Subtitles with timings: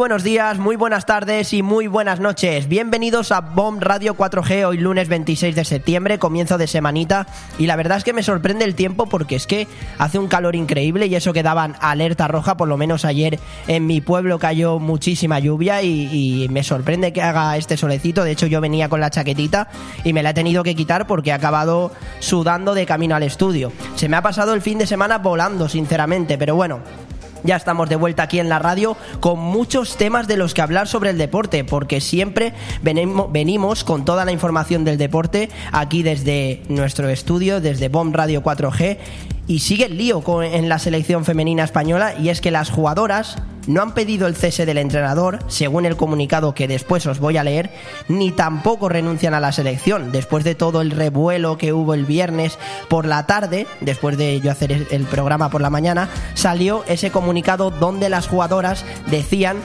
[0.00, 2.68] Buenos días, muy buenas tardes y muy buenas noches.
[2.68, 7.26] Bienvenidos a BOM Radio 4G hoy lunes 26 de septiembre, comienzo de semanita.
[7.58, 9.68] Y la verdad es que me sorprende el tiempo porque es que
[9.98, 13.86] hace un calor increíble y eso que daban alerta roja, por lo menos ayer en
[13.86, 18.24] mi pueblo cayó muchísima lluvia y, y me sorprende que haga este solecito.
[18.24, 19.68] De hecho yo venía con la chaquetita
[20.02, 23.70] y me la he tenido que quitar porque he acabado sudando de camino al estudio.
[23.96, 26.80] Se me ha pasado el fin de semana volando, sinceramente, pero bueno,
[27.44, 30.88] ya estamos de vuelta aquí en la radio con muchos temas de los que hablar
[30.88, 37.08] sobre el deporte, porque siempre venimos con toda la información del deporte aquí desde nuestro
[37.08, 38.98] estudio, desde BOM Radio 4G.
[39.50, 43.34] Y sigue el lío en la selección femenina española y es que las jugadoras
[43.66, 47.42] no han pedido el cese del entrenador, según el comunicado que después os voy a
[47.42, 47.68] leer,
[48.06, 50.12] ni tampoco renuncian a la selección.
[50.12, 54.52] Después de todo el revuelo que hubo el viernes por la tarde, después de yo
[54.52, 59.56] hacer el programa por la mañana, salió ese comunicado donde las jugadoras decían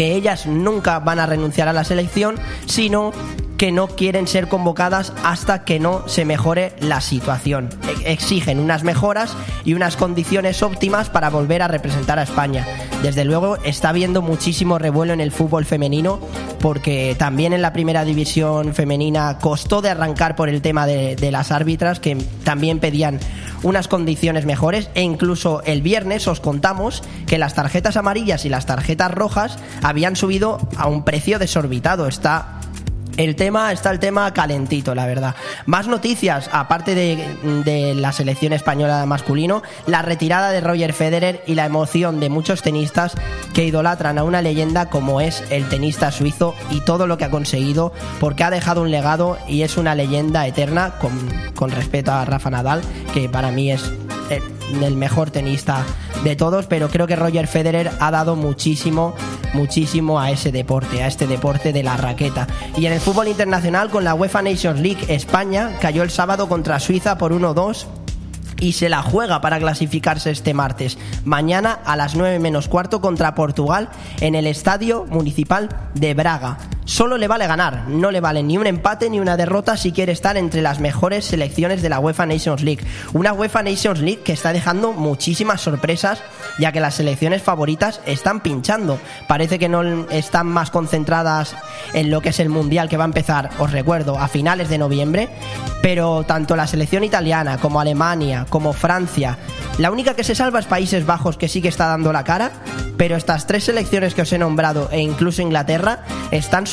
[0.00, 3.12] que ellas nunca van a renunciar a la selección, sino
[3.58, 7.68] que no quieren ser convocadas hasta que no se mejore la situación.
[8.06, 12.66] Exigen unas mejoras y unas condiciones óptimas para volver a representar a España.
[13.02, 16.18] Desde luego está habiendo muchísimo revuelo en el fútbol femenino
[16.60, 21.30] porque también en la primera división femenina costó de arrancar por el tema de, de
[21.30, 23.20] las árbitras que también pedían
[23.62, 28.66] unas condiciones mejores e incluso el viernes os contamos que las tarjetas amarillas y las
[28.66, 32.06] tarjetas rojas habían subido a un precio desorbitado.
[32.08, 32.60] Está
[33.16, 35.34] el tema está el tema calentito, la verdad.
[35.66, 41.66] Más noticias, aparte de, la selección española masculino, la retirada de Roger Federer y la
[41.66, 43.14] emoción de muchos tenistas
[43.54, 47.30] que idolatran a una leyenda como es el tenista suizo y todo lo que ha
[47.30, 51.12] conseguido, porque ha dejado un legado y es una leyenda eterna con,
[51.54, 52.82] con respeto a Rafa Nadal,
[53.12, 53.92] que para mí es
[54.82, 55.84] el mejor tenista
[56.24, 59.14] de todos, pero creo que Roger Federer ha dado muchísimo,
[59.54, 62.46] muchísimo a ese deporte, a este deporte de la raqueta.
[62.76, 66.80] Y en el fútbol internacional, con la UEFA Nations League, España cayó el sábado contra
[66.80, 67.86] Suiza por 1-2
[68.60, 70.98] y se la juega para clasificarse este martes.
[71.24, 73.88] Mañana a las 9 menos cuarto contra Portugal
[74.20, 76.58] en el Estadio Municipal de Braga.
[76.84, 80.12] Solo le vale ganar, no le vale ni un empate ni una derrota si quiere
[80.12, 82.84] estar entre las mejores selecciones de la UEFA Nations League.
[83.12, 86.22] Una UEFA Nations League que está dejando muchísimas sorpresas
[86.58, 88.98] ya que las selecciones favoritas están pinchando.
[89.28, 91.54] Parece que no están más concentradas
[91.94, 94.78] en lo que es el Mundial que va a empezar, os recuerdo, a finales de
[94.78, 95.28] noviembre,
[95.82, 99.38] pero tanto la selección italiana como Alemania, como Francia,
[99.78, 102.50] la única que se salva es Países Bajos que sí que está dando la cara,
[102.98, 106.66] pero estas tres selecciones que os he nombrado e incluso Inglaterra están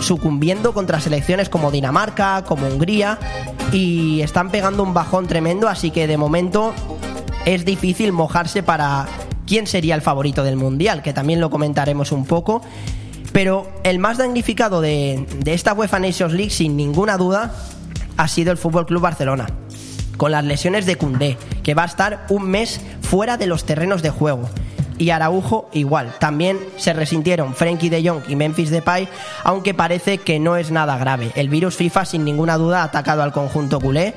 [0.00, 3.18] sucumbiendo contra selecciones como Dinamarca, como Hungría
[3.72, 6.74] y están pegando un bajón tremendo, así que de momento
[7.46, 9.06] es difícil mojarse para
[9.46, 12.62] quién sería el favorito del Mundial, que también lo comentaremos un poco.
[13.32, 17.54] Pero el más damnificado de, de esta UEFA Nations League, sin ninguna duda,
[18.16, 19.46] ha sido el Fútbol Club Barcelona
[20.20, 24.02] con las lesiones de Cundé, que va a estar un mes fuera de los terrenos
[24.02, 24.50] de juego.
[25.00, 26.14] Y Araujo igual.
[26.18, 29.08] También se resintieron Frenkie de Jong y Memphis Depay,
[29.44, 31.32] aunque parece que no es nada grave.
[31.36, 34.14] El virus FIFA sin ninguna duda ha atacado al conjunto culé,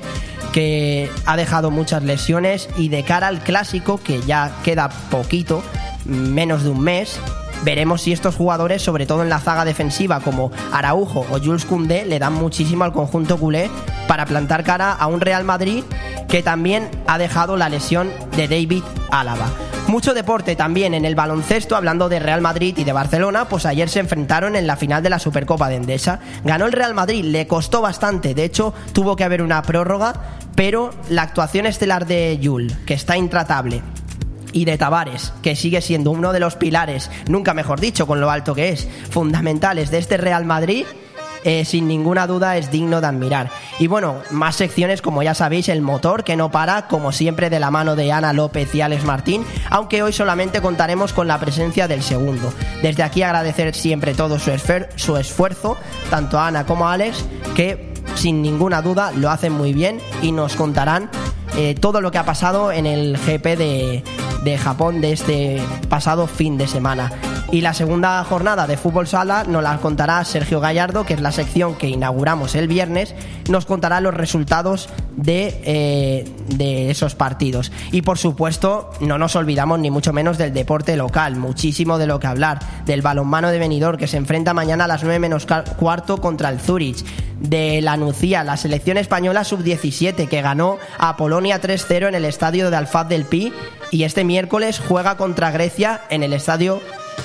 [0.52, 5.62] que ha dejado muchas lesiones y de cara al clásico, que ya queda poquito,
[6.04, 7.18] menos de un mes,
[7.64, 12.04] veremos si estos jugadores, sobre todo en la zaga defensiva como Araujo o Jules Koundé,
[12.04, 13.70] le dan muchísimo al conjunto culé
[14.06, 15.82] para plantar cara a un Real Madrid
[16.28, 19.46] que también ha dejado la lesión de David Álava.
[19.86, 23.90] Mucho deporte también en el baloncesto, hablando de Real Madrid y de Barcelona, pues ayer
[23.90, 26.20] se enfrentaron en la final de la Supercopa de Endesa.
[26.42, 30.14] Ganó el Real Madrid, le costó bastante, de hecho tuvo que haber una prórroga,
[30.54, 33.82] pero la actuación estelar de Yul, que está intratable,
[34.52, 38.30] y de Tavares, que sigue siendo uno de los pilares, nunca mejor dicho, con lo
[38.30, 40.86] alto que es, fundamentales de este Real Madrid,
[41.44, 43.50] eh, sin ninguna duda es digno de admirar.
[43.78, 47.60] Y bueno, más secciones como ya sabéis, el motor que no para, como siempre de
[47.60, 51.86] la mano de Ana López y Alex Martín, aunque hoy solamente contaremos con la presencia
[51.86, 52.52] del segundo.
[52.82, 54.50] Desde aquí agradecer siempre todo su,
[55.16, 55.76] esfuerzo,
[56.10, 57.24] tanto a Ana como a Alex,
[57.54, 61.10] que sin ninguna duda lo hacen muy bien y nos contarán
[61.56, 64.04] eh, todo lo que ha pasado en el GP de,
[64.44, 67.10] de Japón de este pasado fin de semana.
[67.52, 71.30] Y la segunda jornada de fútbol sala nos la contará Sergio Gallardo, que es la
[71.30, 73.14] sección que inauguramos el viernes,
[73.48, 77.70] nos contará los resultados de, eh, de esos partidos.
[77.92, 82.18] Y por supuesto, no nos olvidamos ni mucho menos del deporte local, muchísimo de lo
[82.18, 85.46] que hablar, del balonmano de Benidorm, que se enfrenta mañana a las 9 menos
[85.78, 87.04] cuarto contra el Zurich,
[87.40, 92.70] de la Nucía, la selección española sub-17, que ganó a Polonia 3-0 en el estadio
[92.70, 93.52] de Alfaz del Pi,
[93.90, 96.80] y este miércoles juega contra Grecia en el estadio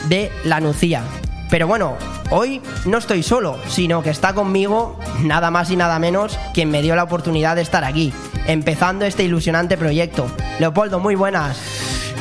[0.08, 1.04] de la Nucía.
[1.50, 1.96] Pero bueno,
[2.30, 6.82] hoy no estoy solo, sino que está conmigo nada más y nada menos quien me
[6.82, 8.14] dio la oportunidad de estar aquí,
[8.46, 10.28] empezando este ilusionante proyecto.
[10.60, 11.60] Leopoldo, muy buenas.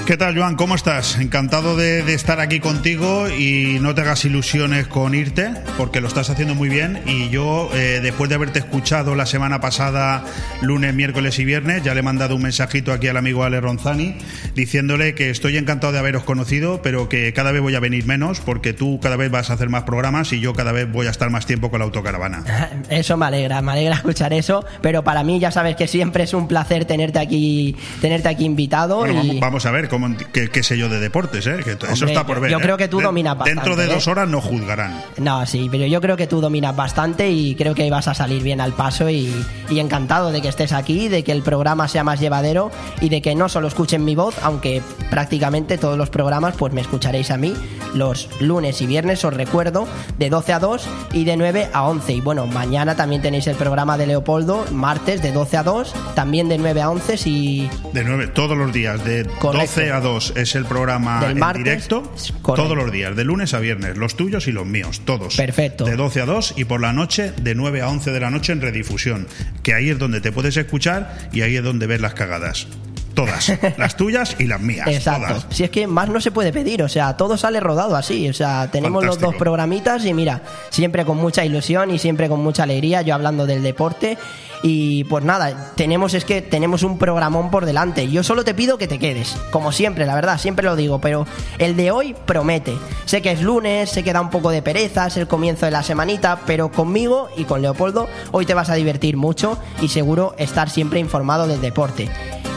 [0.08, 0.56] ¿Qué tal, Joan?
[0.56, 1.18] ¿Cómo estás?
[1.18, 6.30] Encantado de, estar aquí contigo y no te hagas ilusiones con irte, porque lo estás
[6.30, 7.02] haciendo muy bien.
[7.04, 10.24] Y yo, eh, después de haberte escuchado la semana pasada,
[10.62, 14.16] lunes, miércoles y viernes, ya le he mandado un mensajito aquí al amigo Ale Ronzani,
[14.54, 18.40] diciéndole que estoy encantado de haberos conocido, pero que cada vez voy a venir menos,
[18.40, 21.10] porque tú cada vez vas a hacer más programas y yo cada vez voy a
[21.10, 22.44] estar más tiempo con la autocaravana.
[22.88, 26.32] Eso me alegra, me alegra escuchar eso, pero para mí ya sabes que siempre es
[26.32, 29.06] un placer tenerte aquí, tenerte aquí invitado.
[29.06, 29.38] y...
[29.38, 29.90] vamos a ver,
[30.32, 31.58] qué, sé yo de deportes, ¿eh?
[31.90, 32.50] eso está por ver.
[32.50, 32.78] Yo creo ¿eh?
[32.78, 33.60] que tú dominas bastante.
[33.60, 34.10] Dentro de dos ¿eh?
[34.10, 35.02] horas no juzgarán.
[35.18, 38.42] No, sí, pero yo creo que tú dominas bastante y creo que vas a salir
[38.42, 39.32] bien al paso y,
[39.70, 43.34] encantado de que estés aquí, de que el programa sea más llevadero y de que
[43.34, 47.54] no solo escuchen mi voz, aunque prácticamente todos los programas pues me escucharéis a mí
[47.94, 49.86] los lunes y viernes, os recuerdo,
[50.18, 52.12] de 12 a 2 y de 9 a 11.
[52.12, 56.48] Y bueno, mañana también tenéis el programa de Leopoldo, martes de 12 a 2, también
[56.48, 57.70] de 9 a 11 si...
[57.92, 62.12] De 9, todos los días, de 12 a 2 es el programa en directo
[62.42, 65.36] todos los días, de lunes a viernes, los tuyos y los míos, todos.
[65.36, 65.84] Perfecto.
[65.84, 68.52] De 12 a 2 y por la noche de 9 a 11 de la noche
[68.52, 69.26] en redifusión,
[69.62, 72.68] que ahí es donde te puedes escuchar y ahí es donde ves las cagadas.
[73.18, 74.86] Todas, las tuyas y las mías.
[74.86, 75.42] Exacto.
[75.50, 78.28] Si es que más no se puede pedir, o sea, todo sale rodado así.
[78.28, 82.40] O sea, tenemos los dos programitas y mira, siempre con mucha ilusión y siempre con
[82.40, 84.18] mucha alegría, yo hablando del deporte.
[84.62, 88.08] Y pues nada, tenemos es que tenemos un programón por delante.
[88.08, 91.26] Yo solo te pido que te quedes, como siempre, la verdad, siempre lo digo, pero
[91.58, 92.76] el de hoy promete.
[93.04, 95.72] Sé que es lunes, sé que da un poco de pereza, es el comienzo de
[95.72, 100.34] la semanita, pero conmigo y con Leopoldo hoy te vas a divertir mucho y seguro
[100.38, 102.08] estar siempre informado del deporte.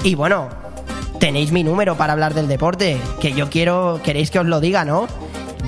[0.03, 0.49] Y bueno,
[1.21, 4.85] tenéis mi número para hablar del deporte, que yo quiero, queréis que os lo diga,
[4.85, 5.07] ¿no?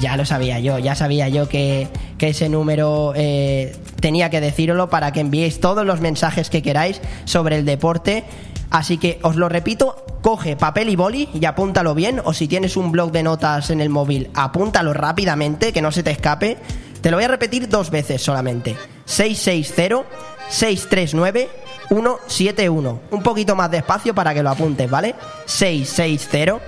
[0.02, 1.88] Ya lo sabía yo, ya sabía yo que,
[2.20, 7.58] ese número eh, tenía que decirlo para que enviéis todos los mensajes que queráis sobre
[7.58, 8.24] el deporte.
[8.72, 12.78] Así que os lo repito, coge papel y boli y apúntalo bien, o si tienes
[12.78, 16.58] un blog de notas en el móvil, apúntalo rápidamente, que no se te escape.
[17.02, 18.78] Te lo voy a repetir dos veces solamente.
[19.06, 20.06] 660
[20.48, 23.00] 639 171.
[23.12, 25.16] Un poquito más despacio para que lo apuntes, ¿vale?
[25.46, 26.60] 660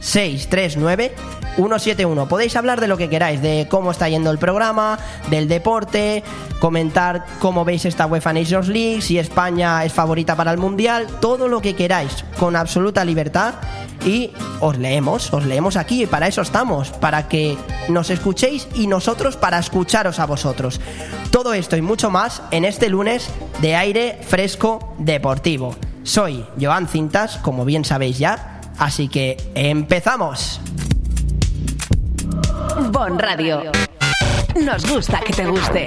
[0.00, 1.14] 639
[1.56, 2.28] 171.
[2.28, 4.98] Podéis hablar de lo que queráis, de cómo está yendo el programa,
[5.30, 6.22] del deporte,
[6.58, 11.48] comentar cómo veis esta UEFA Nations League, si España es favorita para el Mundial, todo
[11.48, 13.54] lo que queráis, con absoluta libertad.
[14.04, 14.30] Y
[14.60, 17.56] os leemos, os leemos aquí, y para eso estamos, para que
[17.88, 20.80] nos escuchéis y nosotros para escucharos a vosotros.
[21.30, 23.28] Todo esto y mucho más en este lunes
[23.62, 25.74] de aire fresco deportivo.
[26.02, 30.60] Soy Joan Cintas, como bien sabéis ya, así que empezamos.
[32.90, 33.72] Bon Radio.
[34.60, 35.86] Nos gusta que te guste.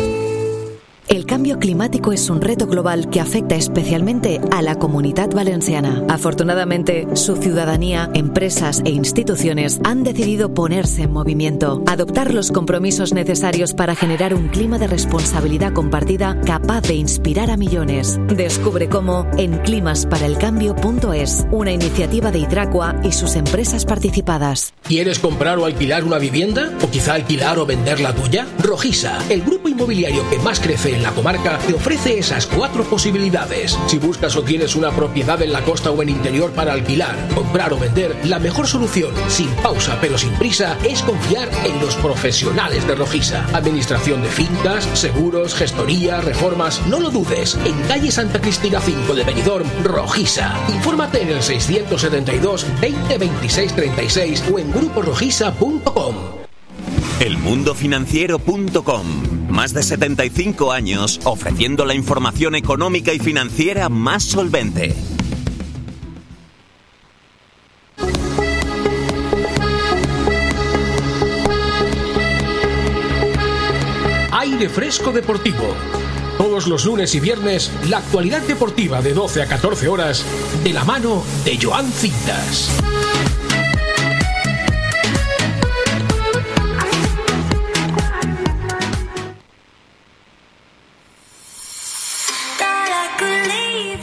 [1.11, 6.05] El cambio climático es un reto global que afecta especialmente a la comunidad valenciana.
[6.07, 13.73] Afortunadamente, su ciudadanía, empresas e instituciones han decidido ponerse en movimiento, adoptar los compromisos necesarios
[13.73, 18.17] para generar un clima de responsabilidad compartida capaz de inspirar a millones.
[18.27, 24.73] Descubre cómo en climasparaelcambio.es, una iniciativa de Hidracua y sus empresas participadas.
[24.83, 26.71] ¿Quieres comprar o alquilar una vivienda?
[26.81, 28.47] ¿O quizá alquilar o vender la tuya?
[28.59, 33.77] Rojisa, el grupo inmobiliario que más crece en la comarca te ofrece esas cuatro posibilidades.
[33.87, 37.73] Si buscas o quieres una propiedad en la costa o en interior para alquilar, comprar
[37.73, 42.85] o vender, la mejor solución, sin pausa pero sin prisa, es confiar en los profesionales
[42.87, 43.45] de Rojisa.
[43.53, 47.57] Administración de fincas, seguros, gestoría, reformas, no lo dudes.
[47.65, 50.53] En calle Santa Cristina 5 de Benidorm, Rojisa.
[50.69, 56.41] Infórmate en el 672 20 26 36 o en gruporojisa.com.
[57.21, 59.47] Elmundofinanciero.com.
[59.47, 64.95] Más de 75 años ofreciendo la información económica y financiera más solvente.
[74.31, 75.75] Aire Fresco Deportivo.
[76.39, 80.25] Todos los lunes y viernes, la actualidad deportiva de 12 a 14 horas,
[80.63, 82.71] de la mano de Joan Cintas.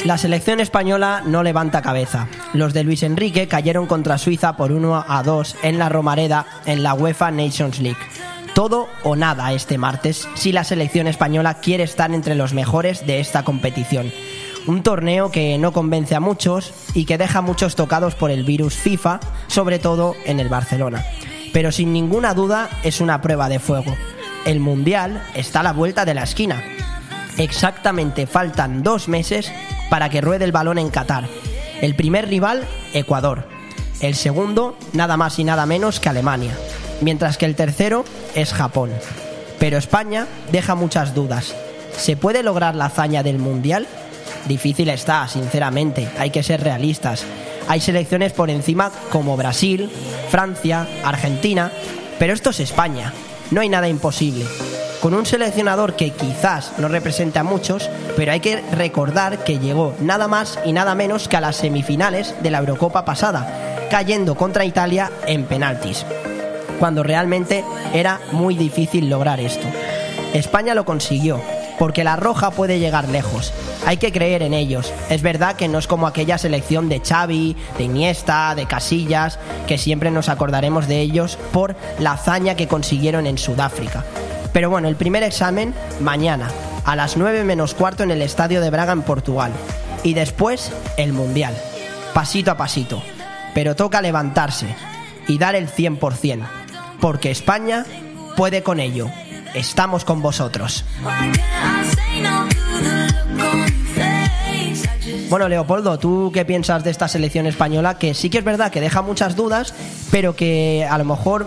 [0.08, 2.28] La selección española no levanta cabeza.
[2.54, 6.82] Los de Luis Enrique cayeron contra Suiza por 1 a 2 en la Romareda en
[6.82, 8.00] la UEFA Nations League.
[8.54, 13.20] Todo o nada este martes si la selección española quiere estar entre los mejores de
[13.20, 14.10] esta competición.
[14.66, 18.76] Un torneo que no convence a muchos y que deja muchos tocados por el virus
[18.76, 21.04] FIFA, sobre todo en el Barcelona.
[21.52, 23.94] Pero sin ninguna duda es una prueba de fuego.
[24.46, 26.64] El Mundial está a la vuelta de la esquina.
[27.36, 29.52] Exactamente faltan dos meses
[29.90, 31.28] para que ruede el balón en Qatar.
[31.80, 33.46] El primer rival, Ecuador.
[34.00, 36.56] El segundo, nada más y nada menos que Alemania.
[37.00, 38.04] Mientras que el tercero
[38.34, 38.90] es Japón.
[39.58, 41.54] Pero España deja muchas dudas.
[41.96, 43.86] ¿Se puede lograr la hazaña del Mundial?
[44.46, 46.08] Difícil está, sinceramente.
[46.18, 47.24] Hay que ser realistas.
[47.66, 49.90] Hay selecciones por encima como Brasil,
[50.30, 51.72] Francia, Argentina.
[52.18, 53.12] Pero esto es España.
[53.50, 54.46] No hay nada imposible
[55.00, 59.94] con un seleccionador que quizás no represente a muchos, pero hay que recordar que llegó
[60.00, 64.64] nada más y nada menos que a las semifinales de la Eurocopa pasada, cayendo contra
[64.64, 66.04] Italia en penaltis,
[66.78, 69.66] cuando realmente era muy difícil lograr esto.
[70.34, 71.40] España lo consiguió,
[71.78, 73.52] porque la roja puede llegar lejos.
[73.86, 74.92] Hay que creer en ellos.
[75.08, 79.78] Es verdad que no es como aquella selección de Xavi, de Iniesta, de Casillas, que
[79.78, 84.04] siempre nos acordaremos de ellos por la hazaña que consiguieron en Sudáfrica.
[84.52, 86.48] Pero bueno, el primer examen mañana,
[86.84, 89.52] a las 9 menos cuarto en el Estadio de Braga en Portugal.
[90.02, 91.54] Y después el Mundial,
[92.14, 93.02] pasito a pasito.
[93.54, 94.66] Pero toca levantarse
[95.26, 96.46] y dar el 100%,
[97.00, 97.84] porque España
[98.36, 99.10] puede con ello.
[99.54, 100.84] Estamos con vosotros.
[105.28, 107.98] Bueno, Leopoldo, ¿tú qué piensas de esta selección española?
[107.98, 109.74] Que sí que es verdad que deja muchas dudas,
[110.10, 111.46] pero que a lo mejor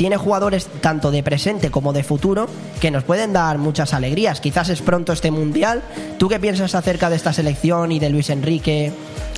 [0.00, 2.48] tiene jugadores tanto de presente como de futuro
[2.80, 4.40] que nos pueden dar muchas alegrías.
[4.40, 5.82] Quizás es pronto este mundial.
[6.16, 8.94] ¿Tú qué piensas acerca de esta selección y de Luis Enrique?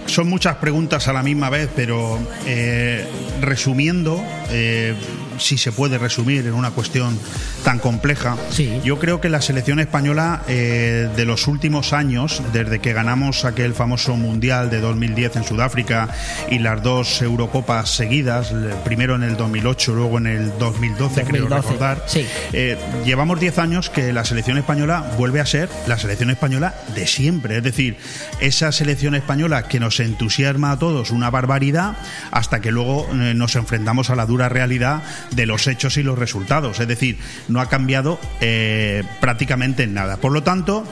[0.07, 2.17] Son muchas preguntas a la misma vez, pero
[2.47, 3.05] eh,
[3.41, 4.95] resumiendo, eh,
[5.39, 7.19] si se puede resumir en una cuestión
[7.65, 8.81] tan compleja, Sí.
[8.85, 13.75] yo creo que la selección española eh, de los últimos años, desde que ganamos aquel
[13.75, 16.09] famoso Mundial de 2010 en Sudáfrica
[16.51, 18.53] y las dos Eurocopas seguidas,
[18.85, 22.27] primero en el 2008, luego en el 2012, creo 2012, recordar, sí.
[22.53, 27.07] eh, llevamos 10 años que la selección española vuelve a ser la selección española de
[27.07, 27.57] siempre.
[27.59, 27.97] Es decir,
[28.41, 31.97] esa selección española que nos entusiasma a todos una barbaridad
[32.31, 36.19] hasta que luego eh, nos enfrentamos a la dura realidad de los hechos y los
[36.19, 36.81] resultados.
[36.81, 40.17] Es decir, no ha cambiado eh, prácticamente en nada.
[40.17, 40.85] Por lo tanto,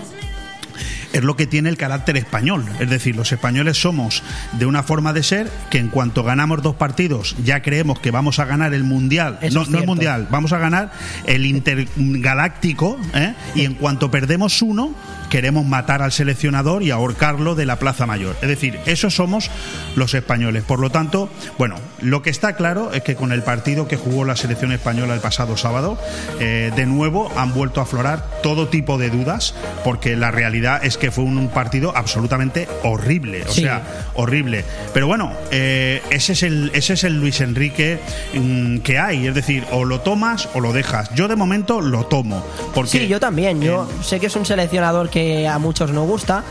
[1.13, 2.65] es lo que tiene el carácter español.
[2.79, 6.77] Es decir, los españoles somos de una forma de ser que en cuanto ganamos dos
[6.77, 9.39] partidos ya creemos que vamos a ganar el mundial.
[9.43, 10.93] Eso no, no el mundial, vamos a ganar
[11.27, 13.35] el intergaláctico ¿eh?
[13.55, 14.95] y en cuanto perdemos uno
[15.31, 18.37] queremos matar al seleccionador y ahorcarlo de la Plaza Mayor.
[18.43, 19.51] Es decir, esos somos
[19.95, 20.65] los españoles.
[20.65, 24.25] Por lo tanto, bueno, lo que está claro es que con el partido que jugó
[24.25, 25.99] la selección española el pasado sábado,
[26.39, 29.55] eh, de nuevo han vuelto a aflorar todo tipo de dudas,
[29.85, 33.43] porque la realidad es que fue un, un partido absolutamente horrible.
[33.49, 33.63] O Sí.
[33.63, 33.83] sea,
[34.15, 34.65] horrible.
[34.95, 37.99] Pero bueno, eh, ese, es el, ese es el Luis Enrique
[38.35, 39.27] mm, que hay.
[39.27, 41.11] Es decir, o lo tomas o lo dejas.
[41.15, 42.45] Yo de momento lo tomo.
[42.75, 43.61] Porque, Sí, yo también.
[43.61, 46.43] Yo eh, sé que es un seleccionador que a muchos no gusta,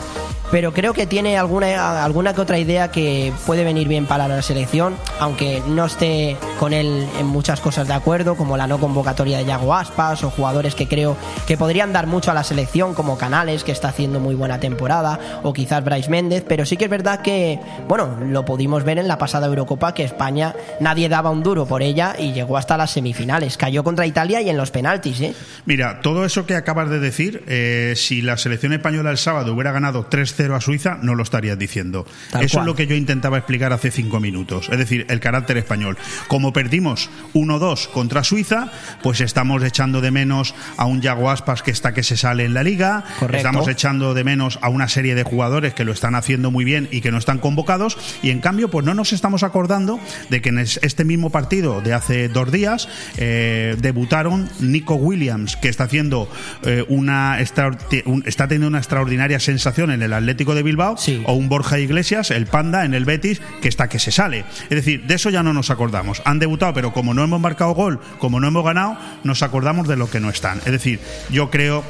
[0.51, 4.41] pero creo que tiene alguna, alguna que otra idea que puede venir bien para la
[4.41, 9.37] selección, aunque no esté con él en muchas cosas de acuerdo, como la no convocatoria
[9.37, 13.17] de Yago Aspas o jugadores que creo que podrían dar mucho a la selección, como
[13.17, 16.89] Canales, que está haciendo muy buena temporada, o quizás Bryce Méndez, pero sí que es
[16.89, 21.43] verdad que, bueno, lo pudimos ver en la pasada Eurocopa, que España nadie daba un
[21.43, 25.21] duro por ella y llegó hasta las semifinales, cayó contra Italia y en los penaltis,
[25.21, 25.33] ¿eh?
[25.65, 29.71] Mira, todo eso que acabas de decir, eh, si la selección española el sábado hubiera
[29.71, 30.05] ganado
[30.39, 32.05] 3-0 a Suiza, no lo estarías diciendo.
[32.41, 35.98] eso es lo que yo intentaba explicar hace cinco minutos, es decir, el carácter español.
[36.27, 38.72] Como perdimos 1-2 contra Suiza,
[39.03, 42.53] pues estamos echando de menos a un Yago Aspas que está que se sale en
[42.53, 43.03] la liga,
[43.34, 46.88] estamos echando de menos a una serie de jugadores que lo están haciendo muy bien
[46.91, 50.50] y que no están convocados, y en cambio, pues no nos estamos acordando de que
[50.50, 56.29] en este mismo partido de hace dos días eh, debutaron Nico Williams, que está haciendo
[56.63, 60.95] eh, una está teniendo una extraordinaria sensación en el Atlético de Bilbao,
[61.25, 64.45] o un Borja Iglesias, el Panda, en el Betis, que está que se sale.
[64.63, 66.21] Es decir, de eso ya no nos acordamos.
[66.25, 69.98] Han debutado, pero como no hemos marcado gol, como no hemos ganado, nos acordamos de
[69.98, 70.59] lo que no están.
[70.59, 71.83] Es decir, yo creo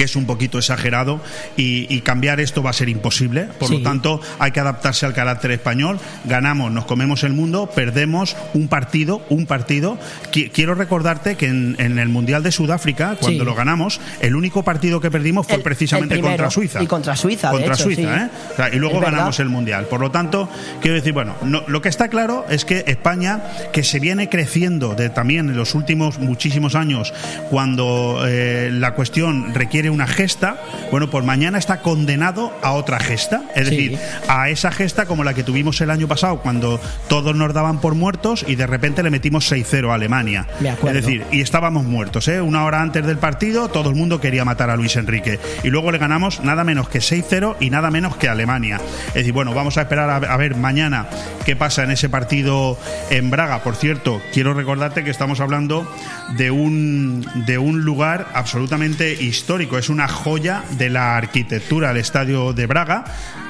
[0.00, 1.20] que es un poquito exagerado
[1.58, 3.48] y, cambiar esto va a ser imposible.
[3.58, 6.00] Por lo tanto, hay que adaptarse al carácter español.
[6.24, 9.98] Ganamos, nos comemos el mundo, perdemos un partido, un partido.
[10.32, 15.10] Quiero recordarte que en, el Mundial de Sudáfrica, cuando lo ganamos, el único partido que
[15.10, 16.82] perdimos fue precisamente contra Suiza.
[16.82, 18.70] Y contra Suiza, Contra Suiza, ¿eh?
[18.72, 19.84] y luego ganamos el Mundial.
[19.84, 20.48] Por lo tanto,
[20.80, 25.10] quiero decir, bueno, lo que está claro es que España, que se viene creciendo de,
[25.10, 27.12] también en los últimos muchísimos años,
[27.50, 33.42] cuando eh, la cuestión requiere una gesta, bueno, pues mañana está condenado a otra gesta.
[33.54, 37.52] Es decir, a esa gesta como la que tuvimos el año pasado, cuando todos nos
[37.52, 40.46] daban por muertos y de repente le metimos 6-0 a Alemania.
[40.60, 42.40] Es decir, y estábamos muertos, ¿eh?
[42.40, 45.38] Una hora antes del partido, todo el mundo quería matar a Luis Enrique.
[45.62, 48.80] Y luego le ganamos nada menos que 6-0 y nada menos que Alemania.
[49.08, 51.06] Es decir, bueno, vamos a esperar a, ver mañana
[51.44, 52.78] qué pasa en ese partido
[53.10, 53.62] en Braga.
[53.62, 55.90] Por cierto, quiero recordarte que estamos hablando
[56.36, 62.52] de un, de un lugar absolutamente histórico es una joya de la arquitectura, el estadio
[62.52, 63.04] de Braga,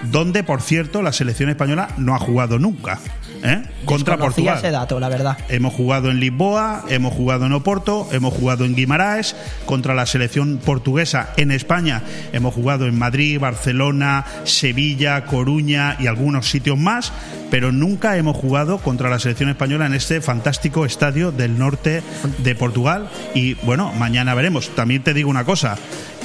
[0.04, 2.98] donde, por cierto, la selección española no ha jugado nunca.
[3.42, 3.62] ¿Eh?
[3.84, 4.58] contra Portugal.
[4.58, 5.38] ese dato, la verdad.
[5.48, 10.58] Hemos jugado en Lisboa, hemos jugado en Oporto, hemos jugado en Guimaraes, contra la selección
[10.58, 17.12] portuguesa en España, hemos jugado en Madrid, Barcelona, Sevilla, Coruña y algunos sitios más,
[17.50, 22.02] pero nunca hemos jugado contra la selección española en este fantástico estadio del norte
[22.38, 23.08] de Portugal.
[23.34, 24.74] Y bueno, mañana veremos.
[24.74, 25.76] También te digo una cosa.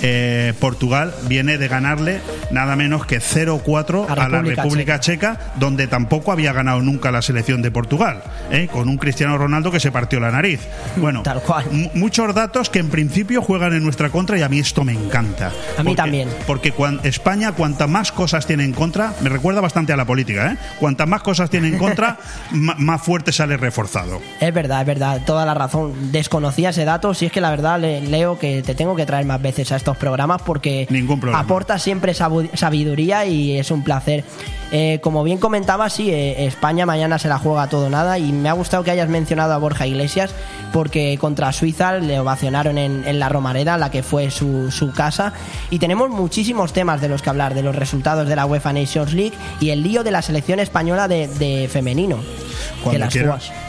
[0.01, 2.19] Eh, Portugal viene de ganarle
[2.51, 5.53] nada menos que 0-4 a, la República Checa.
[5.55, 8.67] donde tampoco había ganado nunca la selección de Portugal, ¿eh?
[8.71, 10.62] con un Cristiano Ronaldo que se partió la nariz.
[10.95, 11.65] Bueno, Tal cual.
[11.93, 15.51] muchos datos que en principio juegan en nuestra contra y a mí esto me encanta.
[15.77, 16.29] A mí también.
[16.47, 20.58] Porque España, cuanta más cosas tiene en contra, me recuerda bastante a la política, ¿eh?
[20.79, 22.17] cuanta más cosas tiene en contra,
[22.51, 24.21] más fuerte sale reforzado.
[24.39, 26.12] Es verdad, es verdad, toda la razón.
[26.12, 29.41] Desconocía ese dato, si es que la verdad, Leo, que te tengo que traer más
[29.41, 30.88] veces a estos programas porque
[31.32, 34.24] aporta siempre sabiduría y es un placer.
[34.71, 38.49] Eh, como bien comentaba, sí, eh, España mañana se la juega todo nada y me
[38.49, 40.34] ha gustado que hayas mencionado a Borja Iglesias
[40.75, 45.32] porque contra Suiza le ovacionaron en, la Romareda, la que fue su, su, casa.
[45.69, 49.13] Y tenemos muchísimos temas de los que hablar, de los resultados de la UEFA Nations
[49.13, 52.17] League y el lío de la selección española de, femenino.
[52.89, 53.13] Que las,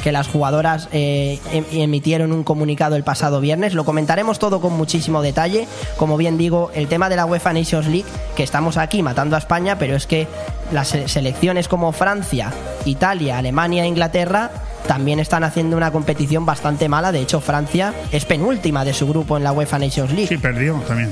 [0.03, 3.73] que las, jugadoras eh, em, emitieron un comunicado el pasado viernes.
[3.73, 5.69] Lo comentaremos todo con muchísimo detalle.
[5.97, 8.05] Como bien digo, el tema de la UEFA Nations League,
[8.35, 10.27] que estamos aquí matando a España, pero es que
[10.73, 12.53] las selecciones como Francia,
[12.85, 14.51] Italia, Alemania e Inglaterra
[14.87, 17.13] también están haciendo una competición bastante mala.
[17.13, 20.29] De hecho, Francia es penúltima de su grupo en la UEFA Nations League.
[20.29, 21.11] Sí, perdió también.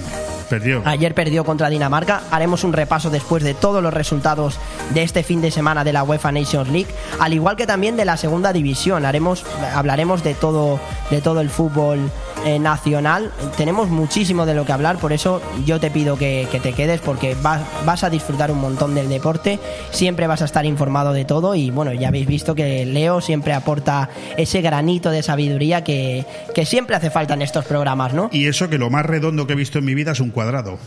[0.48, 0.82] Perdió.
[0.84, 2.22] Ayer perdió contra Dinamarca.
[2.30, 4.58] Haremos un repaso después de todos los resultados
[4.92, 6.88] de este fin de semana de la UEFA Nations League,
[7.18, 9.04] al igual que también de la segunda división.
[9.04, 10.78] Haremos, hablaremos de todo,
[11.10, 12.10] de todo el fútbol
[12.44, 13.32] eh, nacional.
[13.56, 17.36] Tenemos muchísimo de lo que hablar, por eso yo te pido que, te quedes porque
[17.40, 19.58] vas, vas, a disfrutar un montón del deporte,
[19.90, 23.52] siempre vas a estar informado de todo y bueno, ya habéis visto que Leo siempre
[23.52, 28.28] aporta ese granito de sabiduría que, que siempre hace falta en estos programas, ¿no?
[28.32, 30.78] Y eso que lo más redondo que he visto en mi vida es un cuadrado.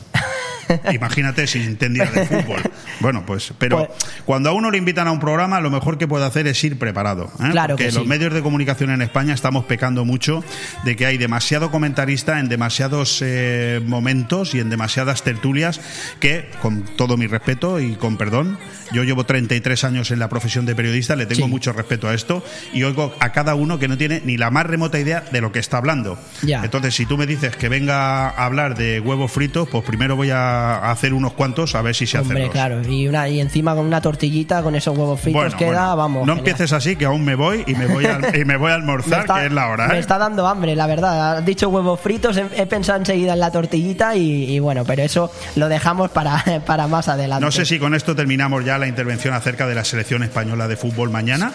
[0.93, 2.61] Imagínate si entendía de fútbol.
[2.99, 3.89] Bueno, pues, pero Pues-
[4.25, 6.77] cuando a uno le invitan a un programa, lo mejor que puede hacer es ir
[6.79, 7.25] preparado.
[7.39, 7.49] ¿eh?
[7.51, 8.09] Claro Porque que los sí.
[8.09, 10.43] medios de comunicación en España estamos pecando mucho
[10.83, 15.79] de que hay demasiado comentarista en demasiados eh, momentos y en demasiadas tertulias
[16.19, 18.57] que, con todo mi respeto y con perdón,
[18.91, 21.51] yo llevo 33 años en la profesión de periodista, le tengo Sí.
[21.51, 24.65] mucho respeto a esto y oigo a cada uno que no tiene ni la más
[24.65, 26.17] remota idea de lo que está hablando.
[26.41, 26.63] Ya.
[26.63, 30.31] Entonces, si tú me dices que venga a hablar de huevos fritos, pues primero voy
[30.31, 32.49] a hacer unos cuantos a ver si se hacen.
[32.49, 32.81] claro.
[32.89, 36.25] Y, una, y encima con una tortillita, con esos huevos fritos queda, vamos.
[36.25, 36.37] No genial.
[36.39, 38.81] empieces así, que aún me voy y me voy a, y me voy a Me
[38.81, 39.87] almorzar, está- que es la hora.
[39.87, 39.99] Me ¿eh?
[39.99, 41.37] está dando hambre, la verdad.
[41.37, 45.03] Has dicho huevos fritos, he, he pensado enseguida en la tortillita y, y bueno, pero
[45.03, 47.43] eso lo dejamos para, para más adelante.
[47.45, 50.77] No sé si con esto terminamos ya la intervención acerca de la selección española de
[50.77, 51.51] fútbol mañana.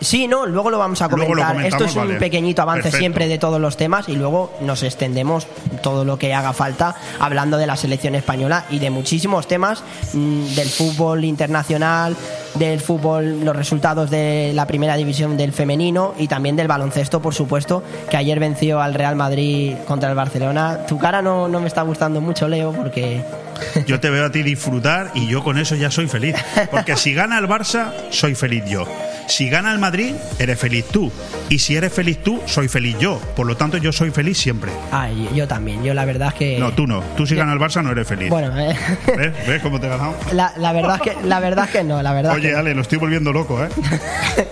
[0.00, 1.64] Sí, no, luego lo vamos a comentar.
[1.64, 2.14] Esto es un vale.
[2.16, 2.98] pequeñito avance Perfecto.
[2.98, 5.46] siempre de todos los temas y luego nos extendemos
[5.82, 10.54] todo lo que haga falta hablando de la selección española y de muchísimos temas mm,
[10.54, 12.16] del fútbol internacional,
[12.54, 17.34] del fútbol, los resultados de la primera división del femenino y también del baloncesto, por
[17.34, 20.86] supuesto, que ayer venció al Real Madrid contra el Barcelona.
[20.86, 23.22] Tu cara no, no me está gustando mucho, Leo, porque
[23.86, 26.34] Yo te veo a ti disfrutar y yo con eso ya soy feliz.
[26.70, 28.86] Porque si gana el Barça, soy feliz yo.
[29.26, 31.10] Si gana el Madrid, eres feliz tú.
[31.48, 33.18] Y si eres feliz tú, soy feliz yo.
[33.34, 34.70] Por lo tanto, yo soy feliz siempre.
[34.92, 36.58] Ay, yo también, yo la verdad es que...
[36.58, 37.02] No, tú no.
[37.16, 38.28] Tú si gana el Barça no eres feliz.
[38.28, 38.76] Bueno, eh,
[39.16, 39.32] ¿Ves?
[39.46, 40.14] ¿Ves cómo te he ganado?
[40.32, 42.56] la, la verdad es que, la verdad es que no, la verdad Oye.
[42.56, 43.68] Ale, lo estoy volviendo loco, ¿eh?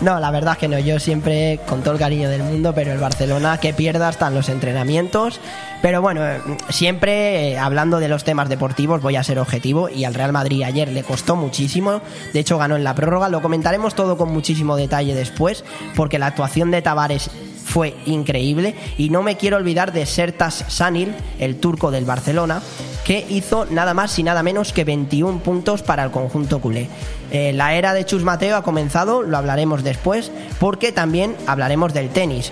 [0.00, 0.78] No, la verdad es que no.
[0.78, 4.34] Yo siempre, con todo el cariño del mundo, pero el Barcelona que pierda hasta en
[4.34, 5.40] los entrenamientos.
[5.82, 6.22] Pero bueno,
[6.70, 10.62] siempre eh, hablando de los temas deportivos voy a ser objetivo y al Real Madrid
[10.62, 12.00] ayer le costó muchísimo.
[12.32, 13.28] De hecho, ganó en la prórroga.
[13.28, 17.30] Lo comentaremos todo con muchísimo detalle después, porque la actuación de Tavares
[17.70, 22.60] fue increíble y no me quiero olvidar de Sertas Sanil, el turco del Barcelona,
[23.04, 26.88] que hizo nada más y nada menos que 21 puntos para el conjunto culé.
[27.30, 32.08] Eh, la era de Chus Mateo ha comenzado, lo hablaremos después, porque también hablaremos del
[32.08, 32.50] tenis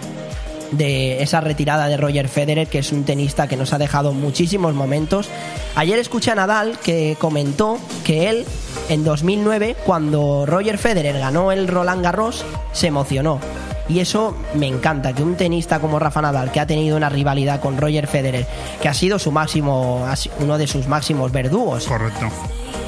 [0.72, 4.74] de esa retirada de Roger Federer, que es un tenista que nos ha dejado muchísimos
[4.74, 5.28] momentos.
[5.74, 8.44] Ayer escuché a Nadal que comentó que él,
[8.88, 13.40] en 2009, cuando Roger Federer ganó el Roland Garros, se emocionó.
[13.88, 17.61] Y eso me encanta, que un tenista como Rafa Nadal, que ha tenido una rivalidad
[17.61, 18.46] con Roger Federer,
[18.83, 20.07] que ha sido su máximo,
[20.40, 22.26] uno de sus máximos verdugos, Correcto.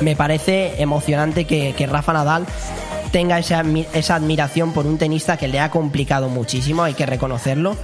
[0.02, 2.44] me parece emocionante que, que Rafa Nadal
[3.12, 3.62] tenga esa,
[3.94, 7.76] esa admiración por un tenista que le ha complicado muchísimo, hay que reconocerlo.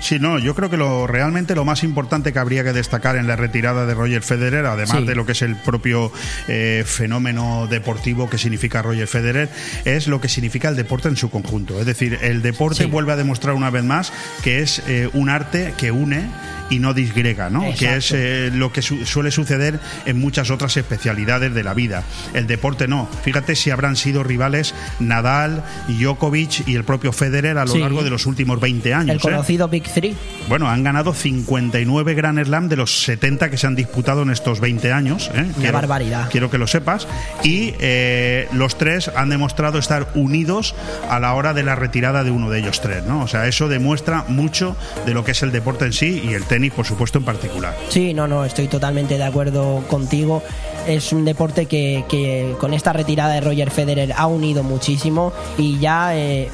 [0.00, 3.28] Sí, no, yo creo que lo realmente lo más importante que habría que destacar en
[3.28, 5.04] la retirada de Roger Federer, además Sí.
[5.06, 6.10] de lo que es el propio
[6.48, 9.48] eh, fenómeno deportivo que significa Roger Federer,
[9.84, 11.78] es lo que significa el deporte en su conjunto.
[11.78, 12.90] Es decir, el deporte Sí.
[12.90, 16.26] vuelve a demostrar una vez más que es eh, un arte que une
[16.72, 17.64] y no disgrega, ¿no?
[17.64, 17.78] Exacto.
[17.86, 22.02] Que es eh, lo que su- suele suceder en muchas otras especialidades de la vida.
[22.34, 23.08] El deporte no.
[23.24, 27.78] Fíjate si habrán sido rivales Nadal, Djokovic y el propio Federer a lo Sí.
[27.78, 29.10] largo de los últimos 20 años.
[29.10, 29.20] El ¿eh?
[29.20, 30.14] conocido Big Three.
[30.48, 34.60] Bueno, han ganado 59 Grand Slam de los 70 que se han disputado en estos
[34.60, 35.30] 20 años.
[35.34, 35.44] ¿eh?
[35.58, 36.28] Una barbaridad.
[36.30, 37.06] Quiero que lo sepas.
[37.42, 40.74] Y eh, los tres han demostrado estar unidos
[41.10, 43.04] a la hora de la retirada de uno de ellos tres.
[43.04, 43.22] ¿no?
[43.22, 46.44] O sea, eso demuestra mucho de lo que es el deporte en sí y el
[46.44, 47.74] tenis, por supuesto, en particular.
[47.88, 50.42] Sí, no, no, estoy totalmente de acuerdo contigo.
[50.86, 55.78] Es un deporte que, que con esta retirada de Roger Federer ha unido muchísimo y
[55.78, 56.50] ya eh,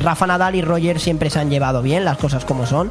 [0.00, 2.90] Rafa Nadal y Roger siempre se han llevado bien, las cosas como son.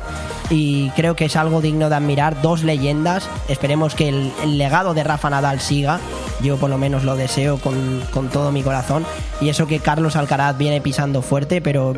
[0.50, 3.30] Y creo que es algo digno de admirar, dos leyendas.
[3.50, 6.00] Esperemos que el, el legado de Rafa Nadal siga.
[6.42, 9.06] Yo por lo menos lo deseo con, con todo mi corazón.
[9.42, 11.96] Y eso que Carlos Alcaraz viene pisando fuerte, pero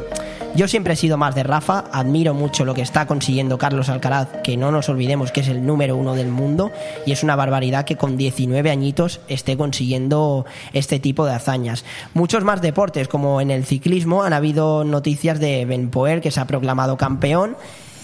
[0.56, 4.28] yo siempre he sido más de Rafa, admiro mucho lo que está consiguiendo Carlos Alcaraz,
[4.44, 6.72] que no nos olvidemos que es el número uno del mundo,
[7.06, 11.86] y es una barbaridad que con 19 añitos esté consiguiendo este tipo de hazañas.
[12.14, 16.40] Muchos más deportes, como en el ciclismo, han habido noticias de Ben Poel, que se
[16.40, 17.56] ha proclamado campeón,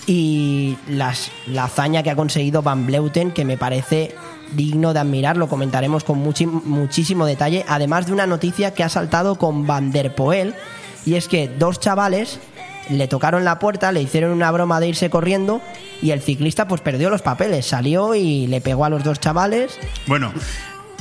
[0.07, 1.15] y la
[1.63, 4.13] hazaña que ha conseguido Van Bleuten, que me parece
[4.51, 9.35] digno de admirar, lo comentaremos con muchísimo detalle, además de una noticia que ha saltado
[9.35, 10.53] con Van der Poel,
[11.05, 12.39] y es que dos chavales
[12.89, 15.61] le tocaron la puerta, le hicieron una broma de irse corriendo
[16.01, 19.77] y el ciclista pues perdió los papeles, salió y le pegó a los dos chavales.
[20.07, 20.31] Bueno.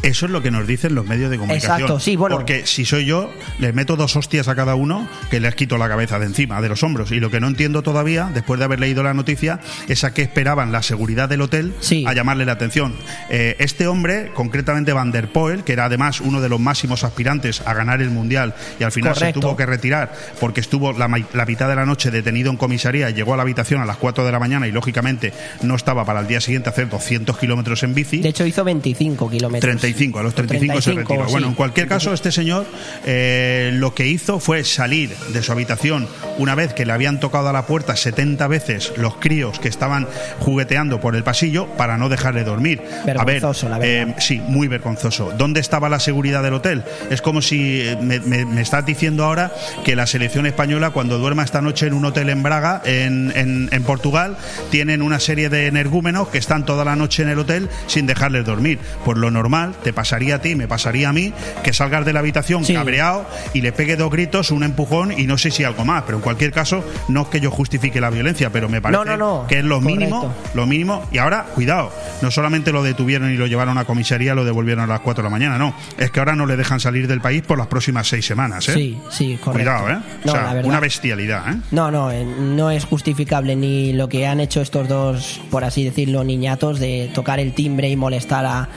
[0.05, 1.73] Eso es lo que nos dicen los medios de comunicación.
[1.81, 2.37] Exacto, sí, bueno.
[2.37, 5.88] Porque si soy yo, les meto dos hostias a cada uno que les quito la
[5.88, 7.11] cabeza de encima, de los hombros.
[7.11, 10.23] Y lo que no entiendo todavía, después de haber leído la noticia, es a qué
[10.23, 12.05] esperaban la seguridad del hotel Sí.
[12.07, 12.95] a llamarle la atención.
[13.31, 17.62] Eh, este hombre, concretamente Van der Poel, que era además uno de los máximos aspirantes
[17.64, 19.40] a ganar el Mundial y al final Correcto.
[19.40, 23.09] se tuvo que retirar porque estuvo la, la mitad de la noche detenido en comisaría
[23.11, 26.05] y llegó a la habitación a las 4 de la mañana y lógicamente no estaba
[26.05, 28.19] para el día siguiente hacer 200 kilómetros en bici.
[28.19, 29.71] De hecho hizo 25 kilómetros.
[29.94, 31.24] 35, a los 35, se retiró.
[31.26, 32.66] Bueno, en cualquier caso, este señor
[33.07, 37.48] eh, lo que hizo fue salir de su habitación una vez que le habían tocado
[37.48, 40.09] a la puerta 70 veces los críos que estaban
[40.40, 42.83] jugueteando por el pasillo para no dejarle dormir.
[43.07, 45.33] Vergonzoso, a ver, eh, sí, muy vergonzoso.
[45.37, 46.85] ¿Dónde estaba la seguridad del hotel?
[47.11, 49.52] Es como si eh, me, estás diciendo ahora
[49.85, 53.83] que la selección española, cuando duerma esta noche en un hotel en Braga, en, en,
[53.85, 54.37] Portugal,
[54.70, 58.44] tienen una serie de energúmenos que están toda la noche en el hotel sin dejarles
[58.44, 58.78] dormir.
[59.04, 62.18] Por lo normal, te pasaría a ti, me pasaría a mí, que salgas de la
[62.18, 66.03] habitación cabreado y le pegue dos gritos, un empujón y no sé si algo más.
[66.05, 69.05] Pero en cualquier caso, no es que yo justifique la violencia, pero me parece
[69.47, 71.07] que es lo mínimo, lo mínimo.
[71.12, 71.92] Y ahora, cuidado,
[72.23, 75.27] no solamente lo detuvieron y lo llevaron a comisaría, lo devolvieron a las 4 de
[75.27, 75.75] la mañana, no.
[75.99, 78.75] Es que ahora no le dejan salir del país por las próximas seis semanas, ¿eh?
[78.75, 79.70] Sí, sí, correcto.
[79.70, 80.03] Cuidado, ¿eh?
[80.25, 81.57] o sea, una bestialidad, ¿eh?
[81.70, 85.85] No, no, eh, no es justificable ni lo que han hecho estos dos, por así
[85.85, 88.68] decirlo, niñatos de tocar el timbre y molestar a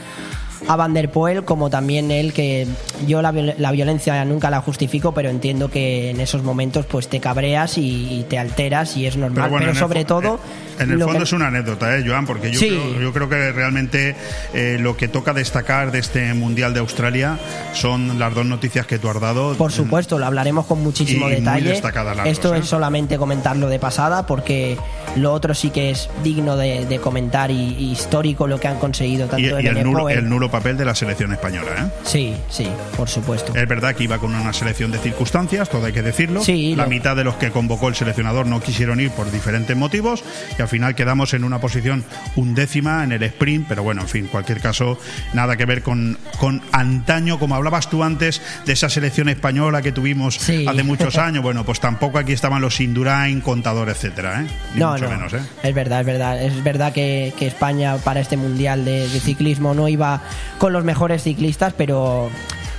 [0.68, 2.68] a Van der Poel como también él que
[3.06, 7.78] yo la, violencia nunca la justifico pero entiendo que en esos momentos pues te cabreas
[7.78, 9.52] y, te alteras y es normal.
[9.58, 10.40] Pero, sobre todo
[10.80, 12.26] en el fondo es una anécdota, ¿eh, Joan?
[12.26, 14.16] Porque yo, creo, yo creo que realmente
[14.54, 17.38] eh, lo que toca destacar de este Mundial de Australia
[17.74, 19.56] son las dos noticias que tú has dado.
[19.56, 21.82] Por supuesto, lo hablaremos con muchísimo detalle.
[22.26, 22.68] Esto es ¿eh?
[22.68, 24.78] solamente comentarlo de pasada porque
[25.16, 29.60] lo otro sí que es digno de, comentar y, histórico lo que han conseguido tanto
[29.60, 32.02] y, el, nulo, el, nulo, papel de la selección española, ¿eh?
[32.04, 33.54] Sí, sí, por supuesto.
[33.56, 36.44] Es verdad que iba con una selección de circunstancias, todo hay que decirlo.
[36.44, 40.24] Sí, la mitad de los que convocó el seleccionador no quisieron ir por diferentes motivos
[40.58, 42.04] y al final quedamos en una posición
[42.36, 45.00] undécima en el sprint, pero bueno, en fin, cualquier caso,
[45.34, 49.94] nada que ver con, con antaño, como hablabas tú antes de esa selección española que
[49.94, 51.42] tuvimos hace muchos años.
[51.42, 54.48] Bueno, pues tampoco aquí estaban los Indurain, Contador, etcétera, ¿eh?
[54.76, 55.10] no, no.
[55.10, 55.40] menos, ¿eh?
[55.64, 56.44] Es verdad, es verdad.
[56.44, 60.22] Es verdad que, España para este mundial de, ciclismo no iba
[60.58, 62.30] con los mejores ciclistas, pero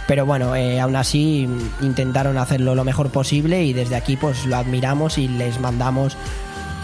[0.06, 1.48] pero bueno, eh, aún así
[1.80, 6.16] intentaron hacerlo lo mejor posible y desde aquí pues lo admiramos y les mandamos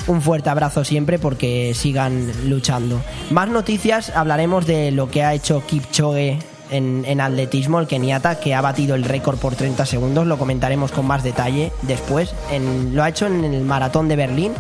[0.07, 3.01] un fuerte abrazo siempre porque sigan luchando.
[3.31, 6.39] Más noticias, hablaremos de lo que ha hecho Kipchoge
[6.71, 10.27] en, en, atletismo, el keniata, que ha batido el récord por 30 segundos.
[10.27, 12.35] Lo comentaremos con más detalle después.
[12.51, 14.53] En, lo ha hecho en el maratón de Berlín.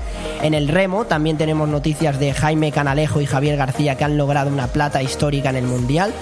[0.43, 4.51] En el remo también tenemos noticias de Jaime Canalejo y Javier García que han logrado
[4.51, 6.13] una plata histórica en el Mundial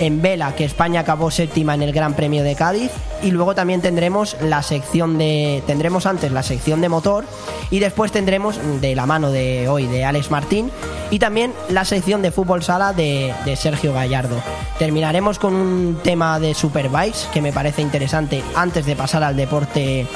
[0.00, 2.90] en vela, que España acabó séptima en el Gran Premio de Cádiz.
[3.22, 5.62] Y luego también tendremos la sección de.
[5.66, 7.24] Tendremos antes la sección de motor.
[7.70, 10.70] Y después tendremos, de la mano de hoy, de Alex Martín.
[11.10, 14.36] Y también la sección de fútbol sala de, de Sergio Gallardo.
[14.78, 20.06] Terminaremos con un tema de Superbikes que me parece interesante antes de pasar al deporte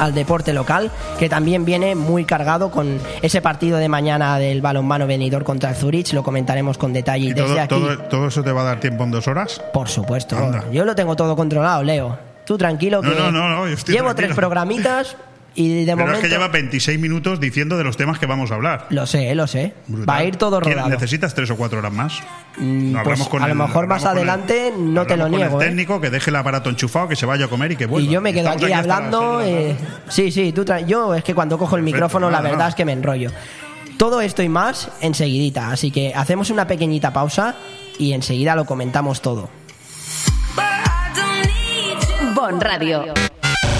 [0.00, 5.06] al deporte local, que también viene muy cargado con ese partido de mañana del balonmano
[5.06, 6.12] venidor contra el Zurich.
[6.12, 7.28] Lo comentaremos con detalle.
[7.28, 9.60] ¿Y todo, todo, eso te va a dar tiempo en dos horas?
[9.72, 10.36] Por supuesto.
[10.72, 12.18] Yo lo tengo todo controlado, Leo.
[12.46, 15.16] Tú tranquilo que no, no, no, llevo tres programitas
[15.54, 18.54] y de Pero es que lleva 26 minutos diciendo de los temas que vamos a
[18.54, 18.86] hablar.
[18.90, 19.74] Lo sé, lo sé.
[20.08, 20.88] Va a ir todo rodado.
[20.88, 22.22] ¿Necesitas tres o cuatro horas más?
[22.56, 25.60] Mm, pues a lo mejor más adelante no te lo niego.
[25.60, 25.68] el ¿eh?
[25.68, 28.08] técnico que deje el aparato enchufado, que se vaya a comer y que vuelva.
[28.08, 29.40] Y yo me quedo aquí, hablando.
[29.42, 29.76] Eh,
[30.08, 32.92] sí, sí, tú yo es que cuando cojo el micrófono la verdad es que me
[32.92, 33.30] enrollo.
[33.96, 37.56] Todo esto y más enseguidita, así que hacemos una pequeñita pausa
[37.98, 39.50] y enseguida lo comentamos todo.
[42.34, 43.12] Bon Radio.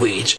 [0.00, 0.38] wage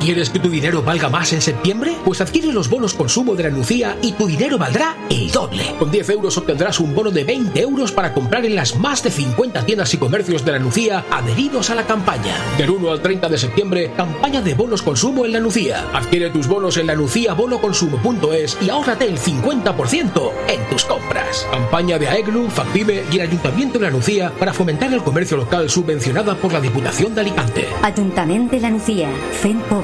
[0.00, 1.96] ¿Quieres que tu dinero valga más en septiembre?
[2.04, 5.74] Pues adquiere los bonos consumo de la Lucía y tu dinero valdrá el doble.
[5.78, 9.10] Con 10 euros obtendrás un bono de 20 euros para comprar en las más de
[9.10, 12.36] 50 tiendas y comercios de la Lucía adheridos a la campaña.
[12.56, 15.84] Del 1 al 30 de septiembre, campaña de bonos consumo en la Lucía.
[15.92, 21.46] Adquiere tus bonos en la luciabonoconsumo.es y ahórrate el 50% en tus compras.
[21.50, 25.68] Campaña de AEGLU, FACPIME y el Ayuntamiento de la Lucía para fomentar el comercio local
[25.68, 27.66] subvencionada por la Diputación de Alicante.
[27.82, 29.60] Ayuntamiento de la Nucía, FEM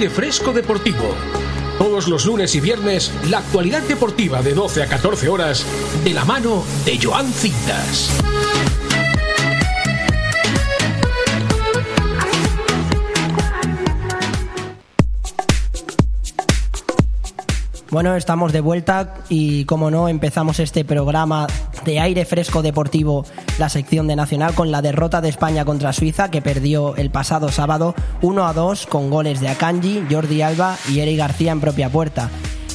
[0.00, 1.14] Aire Fresco Deportivo.
[1.76, 5.66] Todos los lunes y viernes, la actualidad deportiva de 12 a 14 horas,
[6.02, 8.10] de la mano de Joan Cintas.
[17.90, 21.46] Bueno, estamos de vuelta y como no empezamos este programa
[21.84, 23.24] de aire fresco deportivo,
[23.58, 27.50] la sección de Nacional, con la derrota de España contra Suiza que perdió el pasado
[27.50, 31.88] sábado 1 a 2 con goles de Akanji, Jordi Alba y Eric García en propia
[31.88, 32.30] puerta.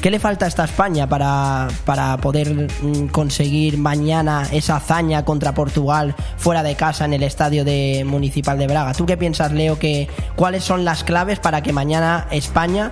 [0.05, 5.55] ¿Qué le falta a esta España para, para poder mm, conseguir mañana esa hazaña contra
[5.55, 8.93] Portugal fuera de casa en el estadio de Municipal de Braga?
[8.93, 9.79] ¿Tú qué piensas, Leo?
[9.79, 12.91] Que, ¿Cuáles son las claves para que mañana España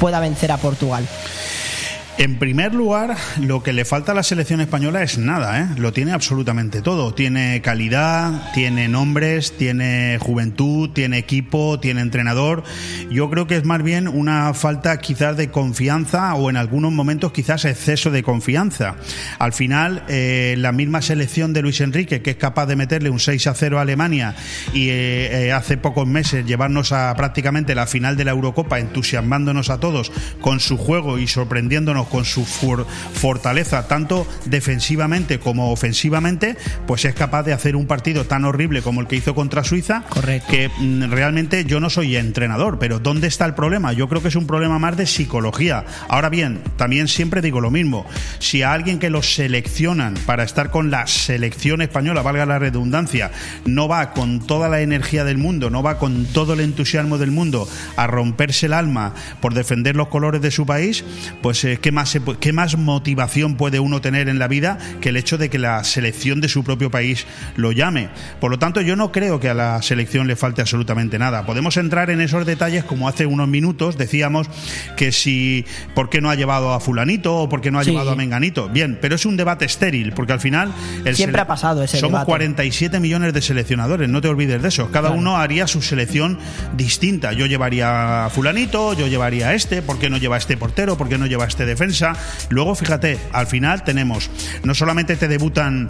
[0.00, 1.06] pueda vencer a Portugal?
[2.18, 5.66] En primer lugar, lo que le falta a la selección española es nada, ¿eh?
[5.76, 7.12] lo tiene absolutamente todo.
[7.12, 12.64] Tiene calidad, tiene nombres, tiene juventud, tiene equipo, tiene entrenador.
[13.10, 17.32] Yo creo que es más bien una falta quizás de confianza o en algunos momentos
[17.32, 18.96] quizás exceso de confianza.
[19.38, 23.20] Al final, eh, la misma selección de Luis Enrique, que es capaz de meterle un
[23.20, 24.34] 6 a 0 a Alemania
[24.72, 29.68] y eh, eh, hace pocos meses llevarnos a prácticamente la final de la Eurocopa, entusiasmándonos
[29.68, 36.56] a todos con su juego y sorprendiéndonos con su for- fortaleza, tanto defensivamente como ofensivamente,
[36.86, 40.02] pues es capaz de hacer un partido tan horrible como el que hizo contra Suiza,
[40.08, 40.48] Correcto.
[40.50, 43.92] que mm, realmente yo no soy entrenador, pero ¿dónde está el problema?
[43.92, 45.84] Yo creo que es un problema más de psicología.
[46.08, 48.06] Ahora bien, también siempre digo lo mismo,
[48.38, 53.30] si a alguien que los seleccionan para estar con la selección española, valga la redundancia,
[53.64, 57.30] no va con toda la energía del mundo, no va con todo el entusiasmo del
[57.30, 61.04] mundo a romperse el alma por defender los colores de su país,
[61.42, 64.78] pues eh, ¿qué, más se pu- ¿qué más motivación puede uno tener en la vida
[65.00, 68.08] que el hecho de que la selección de su propio país lo llame?
[68.40, 71.46] Por lo tanto, yo no creo que a la selección le falte absolutamente nada.
[71.46, 74.46] Podemos entrar en esos detalles como hace unos minutos decíamos
[74.96, 77.90] que si por qué no ha llevado a fulanito o por qué no ha Sí.
[77.90, 78.68] llevado a menganito.
[78.68, 80.72] Bien, pero es un debate estéril porque al final
[81.04, 82.26] el Siempre ha pasado ese somos debate.
[82.26, 84.86] 47 millones de seleccionadores, no te olvides de eso.
[84.90, 85.14] Cada Claro.
[85.20, 86.38] uno haría su selección
[86.76, 87.32] distinta.
[87.32, 90.98] Yo llevaría a fulanito, yo llevaría a este, ¿por qué no lleva a este portero?
[90.98, 91.85] ¿Por qué no lleva a este defensa?
[92.48, 94.30] Luego, fíjate, al final tenemos,
[94.64, 95.88] no solamente te debutan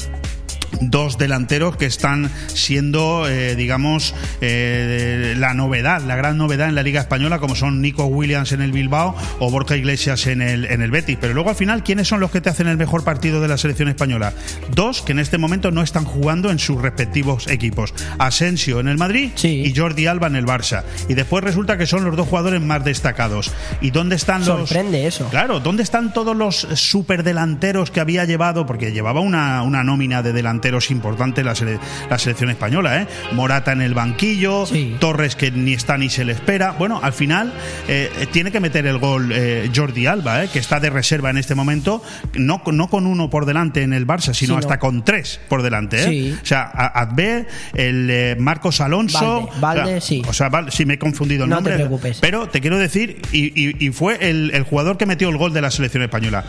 [0.81, 6.83] dos delanteros que están siendo, eh, digamos, eh, la novedad, la gran novedad en la
[6.83, 10.83] Liga Española, como son Nico Williams en el Bilbao o Borja Iglesias en el, en
[10.83, 11.19] el Betis.
[11.21, 13.57] Pero luego al final, ¿quiénes son los que te hacen el mejor partido de la
[13.59, 14.33] selección española?
[14.75, 17.95] Dos que en este momento no están jugando en sus respectivos equipos.
[18.19, 19.63] Asensio en el Madrid Sí.
[19.65, 20.83] y Jordi Alba en el Barça.
[21.09, 23.53] Y después resulta que son los dos jugadores más destacados.
[23.81, 24.69] ¿Y dónde están los...
[24.69, 25.29] Sorprende eso.
[25.29, 28.67] Claro, ¿dónde están todos los superdelanteros que había llevado?
[28.67, 31.79] Porque llevaba una, una nómina de delanteros importante la, sele-
[32.11, 33.07] la selección española, ¿eh?
[33.33, 34.97] Morata en el banquillo, Sí.
[35.01, 36.73] Torres que ni está ni se le espera.
[36.73, 37.53] Bueno, al final
[37.89, 40.49] eh, tiene que meter el gol eh, Jordi Alba, ¿eh?
[40.53, 42.03] que está de reserva en este momento,
[42.35, 44.59] no, no con uno por delante en el Barça, sino Sí, no.
[44.59, 46.03] hasta con tres por delante.
[46.03, 46.09] ¿eh?
[46.09, 46.39] Sí.
[46.43, 49.49] O sea, a- Advé, el Marcos Alonso.
[49.61, 50.23] Valde, Valde, o sea, sí.
[50.29, 51.75] O sea, Val- sí, me he confundido el No te nombre.
[51.77, 52.19] preocupes.
[52.21, 55.53] Pero te quiero decir, y, y- y fue el, el jugador que metió el gol
[55.53, 56.45] de la selección española.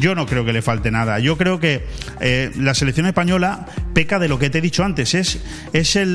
[0.00, 1.18] Yo no creo que le falte nada.
[1.18, 1.84] Yo creo que
[2.20, 3.59] eh, la selección española
[3.94, 5.38] peca de lo que te he dicho antes, es,
[5.72, 6.08] es el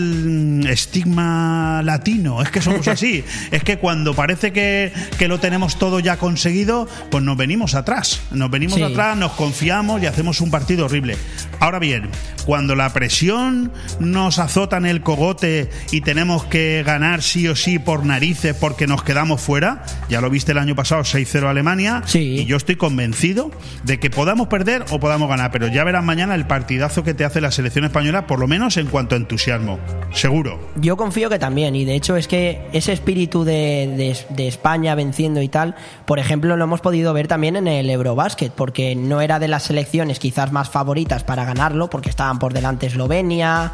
[0.63, 5.77] mm, estigma latino, es que somos así, es que cuando parece que, que lo tenemos
[5.77, 8.83] todo ya conseguido, pues nos venimos atrás, nos venimos Sí.
[8.83, 11.17] atrás, nos confiamos y hacemos un partido horrible.
[11.59, 12.09] Ahora bien,
[12.45, 17.79] cuando la presión nos azota en el cogote y tenemos que ganar sí o sí
[17.79, 22.19] por narices porque nos quedamos fuera, ya lo viste el año pasado 6-0 Alemania, Sí.
[22.39, 23.51] y yo estoy convencido
[23.83, 27.23] de que podamos perder o podamos ganar, pero ya verás mañana el partidazo que te
[27.25, 29.79] hace la selección española, por lo menos en cuanto a entusiasmo,
[30.13, 30.59] seguro.
[30.75, 34.95] Yo confío que también, y de hecho es que ese espíritu de, de- de España
[34.95, 35.75] venciendo y tal,
[36.05, 39.63] por ejemplo, lo hemos podido ver también en el Eurobasket, porque no era de las
[39.63, 43.73] selecciones quizás más favoritas para ganarlo, porque estaban por delante Eslovenia,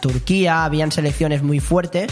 [0.00, 2.06] Turquía, habían selecciones muy fuertes.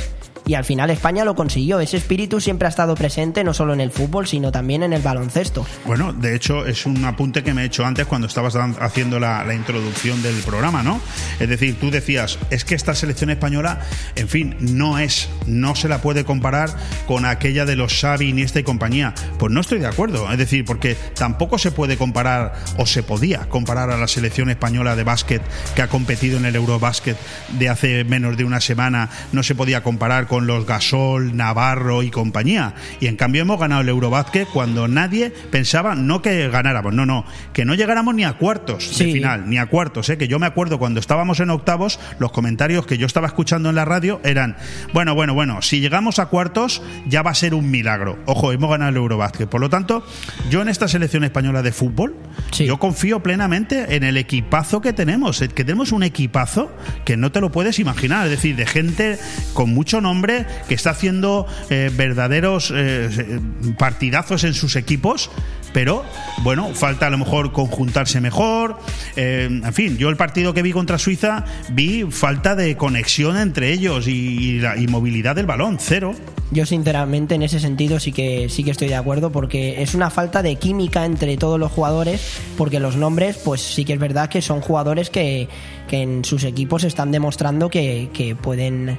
[0.46, 1.80] Y al final España lo consiguió.
[1.80, 5.02] Ese espíritu siempre ha estado presente no solo en el fútbol, sino también en el
[5.02, 5.66] baloncesto.
[5.84, 9.42] Bueno, de hecho es un apunte que me he hecho antes cuando estabas haciendo la,
[9.44, 11.00] la introducción del programa, ¿no?
[11.40, 13.80] Es decir, tú decías, es que esta selección española,
[14.14, 16.70] en fin, no es, no se la puede comparar
[17.08, 19.14] con aquella de los Xavi, Iniesta y compañía.
[19.40, 23.48] Pues no estoy de acuerdo, es decir, porque tampoco se puede comparar, o se podía
[23.48, 25.42] comparar a la selección española de básquet
[25.74, 27.16] que ha competido en el Eurobásquet
[27.58, 32.10] de hace menos de una semana, no se podía comparar con los Gasol, Navarro y
[32.10, 32.74] compañía.
[33.00, 37.24] Y en cambio hemos ganado el Eurobásquet cuando nadie pensaba no que ganáramos, no, no,
[37.52, 40.18] que no llegáramos ni a cuartos de final, ni a cuartos, ¿eh?
[40.18, 43.74] que yo me acuerdo cuando estábamos en octavos, los comentarios que yo estaba escuchando en
[43.74, 44.56] la radio eran,
[44.92, 48.18] bueno, bueno, bueno, si llegamos a cuartos ya va a ser un milagro.
[48.26, 49.48] Ojo, hemos ganado el Eurobásquet.
[49.48, 50.06] Por lo tanto,
[50.50, 52.16] yo en esta selección española de fútbol,
[52.52, 52.66] Sí.
[52.66, 56.70] yo confío plenamente en el equipazo que tenemos, eh, que tenemos un equipazo
[57.04, 59.18] que no te lo puedes imaginar, es decir, de gente
[59.52, 60.25] con mucho nombre
[60.68, 63.40] que está haciendo eh, verdaderos eh,
[63.78, 65.30] partidazos en sus equipos,
[65.76, 66.04] pero
[66.42, 68.78] bueno, falta a lo mejor conjuntarse mejor,
[69.14, 73.72] eh, en fin, yo el partido que vi contra Suiza vi falta de conexión entre
[73.72, 76.14] ellos y, la y movilidad del balón, cero.
[76.50, 80.08] Yo sinceramente en ese sentido sí que sí que estoy de acuerdo porque es una
[80.08, 84.30] falta de química entre todos los jugadores porque los nombres pues sí que es verdad
[84.30, 85.48] que son jugadores que,
[85.90, 88.98] en sus equipos están demostrando que pueden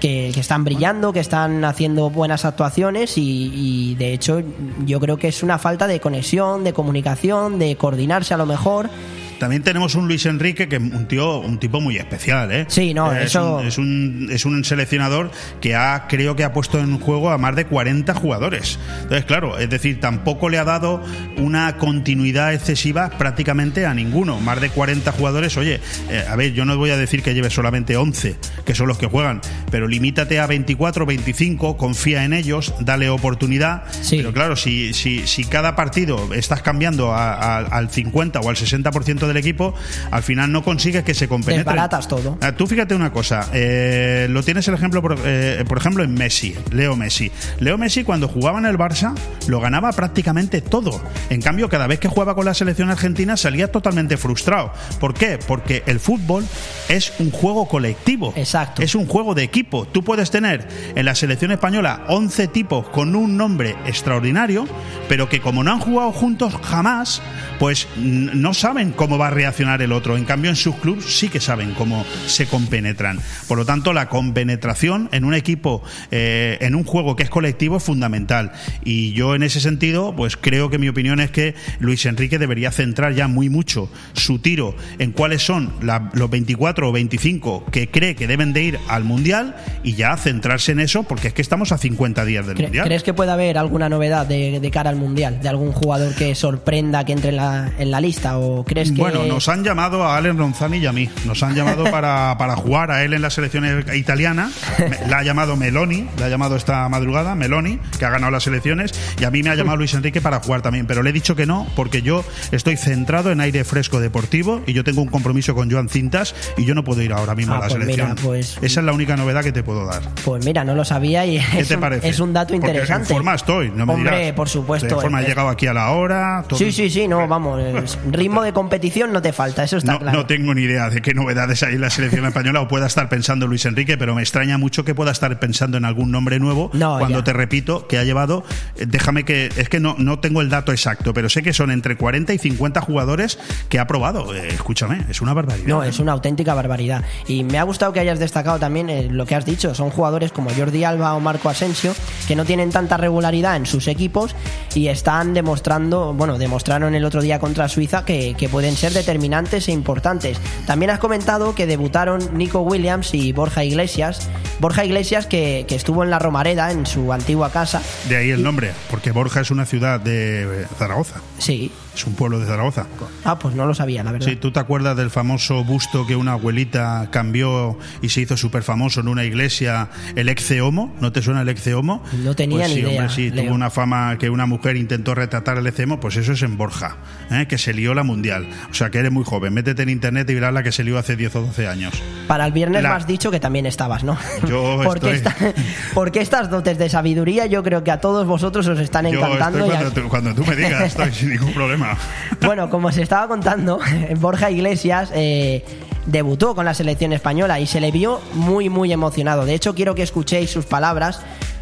[0.00, 4.42] que, que están brillando, que están haciendo buenas actuaciones y, y, de hecho
[4.84, 8.90] yo creo que es una falta de conexión, de comunicación, de coordinarse a lo mejor.
[9.38, 12.66] También tenemos un Luis Enrique que es un tío, un tipo muy especial, ¿eh?
[12.68, 15.30] Sí, no, es eso- Un, es, un, es un seleccionador
[15.60, 18.78] que ha, creo que ha puesto en juego a más de 40 jugadores.
[19.02, 21.02] Entonces, claro, es decir, tampoco le ha dado
[21.36, 24.40] una continuidad excesiva prácticamente a ninguno.
[24.40, 25.80] Más de 40 jugadores, oye,
[26.10, 28.98] eh, a ver, yo no voy a decir que lleve solamente 11, que son los
[28.98, 33.84] que juegan, pero limítate a 24, 25, confía en ellos, dale oportunidad.
[34.02, 34.16] Sí.
[34.16, 38.56] Pero claro, si, si, si cada partido estás cambiando a- a- al 50 o al
[38.56, 39.74] 60% del equipo,
[40.10, 41.64] al final no consigues que se compenetren.
[41.64, 42.38] Desbaratas todo.
[42.40, 46.14] Ah, Tú fíjate una cosa, eh, lo tienes el ejemplo, por, eh, por ejemplo, en
[46.14, 47.30] Messi, Leo Messi.
[47.60, 49.14] Leo Messi cuando jugaba en el Barça
[49.46, 51.00] lo ganaba prácticamente todo.
[51.30, 54.72] En cambio, cada vez que jugaba con la selección argentina salía totalmente frustrado.
[55.00, 55.38] ¿Por qué?
[55.46, 56.44] Porque el fútbol
[56.88, 58.32] es un juego colectivo.
[58.36, 58.82] Exacto.
[58.82, 59.86] Es un juego de equipo.
[59.86, 64.66] Tú puedes tener en la selección española 11 tipos con un nombre extraordinario,
[65.08, 67.22] pero que como no han jugado juntos jamás,
[67.58, 70.16] pues no saben cómo va a reaccionar el otro.
[70.16, 73.18] En cambio, en sus clubes sí que saben cómo se compenetran.
[73.46, 77.76] Por lo tanto, la compenetración en un equipo, eh, en un juego que es colectivo,
[77.78, 78.52] es fundamental.
[78.84, 82.70] Y yo en ese sentido, pues creo que mi opinión es que Luis Enrique debería
[82.70, 87.88] centrar ya muy mucho su tiro en cuáles son la- los 24 o 25 que
[87.90, 91.42] cree que deben de ir al Mundial y ya centrarse en eso, porque es que
[91.42, 92.84] estamos a 50 días del Mundial.
[92.86, 95.40] ¿Crees que puede haber alguna novedad de, de cara al Mundial?
[95.42, 98.38] ¿De algún jugador que sorprenda que entre en la, en la lista?
[98.38, 98.98] ¿O crees que.?
[99.00, 101.08] Bueno, nos han llamado a Allen Ronzani y a mí.
[101.26, 104.50] Nos han llamado para, para jugar a él en la selección italiana.
[104.78, 108.46] Me- La ha llamado Meloni, la ha llamado esta madrugada, Meloni, que ha ganado las
[108.46, 108.92] elecciones.
[109.20, 110.86] Y a mí me ha llamado Luis Enrique para jugar también.
[110.86, 114.72] Pero le he dicho que no, porque yo estoy centrado en aire fresco deportivo y
[114.72, 117.58] yo tengo un compromiso con Joan Cintas y yo no puedo ir ahora mismo Ah,
[117.58, 118.10] a la pues selección.
[118.10, 120.02] mira, pues- Esa es la única novedad que te puedo dar.
[120.24, 122.08] Pues mira, no lo sabía y ¿Qué es, te un, parece?
[122.08, 123.08] es un dato Porque interesante.
[123.12, 124.32] En forma estoy, no me Hombre, dirás.
[124.34, 124.86] por supuesto.
[124.96, 126.44] De forma he llegado aquí a la hora.
[126.48, 127.58] todo- Sí, sí, sí, no, vamos.
[128.10, 130.18] ritmo de competición no te falta, eso está No, claro.
[130.18, 133.08] no tengo ni idea de qué novedades hay en la selección española o pueda estar
[133.08, 136.70] pensando Luis Enrique, pero me extraña mucho que pueda estar pensando en algún nombre nuevo
[136.72, 137.24] No, cuando ya.
[137.24, 138.44] te repito que ha llevado,
[138.76, 141.70] eh, déjame que, es que no, no tengo el dato exacto, pero sé que son
[141.70, 143.38] entre 40 y 50 jugadores
[143.68, 144.34] que ha probado.
[144.34, 145.66] Eh, escúchame, es una barbaridad.
[145.68, 147.04] No, es una auténtica barbaridad.
[147.26, 149.74] Y me ha gustado que hayas destacado también eh, lo que has dicho.
[149.74, 151.94] Son jugadores como Jordi Alba o Marco Asensio
[152.26, 154.34] que no tienen tanta regularidad en sus equipos
[154.74, 159.68] y están demostrando, bueno, demostraron el otro día contra Suiza que, que pueden ser determinantes
[159.68, 160.38] e importantes.
[160.66, 164.28] También has comentado que debutaron Nico Williams y Borja Iglesias.
[164.60, 167.82] Borja Iglesias que, que estuvo en la Romareda, en su antigua casa.
[168.08, 171.20] De ahí el nombre, porque Borja es una ciudad de Zaragoza.
[171.38, 171.70] Sí.
[171.94, 172.86] Es un pueblo de Zaragoza.
[173.24, 174.26] Ah, pues no lo sabía, la verdad.
[174.28, 178.62] Sí, ¿tú te acuerdas del famoso busto que una abuelita cambió y se hizo súper
[178.62, 180.94] famoso en una iglesia, el Ecce Homo?
[181.00, 182.02] ¿No te suena el Ecce Homo?
[182.22, 183.00] No tenía pues ni sí, idea.
[183.00, 183.44] Hombre, sí, Leo.
[183.46, 186.56] tuvo una fama que una mujer intentó retratar el Ecce Homo, pues eso es en
[186.56, 186.98] Borja,
[187.32, 187.46] ¿eh?
[187.48, 188.48] que se lió la mundial.
[188.70, 189.52] O sea, que eres muy joven.
[189.54, 191.94] Métete en internet y verás la que se lió hace 10 o 12 años.
[192.28, 194.16] Para el viernes La- me has dicho que también estabas, ¿no?
[194.46, 195.36] Yo porque, estoy- esta-
[195.94, 199.58] porque estas dotes de sabiduría yo creo que a todos vosotros os están Yo encantando.
[199.58, 201.96] estoy y a- cuando, tú, cuando tú me digas, estoy ningún problema.
[202.40, 203.80] Bueno, como se estaba contando,
[204.20, 205.64] Borja Iglesias eh,
[206.06, 209.44] debutó con la selección española y se le vio muy, muy emocionado.
[209.44, 211.20] De hecho, quiero que escuchéis sus palabras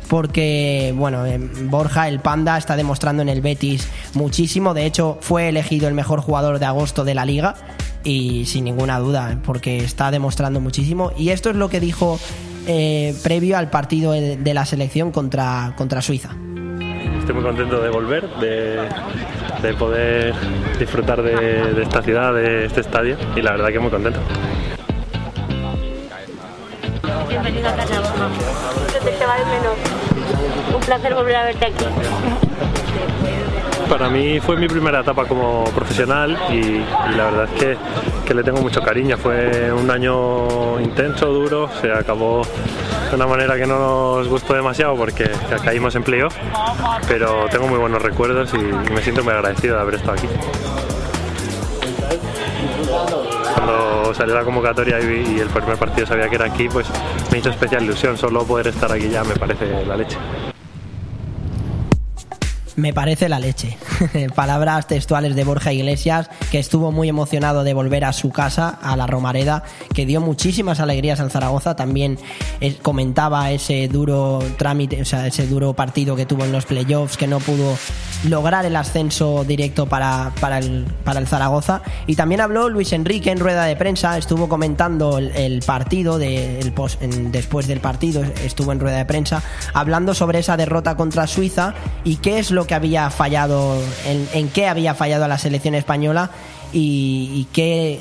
[0.08, 4.74] porque, bueno, eh, Borja, el panda, está demostrando en el Betis muchísimo.
[4.74, 7.54] De hecho, fue elegido el mejor jugador de agosto de la liga
[8.04, 11.12] y sin ninguna duda, porque está demostrando muchísimo.
[11.16, 12.20] Y esto es lo que dijo
[12.66, 16.30] eh, previo al partido de la selección contra, contra Suiza.
[17.18, 18.88] Estoy muy contento de volver, de,
[19.62, 20.34] de poder
[20.78, 24.20] disfrutar de, esta ciudad, de este estadio y la verdad que muy contento.
[27.28, 28.28] Bienvenido a casa, Borja.
[28.92, 30.74] Se te de menos.
[30.74, 31.84] Un placer volver a verte aquí.
[33.89, 36.80] Para mí fue mi primera etapa como profesional y,
[37.16, 37.76] la verdad es que,
[38.26, 39.16] que le tengo mucho cariño.
[39.16, 42.43] Fue un año intenso, duro, se acabó
[43.11, 45.30] de una manera que no nos gustó demasiado porque
[45.64, 46.34] caímos en playoff,
[47.09, 50.28] pero tengo muy buenos recuerdos y me siento muy agradecido de haber estado aquí.
[53.55, 56.87] Cuando salió la convocatoria y, y el primer partido sabía que era aquí, pues
[57.30, 58.16] me hizo especial ilusión.
[58.16, 60.16] Solo poder estar aquí ya me parece la leche.
[62.77, 63.79] Me parece la leche.
[64.35, 68.97] Palabras textuales de Borja Iglesias, que estuvo muy emocionado de volver a su casa, a
[68.97, 69.62] la Romareda,
[69.95, 71.74] que dio muchísimas alegrías al Zaragoza.
[71.74, 72.18] También
[72.61, 77.16] eh, comentaba ese duro trámite, o sea, ese duro partido que tuvo en los playoffs,
[77.16, 77.79] que no pudo
[78.29, 81.81] lograr el ascenso directo para, para, el, para el Zaragoza.
[82.07, 86.61] Y también habló Luis Enrique en rueda de prensa, estuvo comentando el, el partido, de,
[86.61, 90.95] el pos- en- después del partido, estuvo en rueda de prensa, hablando sobre esa derrota
[90.97, 91.72] contra Suiza
[92.05, 96.30] y qué es lo que había fallado, en, qué había fallado la selección española
[96.72, 98.00] y, y qué,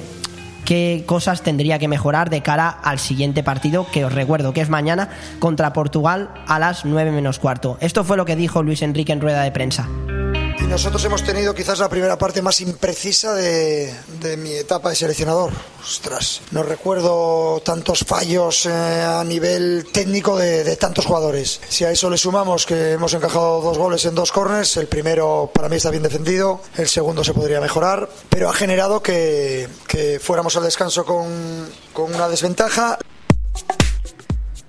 [0.66, 4.70] qué cosas tendría que mejorar de cara al siguiente partido, que os recuerdo que es
[4.70, 5.10] mañana,
[5.40, 7.78] contra Portugal a las 9 menos cuarto.
[7.80, 9.88] Esto fue lo que dijo Luis Enrique en rueda de prensa.
[10.70, 13.94] Nosotros hemos tenido quizás la primera parte más imprecisa de,
[14.38, 15.52] mi etapa de seleccionador.
[15.82, 21.62] Ostras, no recuerdo tantos fallos eh, a nivel técnico de, tantos jugadores.
[21.70, 25.50] Si a eso le sumamos que hemos encajado dos goles en dos corners, el primero
[25.54, 29.70] para mí está bien defendido, el segundo se podría mejorar, pero ha generado que,
[30.20, 31.16] fuéramos al descanso con
[31.96, 32.98] una desventaja.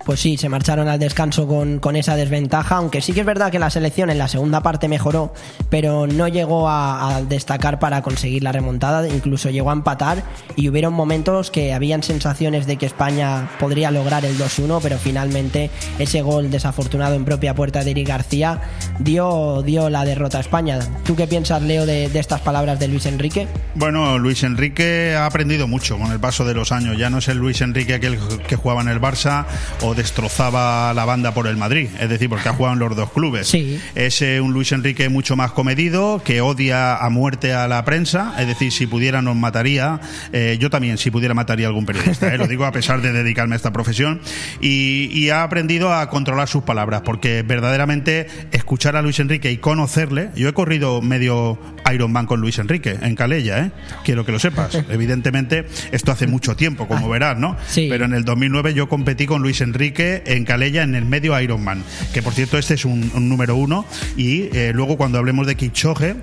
[0.07, 3.51] Pues sí, se marcharon al descanso con, con esa desventaja, aunque sí que es verdad
[3.51, 5.35] que la selección en la segunda parte mejoró,
[5.69, 10.23] pero no llegó a, destacar para conseguir la remontada, incluso llegó a empatar
[10.55, 15.71] y hubieron momentos que habían sensaciones de que España podría lograr el 2-1, pero finalmente
[15.99, 18.61] ese gol desafortunado en propia puerta de Eric García
[19.01, 20.79] dio, dio la derrota a España.
[21.05, 23.49] ¿Tú qué piensas, Leo, de, de estas palabras de Luis Enrique?
[23.75, 26.97] Bueno, Luis Enrique ha aprendido mucho con el paso de los años.
[26.97, 29.47] Ya no es el Luis Enrique aquel que jugaba en el Barça
[29.83, 31.88] o destrozaba la banda por el Madrid.
[31.99, 33.49] Es decir, porque ha jugado en los dos clubes.
[33.49, 33.80] Sí.
[33.94, 38.34] Es eh, un Luis Enrique mucho más comedido, que odia a muerte a la prensa.
[38.38, 40.01] Es decir, si pudiera nos mataría.
[40.32, 42.32] Eh, yo también, si pudiera, mataría a algún periodista.
[42.34, 44.20] eh, Lo digo a pesar de dedicarme a esta profesión.
[44.61, 49.57] Y, y ha aprendido a controlar sus palabras, porque verdaderamente escuchar a Luis Enrique y
[49.59, 50.30] conocerle.
[50.36, 51.59] Yo he corrido medio
[51.92, 53.70] Ironman con Luis Enrique en Calella, ¿eh?
[54.05, 54.74] Quiero que lo sepas.
[54.90, 57.57] Evidentemente, esto hace mucho tiempo, como verás, ¿no?
[57.68, 57.86] Sí.
[57.88, 61.82] Pero en el 2009 yo competí con Luis Enrique en Calella en el medio Ironman,
[62.12, 63.84] que por cierto este es un, un número uno.
[64.16, 66.16] Y eh, luego cuando hablemos de Kipchoge,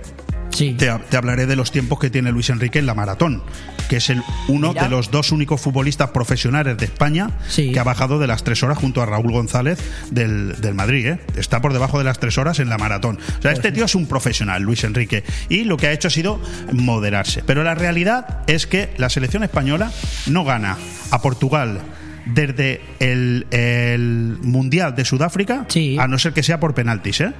[0.53, 0.75] te,
[1.09, 3.41] te hablaré de los tiempos que tiene Luis Enrique en la maratón,
[3.89, 4.83] que es el uno Mira.
[4.83, 8.77] de los dos únicos futbolistas profesionales de España que ha bajado de las tres horas
[8.77, 9.79] junto a Raúl González
[10.11, 11.07] del, del Madrid.
[11.07, 11.19] ¿eh?
[11.37, 13.17] Está por debajo de las tres horas en la maratón.
[13.39, 16.11] O sea, este tío es un profesional, Luis Enrique, y lo que ha hecho ha
[16.11, 16.39] sido
[16.71, 17.43] moderarse.
[17.45, 19.91] Pero la realidad es que la selección española
[20.27, 20.77] no gana
[21.09, 21.81] a Portugal
[22.25, 25.65] desde el, el Mundial de Sudáfrica,
[25.99, 27.33] a no ser que sea por penaltis, ¿eh?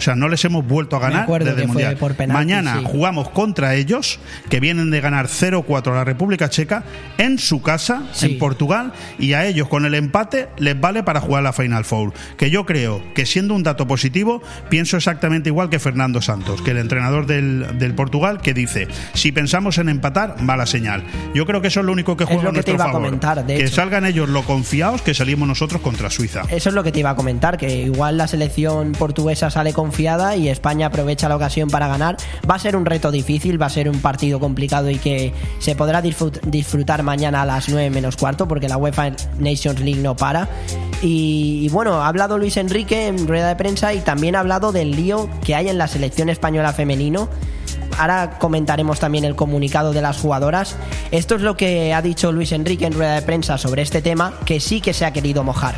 [0.00, 1.96] O sea, no les hemos vuelto a ganar desde el Mundial.
[1.96, 2.84] penalti, Mañana sí.
[2.86, 6.84] jugamos contra ellos, que vienen de ganar 0-4 a la República Checa,
[7.18, 8.24] en su casa, Sí.
[8.32, 12.14] en Portugal, y a ellos con el empate les vale para jugar la Final Four.
[12.38, 16.70] Que yo creo que siendo un dato positivo, pienso exactamente igual que Fernando Santos, que
[16.70, 21.04] el entrenador del, del Portugal, que dice, si pensamos en empatar, mala señal.
[21.34, 22.74] Yo creo que eso es lo único que Es juega lo a que te nuestro
[22.88, 23.74] iba a comentar, de que hecho.
[23.74, 26.44] salgan ellos lo confiados que salimos nosotros contra Suiza.
[26.48, 29.72] Eso es lo que te iba a comentar, que igual la selección portuguesa sale
[30.36, 32.16] y España aprovecha la ocasión para ganar.
[32.48, 35.74] Va a ser un reto difícil, va a ser un partido complicado y que se
[35.74, 40.16] podrá disfrut- disfrutar mañana a las 9 menos cuarto porque la UEFA Nations League no
[40.16, 40.48] para.
[41.02, 44.72] Y, y bueno, ha hablado Luis Enrique en rueda de prensa y también ha hablado
[44.72, 47.28] del lío que hay en la selección española femenino.
[47.98, 50.76] Ahora comentaremos también el comunicado de las jugadoras.
[51.10, 54.32] Esto es lo que ha dicho Luis Enrique en rueda de prensa sobre este tema,
[54.46, 55.74] que sí que se ha querido mojar.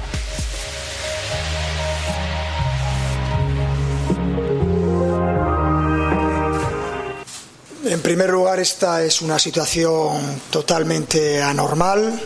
[7.85, 12.20] En primer lugar, esta es una situación totalmente anormal,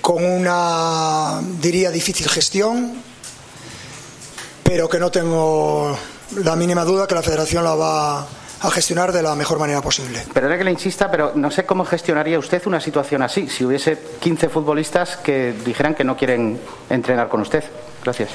[0.00, 2.94] con una, diría, difícil gestión,
[4.62, 5.98] pero que no tengo
[6.44, 10.24] la mínima duda que la Federación la va a gestionar de la mejor manera posible.
[10.32, 13.98] Perdone que le insista, pero no sé cómo gestionaría usted una situación así, si hubiese
[14.20, 17.64] 15 futbolistas que dijeran que no quieren entrenar con usted.
[18.04, 18.30] Gracias.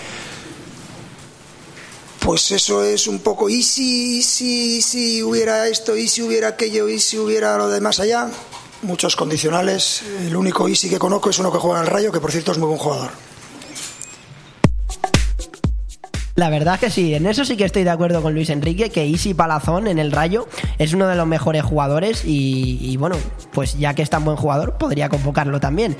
[2.29, 6.21] Pues eso es un poco, y si, y si, y si hubiera esto, y si
[6.21, 8.29] hubiera aquello, y si hubiera lo de más allá.
[8.83, 10.03] Muchos condicionales.
[10.27, 12.51] El único Easy que conozco es uno que juega en el Rayo, que por cierto
[12.51, 13.09] es muy buen jugador.
[16.39, 18.89] La verdad es que sí, en eso sí que estoy de acuerdo con Luis Enrique,
[18.89, 23.17] que Isi Palazón en el Rayo es uno de los mejores jugadores y, y bueno,
[23.51, 25.97] pues ya que es tan buen jugador, podría convocarlo también.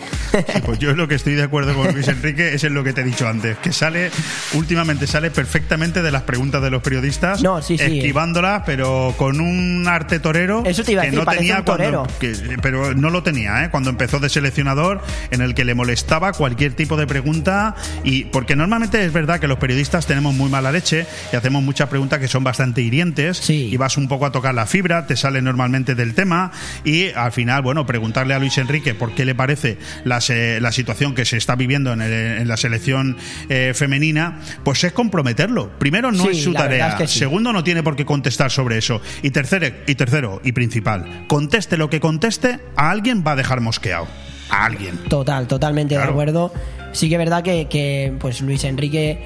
[0.66, 3.02] Pues yo lo que estoy de acuerdo con Luis Enrique es en lo que te
[3.02, 4.12] he dicho antes, que sale,
[4.54, 7.98] últimamente sale perfectamente de las preguntas de los periodistas, No, sí, sí.
[7.98, 11.60] esquivándolas, pero con un arte torero Eso te iba a que decir, no parece tenía
[11.60, 12.04] un torero.
[12.04, 13.70] cuando, que- pero no lo tenía, ¿eh?
[13.72, 17.76] cuando empezó de seleccionador, en el que le molestaba cualquier tipo de pregunta
[18.06, 21.90] y porque normalmente es verdad que los periodistas tenemos muy mala leche y hacemos muchas
[21.90, 25.42] preguntas que son bastante hirientes y vas un poco a tocar la fibra, te sale
[25.42, 26.52] normalmente del tema
[26.84, 30.72] y al final, bueno, preguntarle a Luis Enrique por qué le parece la, se- la
[30.72, 33.18] situación que se está viviendo en, el- en la selección
[33.50, 35.72] eh, femenina, pues es comprometerlo.
[35.80, 36.90] Primero, no Sí, es su tarea.
[36.90, 37.20] es que sí.
[37.20, 39.02] Segundo, no tiene por qué contestar sobre eso.
[39.22, 43.62] Y tercero, y tercero, y principal, conteste lo que conteste, a alguien va a dejar
[43.62, 44.08] mosqueado.
[44.50, 44.98] A alguien.
[45.10, 46.08] Total, totalmente Claro.
[46.08, 46.54] de acuerdo.
[46.92, 49.24] Sí que es verdad que, que, pues Luis Enrique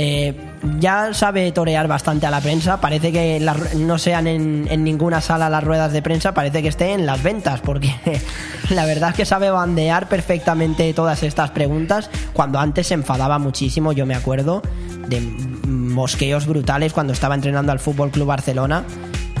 [0.00, 0.32] eh,
[0.78, 2.80] ya sabe torear bastante a la prensa.
[2.80, 6.68] Parece que ru- no sean en, en ninguna sala las ruedas de prensa, parece que
[6.68, 7.92] esté en las ventas, porque
[8.70, 12.10] la verdad es que sabe bandear perfectamente todas estas preguntas.
[12.32, 14.62] Cuando antes se enfadaba muchísimo, yo me acuerdo
[15.08, 15.20] de
[15.66, 18.84] mosqueos brutales cuando estaba entrenando al Fútbol Club Barcelona.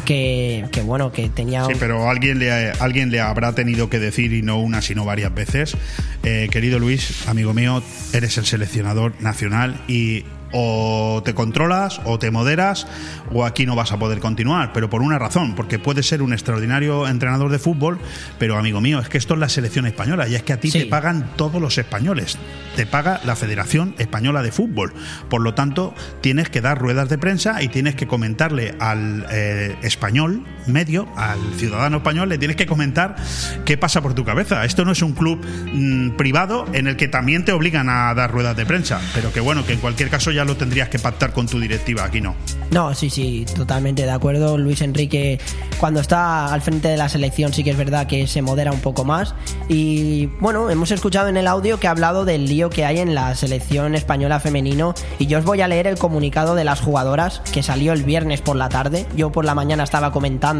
[0.04, 4.32] Que, que bueno, que tenía Sí, pero alguien le, alguien le habrá tenido que decir,
[4.32, 5.76] y no una, sino varias veces,
[6.22, 7.82] eh, querido Luis, amigo mío,
[8.14, 12.86] eres el seleccionador nacional y o te controlas o te moderas
[13.32, 16.32] o aquí no vas a poder continuar, pero por una razón, porque puedes ser un
[16.32, 17.98] extraordinario entrenador de fútbol,
[18.38, 20.70] pero amigo mío, es que esto es la selección española y es que a ti
[20.70, 20.80] Sí.
[20.80, 22.38] te pagan todos los españoles,
[22.76, 24.92] te paga la Federación Española de Fútbol,
[25.28, 29.76] por lo tanto tienes que dar ruedas de prensa y tienes que comentarle al eh,
[29.82, 33.16] español medio, al ciudadano español, le tienes que comentar
[33.64, 34.64] qué pasa por tu cabeza.
[34.64, 38.30] Esto no es un club mm, privado en el que también te obligan a dar
[38.30, 41.32] ruedas de prensa, pero que bueno, que en cualquier caso ya lo tendrías que pactar
[41.32, 42.34] con tu directiva, aquí no.
[42.70, 44.58] No, sí, sí, totalmente de acuerdo.
[44.58, 45.40] Luis Enrique,
[45.78, 48.80] cuando está al frente de la selección, sí que es verdad que se modera un
[48.80, 49.34] poco más.
[49.68, 53.14] Y bueno, hemos escuchado en el audio que ha hablado del lío que hay en
[53.14, 54.94] la selección española femenino.
[55.18, 58.40] Y yo os voy a leer el comunicado de las jugadoras que salió el viernes
[58.40, 59.06] por la tarde.
[59.16, 60.57] Yo por la mañana estaba comentando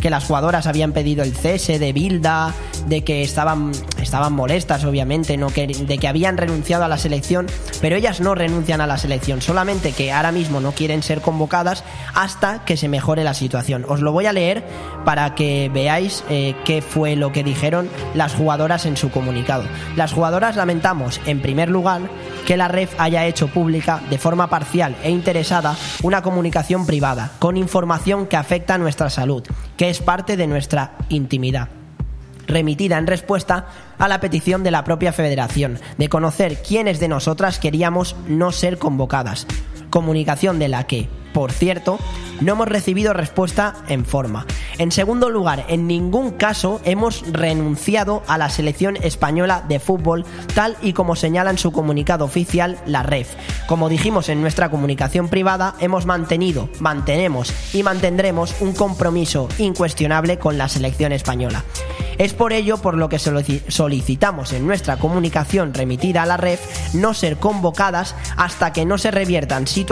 [0.00, 2.54] que las jugadoras habían pedido el cese de Bilda,
[2.86, 7.46] de que estaban, estaban molestas, obviamente, no de que habían renunciado a la selección,
[7.80, 11.84] pero ellas no renuncian a la selección, solamente que ahora mismo no quieren ser convocadas
[12.14, 13.84] hasta que se mejore la situación.
[13.88, 14.64] Os lo voy a leer
[15.04, 19.64] para que veáis eh, qué fue lo que dijeron las jugadoras en su comunicado.
[19.96, 22.02] Las jugadoras lamentamos, en primer lugar,
[22.46, 27.56] que la REF haya hecho pública de forma parcial e interesada una comunicación privada con
[27.56, 29.25] información que afecta a nuestra salud,
[29.76, 31.68] que es parte de nuestra intimidad
[32.46, 33.66] remitida en respuesta
[33.98, 38.78] a la petición de la propia federación de conocer quiénes de nosotras queríamos no ser
[38.78, 39.46] convocadas.
[39.96, 41.98] Comunicación de la que, por cierto,
[42.42, 44.44] no hemos recibido respuesta en forma.
[44.76, 50.76] En segundo lugar, en ningún caso hemos renunciado a la selección española de fútbol, tal
[50.82, 53.36] y como señala en su comunicado oficial la REF.
[53.66, 60.58] Como dijimos en nuestra comunicación privada, hemos mantenido, mantenemos y mantendremos un compromiso incuestionable con
[60.58, 61.64] la selección española.
[62.18, 67.12] Es por ello por lo que solicitamos en nuestra comunicación remitida a la REF no
[67.12, 69.85] ser convocadas hasta que no se reviertan situaciones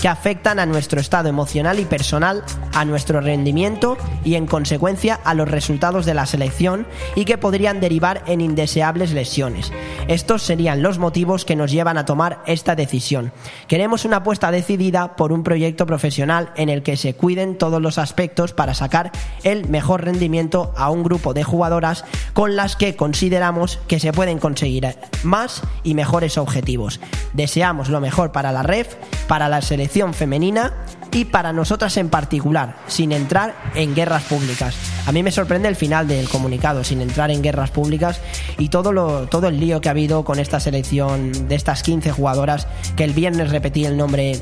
[0.00, 5.34] que afectan a nuestro estado emocional y personal, a nuestro rendimiento y en consecuencia a
[5.34, 6.86] los resultados de la selección
[7.16, 9.72] y que podrían derivar en indeseables lesiones.
[10.08, 13.32] Estos serían los motivos que nos llevan a tomar esta decisión.
[13.66, 17.98] Queremos una apuesta decidida por un proyecto profesional en el que se cuiden todos los
[17.98, 19.10] aspectos para sacar
[19.42, 24.38] el mejor rendimiento a un grupo de jugadoras con las que consideramos que se pueden
[24.38, 27.00] conseguir más y mejores objetivos.
[27.32, 28.96] Deseamos lo mejor para la REF,
[29.28, 30.72] para la selección femenina
[31.12, 34.74] y para nosotras en particular, sin entrar en guerras públicas.
[35.06, 38.20] A mí me sorprende el final del comunicado, sin entrar en guerras públicas
[38.58, 42.12] y todo, lo, todo el lío que ha habido con esta selección de estas 15
[42.12, 44.40] jugadoras, que el viernes repetí el nombre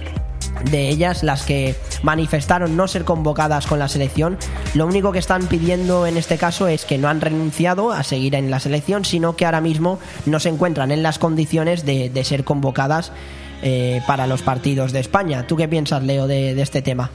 [0.70, 4.38] de ellas, las que manifestaron no ser convocadas con la selección,
[4.74, 8.34] lo único que están pidiendo en este caso es que no han renunciado a seguir
[8.34, 12.24] en la selección, sino que ahora mismo no se encuentran en las condiciones de, de
[12.24, 13.12] ser convocadas
[13.62, 15.46] eh, para los partidos de España.
[15.46, 17.10] ¿Tú qué piensas, Leo, de, de este tema?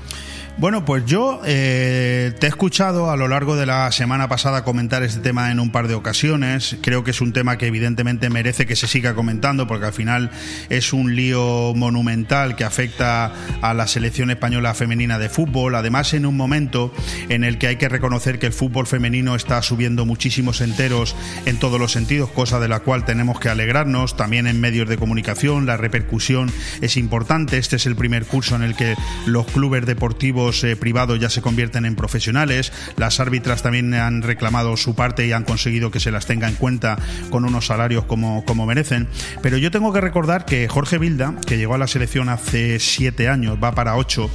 [0.56, 5.02] Bueno, pues yo eh, te he escuchado a lo largo de la semana pasada comentar
[5.02, 6.78] este tema en un par de ocasiones.
[6.82, 10.30] Creo que es un tema que evidentemente merece que se siga comentando porque al final
[10.70, 15.74] es un lío monumental que afecta a la selección española femenina de fútbol.
[15.74, 16.94] Además, en un momento
[17.30, 21.16] en el que hay que reconocer que el fútbol femenino está subiendo muchísimos enteros
[21.48, 24.16] en todos los sentidos, cosa de la cual tenemos que alegrarnos.
[24.16, 27.58] También en medios de comunicación, la repercusión es importante.
[27.58, 28.96] Este es el primer curso en el que
[29.26, 32.72] los clubes deportivos eh, privados ya se convierten en profesionales.
[32.98, 36.56] Las árbitras también han reclamado su parte y han conseguido que se las tenga en
[36.56, 36.98] cuenta
[37.30, 39.08] con unos salarios como, como merecen.
[39.42, 43.30] Pero yo tengo que recordar que Jorge Vilda, que llegó a la selección hace siete
[43.30, 44.30] años, va para ocho,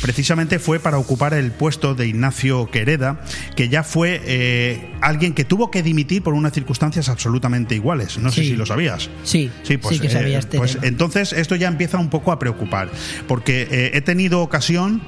[0.00, 3.20] precisamente fue para ocupar el puesto de Ignacio Quereda,
[3.56, 8.18] que ya fue eh, alguien que tuvo que dimitir por unas circunstancias absolutamente iguales.
[8.18, 9.10] No sé si lo sabías.
[9.24, 12.38] Sí, sí, pues, que sabía eh, este pues entonces esto ya empieza un poco a
[12.38, 12.90] preocupar,
[13.28, 15.02] porque he tenido ocasión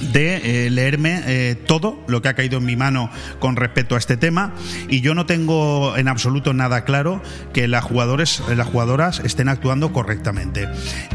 [0.00, 3.98] de eh, leerme eh, todo lo que ha caído en mi mano con respecto a
[3.98, 4.54] este tema.
[4.88, 7.22] Y yo no tengo en absoluto nada claro
[7.52, 10.68] que las jugadores las jugadoras estén actuando correctamente.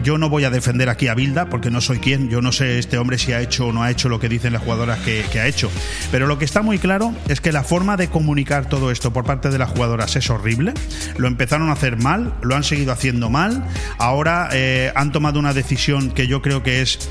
[0.04, 2.80] Yo no voy a defender aquí a Bilda porque no soy quien, yo no sé
[2.80, 5.24] este hombre si ha hecho o no ha hecho lo que dicen las jugadoras que,
[5.40, 5.72] ha hecho,
[6.12, 9.26] pero lo que está muy claro es que la forma de comunicar todo esto por
[9.26, 10.74] parte de las jugadoras es horrible,
[11.18, 13.66] lo empezaron a hacer mal, lo han seguido haciendo mal,
[13.98, 17.10] ahora eh, han tomado una decisión que yo creo que es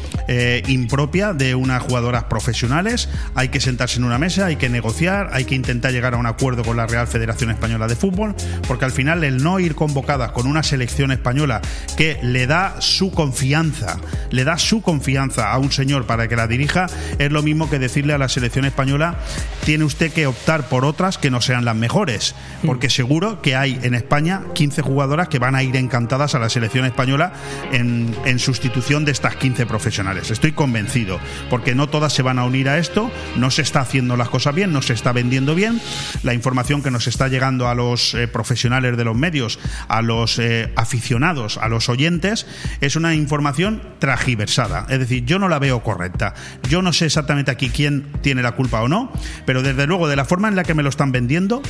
[0.69, 5.45] impropia de unas jugadoras profesionales, hay que sentarse en una mesa, hay que negociar, hay
[5.45, 8.35] que intentar llegar a un acuerdo con la Real Federación Española de Fútbol,
[8.67, 11.61] porque al final el no ir convocadas con una selección española
[11.97, 13.99] que le da su confianza,
[14.31, 16.87] le da su confianza a un señor para que la dirija,
[17.19, 19.17] es lo mismo que decirle a la selección española,
[19.65, 22.35] tiene usted que optar por otras que no sean las mejores,
[22.67, 26.49] porque seguro que hay en España 15 jugadoras que van a ir encantadas a la
[26.49, 27.33] selección española
[27.73, 30.31] en, en sustitución de estas 15 profesionales.
[30.31, 31.21] Estoy convencido
[31.53, 34.55] porque no todas se van a unir a esto, no se está haciendo las cosas
[34.55, 35.83] bien, no se está vendiendo bien,
[36.23, 40.39] la información que nos está llegando a los eh, profesionales de los medios, a los
[40.39, 42.47] eh, aficionados, a los oyentes,
[42.81, 46.33] es una información tragiversada, es decir, yo no la veo correcta.
[46.71, 49.13] Yo no sé exactamente aquí quién tiene la culpa o no,
[49.45, 51.61] pero desde luego de la forma en la que me lo están vendiendo,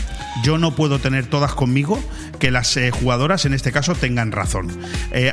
[0.44, 2.00] yo no puedo tener todas conmigo
[2.38, 4.68] que las eh, jugadoras en este caso tengan razón.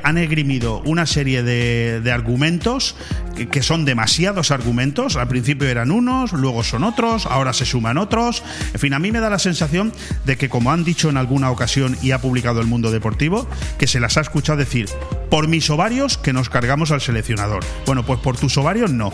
[0.03, 2.95] han esgrimido una serie de, argumentos
[3.35, 5.15] que, que son demasiado argumentos.
[5.15, 8.43] Al principio eran unos, luego son otros, ahora se suman otros.
[8.73, 9.93] En fin, a mí me da la sensación
[10.25, 13.87] de que, como han dicho en alguna ocasión y ha publicado el mundo deportivo, que
[13.87, 14.87] se las ha escuchado decir,
[15.29, 17.63] por mis ovarios que nos cargamos al seleccionador.
[17.85, 19.11] Bueno, pues por tus ovarios no.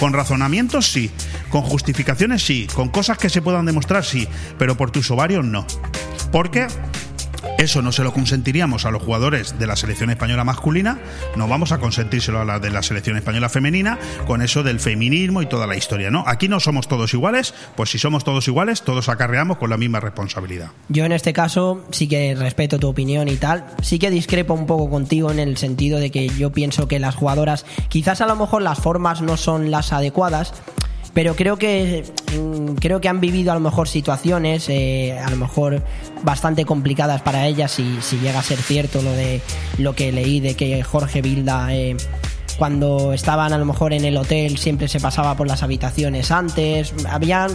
[0.00, 1.10] Con razonamientos sí,
[1.50, 4.26] con justificaciones sí, con cosas que se puedan demostrar sí,
[4.58, 5.66] pero por tus ovarios no.
[6.32, 6.66] Porque
[7.58, 10.98] eso no se lo consentiríamos a los jugadores de la selección española masculina,
[11.36, 15.42] no vamos a consentírselo a la de la selección española femenina con eso del feminismo
[15.42, 16.24] y toda la historia, ¿no?
[16.26, 20.00] Aquí no somos todos iguales, pues si somos todos iguales, todos acarreamos con la misma
[20.00, 20.70] responsabilidad.
[20.88, 24.66] Yo en este caso sí que respeto tu opinión y tal, sí que discrepo un
[24.66, 28.36] poco contigo en el sentido de que yo pienso que las jugadoras, quizás a lo
[28.36, 30.54] mejor las formas no son las adecuadas,
[31.14, 32.04] pero creo que
[32.36, 35.82] mm, creo que han vivido a lo mejor situaciones eh, a lo mejor
[36.22, 39.40] bastante complicadas para ellas si, si llega a ser cierto lo de
[39.78, 41.96] lo que leí de que Jorge Vilda eh,
[42.58, 46.94] cuando estaban a lo mejor en el hotel siempre se pasaba por las habitaciones antes.
[47.08, 47.50] Habían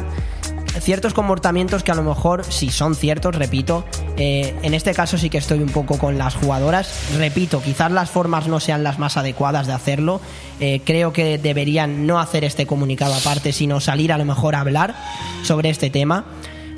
[0.80, 3.86] ciertos comportamientos que a lo mejor, si son ciertos, repito,
[4.18, 7.12] eh, en este caso sí que estoy un poco con las jugadoras.
[7.18, 10.22] Repito, quizás las formas no sean las más adecuadas de hacerlo.
[10.60, 14.62] Eh, creo que deberían no hacer este comunicado aparte, sino salir a lo mejor a
[14.62, 14.96] hablar
[15.44, 16.26] sobre este tema.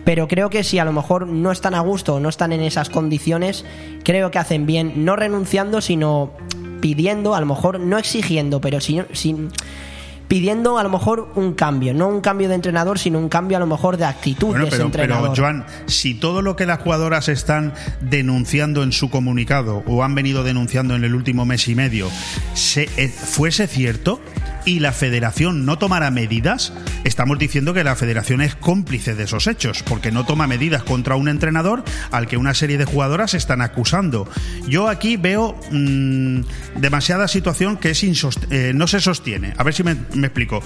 [0.06, 2.62] Pero creo que si a lo mejor no están a gusto o no están en
[2.62, 3.66] esas condiciones,
[4.04, 6.32] creo que hacen bien, no renunciando, sino
[6.82, 9.52] pidiendo, a lo mejor no exigiendo, pero sin, sin
[10.30, 13.60] pidiendo a lo mejor un cambio, no un cambio de entrenador, sino un cambio a
[13.60, 15.32] lo mejor de actitud Bueno, de ese pero, entrenador.
[15.32, 20.14] pero Joan, si todo lo que las jugadoras están denunciando en su comunicado o han
[20.16, 22.08] venido denunciando en el último mes y medio
[22.54, 24.22] se, eh, fuese cierto
[24.66, 26.74] y la federación no tomara medidas,
[27.04, 31.16] estamos diciendo que la federación es cómplice de esos hechos, porque no toma medidas contra
[31.16, 34.28] un entrenador al que una serie de jugadoras están acusando.
[34.68, 36.42] Yo aquí veo mm,
[36.76, 38.04] demasiada situación que es
[38.50, 39.54] eh, no se sostiene.
[39.58, 40.62] A ver si me, me explico.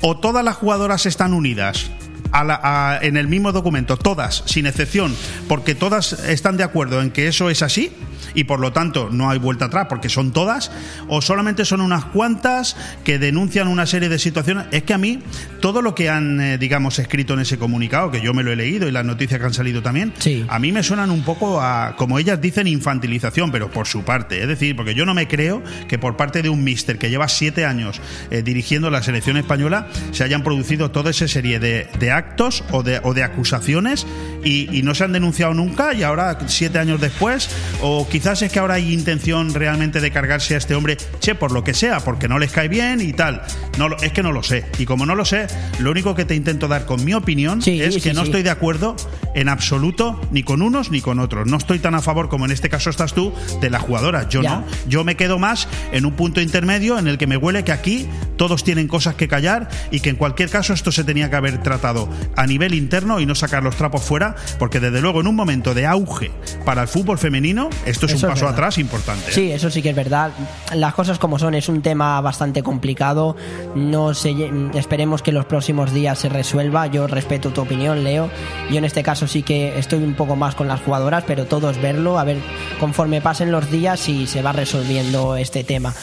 [0.00, 1.90] O todas las jugadoras están unidas
[2.32, 5.14] a la- a- en el mismo documento, todas, sin excepción,
[5.48, 7.90] porque todas están de acuerdo en que eso es así
[8.34, 10.70] y por lo tanto no hay vuelta atrás porque son todas,
[11.08, 14.66] o solamente son unas cuantas que denuncian una serie de situaciones.
[14.70, 15.20] Es que a mí
[15.60, 18.56] todo lo que han, eh, digamos, escrito en ese comunicado, que yo me lo he
[18.56, 20.12] leído y las noticias que han salido también,
[20.48, 24.42] a mí me suenan un poco a, como ellas dicen, infantilización, pero por su parte.
[24.42, 27.28] Es decir, porque yo no me creo que por parte de un mister que lleva
[27.28, 28.00] siete años
[28.30, 32.82] eh, dirigiendo la selección española se hayan producido toda esa serie de, de actos o
[32.82, 34.06] de, o de acusaciones
[34.44, 37.48] y, y no se han denunciado nunca y ahora siete años después
[37.80, 41.52] o quizás es que ahora hay intención realmente de cargarse a este hombre, che, por
[41.52, 43.42] lo que sea, porque no les cae bien y tal.
[43.78, 44.64] No, es que no lo sé.
[44.78, 45.46] Y como no lo sé,
[45.78, 48.50] lo único que te intento dar con mi opinión es que sí, no estoy de
[48.50, 48.96] acuerdo
[49.34, 51.46] en absoluto ni con unos ni con otros.
[51.46, 54.28] No estoy tan a favor como en este caso estás tú de la jugadora.
[54.28, 54.56] Yo Ya.
[54.56, 54.64] no.
[54.88, 58.08] Yo me quedo más en un punto intermedio en el que me huele que aquí
[58.36, 61.62] todos tienen cosas que callar y que en cualquier caso esto se tenía que haber
[61.62, 65.36] tratado a nivel interno y no sacar los trapos fuera, porque desde luego en un
[65.36, 66.30] momento de auge
[66.64, 69.30] para el fútbol femenino, esto es Eso un paso atrás importante.
[69.30, 69.34] ¿eh?
[69.34, 70.30] Sí, eso sí que es verdad.
[70.74, 73.36] Las cosas como son, es un tema bastante complicado.
[73.74, 74.34] No sé,
[74.74, 76.86] esperemos que los próximos días se resuelva.
[76.86, 78.30] Yo respeto tu opinión, Leo.
[78.70, 81.70] Yo en este caso sí que estoy un poco más con las jugadoras, pero todo
[81.70, 82.38] es verlo, a ver
[82.78, 85.94] conforme pasen los días si se va resolviendo este tema.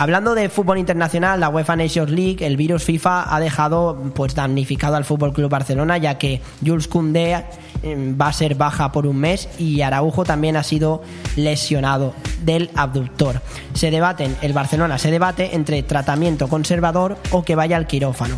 [0.00, 4.96] Hablando de fútbol internacional, la UEFA Nations League, el virus FIFA ha dejado pues damnificado
[4.96, 7.44] al Fútbol Club Barcelona, ya que Jules Koundé
[7.82, 11.02] eh, va a ser baja por un mes y Araujo también ha sido
[11.36, 13.42] lesionado del abductor.
[13.74, 18.36] Se debaten, el Barcelona se debate entre tratamiento conservador o que vaya al quirófano.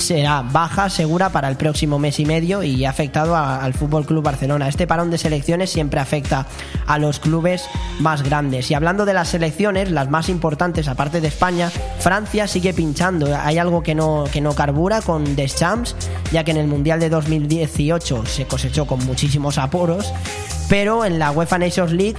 [0.00, 4.24] Será baja segura para el próximo mes y medio y ha afectado al Fútbol Club
[4.24, 4.66] Barcelona.
[4.66, 6.46] Este parón de selecciones siempre afecta
[6.86, 7.66] a los clubes
[8.00, 8.70] más grandes.
[8.70, 13.36] Y hablando de las selecciones, las más importantes aparte de España, Francia sigue pinchando.
[13.38, 15.94] Hay algo que no, que no carbura con Deschamps,
[16.32, 20.12] ya que en el Mundial de 2018 se cosechó con muchísimos apuros,
[20.70, 22.16] pero en la UEFA Nations League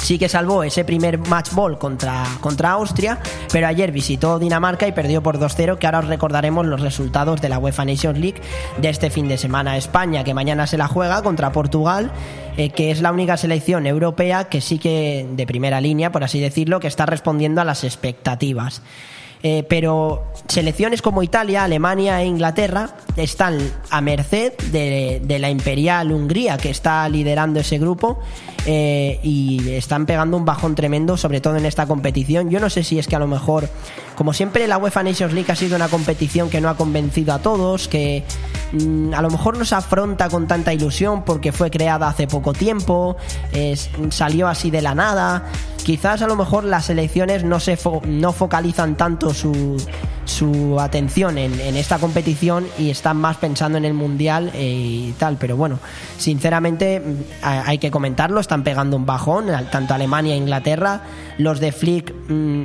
[0.00, 3.18] sí que salvó ese primer match ball contra, contra Austria,
[3.52, 7.48] pero ayer visitó Dinamarca y perdió por 2-0, que ahora os recordaremos los resultados de
[7.48, 8.40] la UEFA Nations League
[8.78, 9.76] de este fin de semana.
[9.76, 12.10] España, que mañana se la juega contra Portugal,
[12.56, 16.40] eh, que es la única selección europea que sí que de primera línea, por así
[16.40, 18.82] decirlo, que está respondiendo a las expectativas.
[19.42, 26.58] Eh, pero selecciones como Italia, Alemania e Inglaterra están a merced de, la imperial Hungría
[26.58, 28.18] que está liderando ese grupo
[28.66, 32.50] eh, y están pegando un bajón tremendo, sobre todo en esta competición.
[32.50, 33.70] Yo no sé si es que a lo mejor,
[34.14, 37.38] como siempre, la UEFA Nations League ha sido una competición que no ha convencido a
[37.38, 38.24] todos, que
[38.72, 42.52] mm, a lo mejor no se afronta con tanta ilusión porque fue creada hace poco
[42.52, 43.16] tiempo,
[44.10, 45.46] salió así de la nada.
[45.84, 49.76] Quizás a lo mejor las selecciones no se fo- no focalizan tanto su,
[50.24, 54.70] su atención en, en esta competición y están más pensando en el mundial eh,
[55.08, 55.36] y tal.
[55.38, 55.78] Pero bueno,
[56.18, 57.14] sinceramente mm,
[57.44, 61.00] ha- hay que comentarlo, están pegando un bajón, tanto Alemania e Inglaterra.
[61.38, 62.64] Los de Flick mm,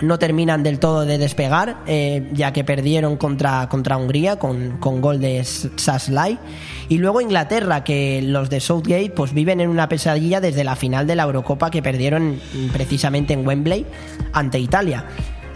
[0.00, 5.00] no terminan del todo de despegar, eh, ya que perdieron contra, contra Hungría con, con
[5.00, 6.38] gol de Saslai.
[6.88, 11.06] Y luego Inglaterra, que los de Southgate pues viven en una pesadilla desde la final
[11.06, 12.40] de la Eurocopa que perdieron
[12.72, 13.86] precisamente en Wembley
[14.32, 15.04] ante Italia.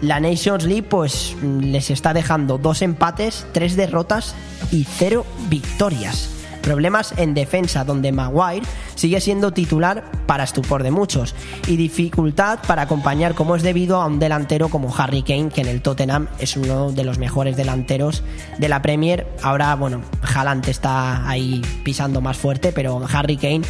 [0.01, 4.35] La Nations League pues les está dejando dos empates, tres derrotas
[4.71, 6.42] y cero victorias.
[6.63, 11.35] Problemas en defensa, donde Maguire sigue siendo titular para estupor de muchos.
[11.67, 15.67] Y dificultad para acompañar como es debido a un delantero como Harry Kane, que en
[15.67, 18.23] el Tottenham es uno de los mejores delanteros
[18.57, 19.27] de la Premier.
[19.41, 23.63] Ahora, bueno, Haaland está ahí pisando más fuerte, pero Harry Kane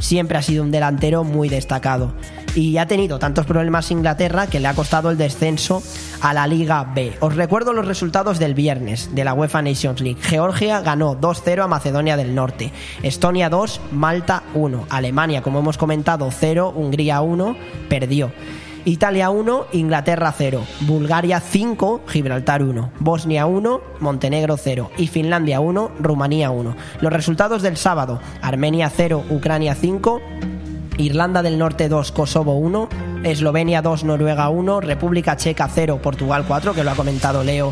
[0.00, 2.12] siempre ha sido un delantero muy destacado.
[2.54, 5.82] Y ha tenido tantos problemas Inglaterra que le ha costado el descenso
[6.20, 7.12] a la Liga B.
[7.20, 10.20] Os recuerdo los resultados del viernes de la UEFA Nations League.
[10.20, 12.72] Georgia ganó 2-0 a Macedonia del Norte.
[13.02, 14.86] Estonia 2, Malta 1.
[14.88, 16.72] Alemania, como hemos comentado, 0.
[16.74, 17.56] Hungría 1,
[17.88, 18.32] perdió.
[18.88, 25.90] Italia 1, Inglaterra 0, Bulgaria 5, Gibraltar 1, Bosnia 1, Montenegro 0 y Finlandia 1,
[26.00, 26.74] Rumanía 1.
[27.02, 30.22] Los resultados del sábado, Armenia 0, Ucrania 5,
[30.96, 32.88] Irlanda del Norte 2, Kosovo 1,
[33.24, 37.70] Eslovenia 2, Noruega 1, República Checa 0, Portugal 4, que lo ha comentado Leo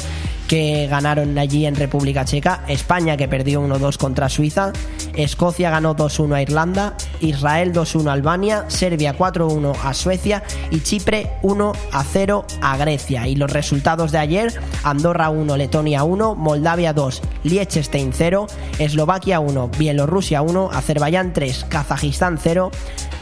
[0.48, 4.72] que ganaron allí en República Checa, España que perdió 1-2 contra Suiza,
[5.16, 10.42] Escocia ganó 2-1 a Irlanda, Israel 2-1 a Albania, Serbia 4-1 a Suecia.
[10.70, 13.26] Y Chipre 1-0 a Grecia.
[13.26, 14.52] Y los resultados de ayer,
[14.84, 18.46] Andorra 1, Letonia 1, Moldavia 2, Liechtenstein 0,
[18.78, 22.70] Eslovaquia 1, Bielorrusia 1, Azerbaiyán 3, Kazajistán 0,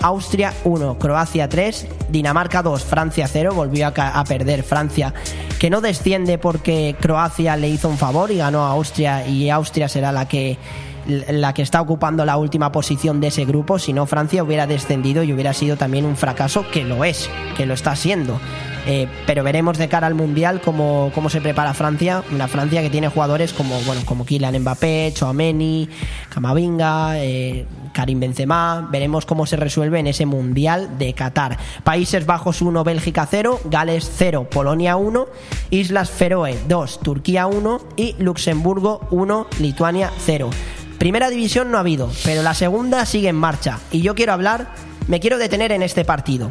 [0.03, 5.15] Austria 1, Croacia 3, Dinamarca 2, Francia 0, volvió a, a perder Francia,
[5.59, 9.89] que no desciende porque Croacia le hizo un favor y ganó a Austria y Austria
[9.89, 10.59] será la que
[11.07, 15.23] la que está ocupando la última posición de ese grupo, si no Francia hubiera descendido
[15.23, 18.41] y hubiera sido también un fracaso, que lo es, que lo está siendo.
[18.87, 22.91] Eh, pero veremos de cara al Mundial cómo, cómo, se prepara Francia, una Francia que
[22.91, 25.89] tiene jugadores como, bueno, como Kylian Mbappé, Chouameni,
[26.29, 31.59] Camavinga, eh, Karim Benzema, veremos cómo se resuelve en ese Mundial de Qatar.
[31.83, 35.27] Países Bajos 1, Bélgica 0, Gales 0, Polonia 1,
[35.71, 40.51] Islas Feroe 2, Turquía 1 y Luxemburgo 1, Lituania 0.
[40.99, 44.69] Primera división no ha habido, pero la segunda sigue en marcha y yo quiero hablar,
[45.09, 46.49] me quiero detener en este partido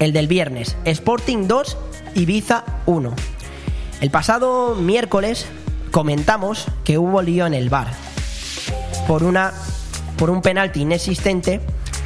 [0.00, 0.76] el del viernes.
[0.84, 1.76] Sporting 2,
[2.16, 3.14] Ibiza 1.
[4.00, 5.46] El pasado miércoles
[5.92, 7.88] comentamos que hubo lío en el bar
[9.06, 9.52] por una
[10.16, 11.60] por un penalti inexistente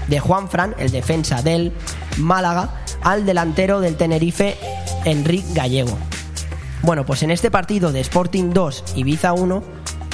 [0.08, 1.72] de Juan Fran, el defensa del
[2.18, 4.56] Málaga, al delantero del Tenerife,
[5.04, 5.96] Enrique Gallego.
[6.82, 9.62] Bueno, pues en este partido de Sporting 2, Ibiza 1,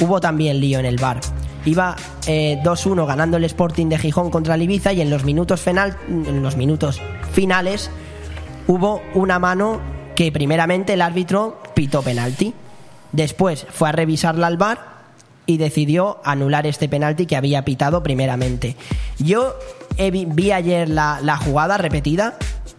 [0.00, 1.20] hubo también lío en el bar.
[1.66, 5.60] Iba eh, 2-1 ganando el Sporting de Gijón contra el Ibiza y en los minutos,
[5.60, 7.02] final, en los minutos
[7.32, 7.90] finales
[8.66, 9.80] hubo una mano
[10.14, 12.54] que primeramente el árbitro pitó penalti.
[13.12, 14.90] Después fue a revisarla al bar
[15.46, 18.76] y decidió anular este penalti que había pitado primeramente.
[19.18, 19.54] Yo
[19.98, 22.36] vi ayer la, la jugada repetida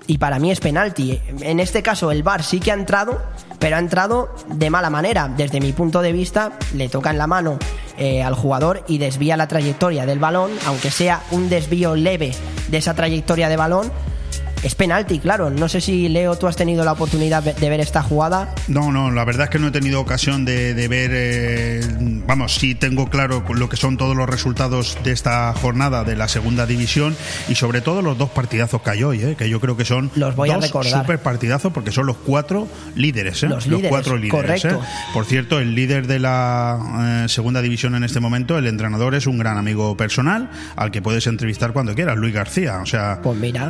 [0.07, 1.21] y para mí es penalti.
[1.41, 3.21] En este caso el VAR sí que ha entrado,
[3.59, 5.27] pero ha entrado de mala manera.
[5.27, 7.57] Desde mi punto de vista, le toca en la mano
[7.97, 12.33] eh, al jugador y desvía la trayectoria del balón, aunque sea un desvío leve
[12.69, 13.91] de esa trayectoria de balón.
[14.63, 15.49] Es penalti, claro.
[15.49, 18.53] No sé si, Leo, tú has tenido la oportunidad de ver esta jugada.
[18.67, 21.09] No, no, la verdad es que no he tenido ocasión de, de ver.
[21.13, 21.81] Eh,
[22.27, 26.27] vamos, sí tengo claro lo que son todos los resultados de esta jornada de la
[26.27, 27.15] segunda división
[27.49, 30.11] y sobre todo los dos partidazos que hay hoy, eh, que yo creo que son
[30.15, 34.15] los voy dos a super partidazos porque son los cuatro líderes, eh, Los líderes, cuatro
[34.17, 34.61] líderes.
[34.61, 34.81] correcto.
[34.83, 35.09] eh.
[35.13, 39.25] Por cierto, el líder de la eh, segunda división en este momento, el entrenador es
[39.25, 43.21] un gran amigo personal al que puedes entrevistar cuando quieras, Luis García, o sea,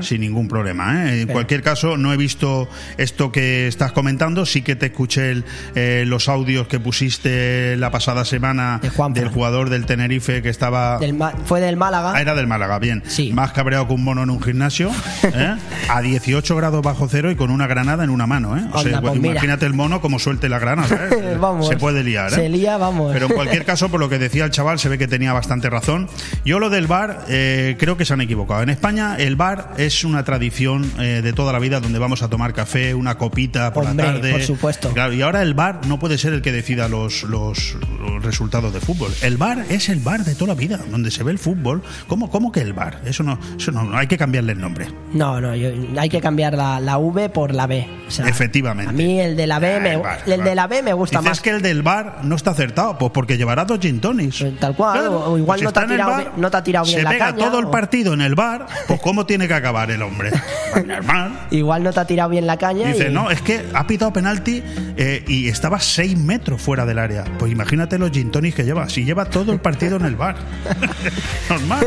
[0.01, 0.80] sin ningún problema.
[0.89, 1.21] ¿Eh?
[1.21, 2.67] En Pero- cualquier caso, no he visto
[2.97, 5.43] esto que estás comentando, sí que te escuché el,
[5.75, 8.79] eh, los audios que pusiste la pasada semana
[9.13, 10.97] del jugador del Tenerife que estaba...
[10.99, 12.13] Del fue del Málaga.
[12.15, 13.03] Ah, era del Málaga, bien.
[13.34, 14.91] Más cabreado que un mono en un gimnasio,
[15.23, 15.55] ¿eh?
[15.89, 18.57] a 18 grados bajo cero y con una granada en una mano.
[18.57, 18.63] ¿eh?
[18.73, 19.32] O sea, Anda, pues mira.
[19.34, 21.09] imagínate el mono como suelte la granada.
[21.39, 21.67] Vamos.
[21.67, 22.32] Se puede liar.
[22.34, 22.36] ¿eh?
[22.36, 23.11] Se lía, vamos.
[23.13, 25.69] Pero en cualquier caso, por lo que decía el chaval, se ve que tenía bastante
[25.69, 26.07] razón.
[26.45, 28.61] Yo lo del bar, eh, creo que se han equivocado.
[28.61, 32.30] En España, el bar es una tradición eh, de toda la vida donde vamos a
[32.30, 34.32] tomar café, una copita por Hombre, la tarde.
[34.32, 34.89] por supuesto.
[34.93, 38.74] Claro, y ahora el bar no puede ser el que decida los, los, los resultados
[38.74, 39.11] de fútbol.
[39.22, 41.82] El bar es el bar de toda la vida, donde se ve el fútbol.
[42.07, 43.01] ¿Cómo, cómo que el bar?
[43.05, 44.88] Eso no, eso no, hay que cambiarle el nombre.
[45.13, 45.69] No, no, yo-
[45.99, 47.88] hay que cambiar la, la V por la B.
[48.07, 48.89] O sea, Efectivamente.
[48.89, 50.01] A mí el de la B me,
[50.34, 51.41] el de la B me gusta Dices más.
[51.41, 54.43] que el del bar no está acertado, pues porque llevará dos gin tonics.
[54.59, 56.86] Tal cual, o- o igual si no te tirado bar, bien- no te ha tirado
[56.86, 59.53] bien se la pega caña, todo el partido en el bar, pues cómo tiene que
[59.53, 60.32] acabar el hombre.
[60.86, 61.47] Normal.
[61.51, 62.88] Igual no te ha tirado bien la caña.
[62.88, 64.64] Dice, y- no, es que ha pitado penalti
[64.97, 67.24] eh, y estaba 6 metros fuera del área.
[67.39, 68.88] Pues imagínate los gin tonics que lleva.
[68.89, 70.36] Si lleva todo el partido en el bar.
[71.49, 71.86] Normal.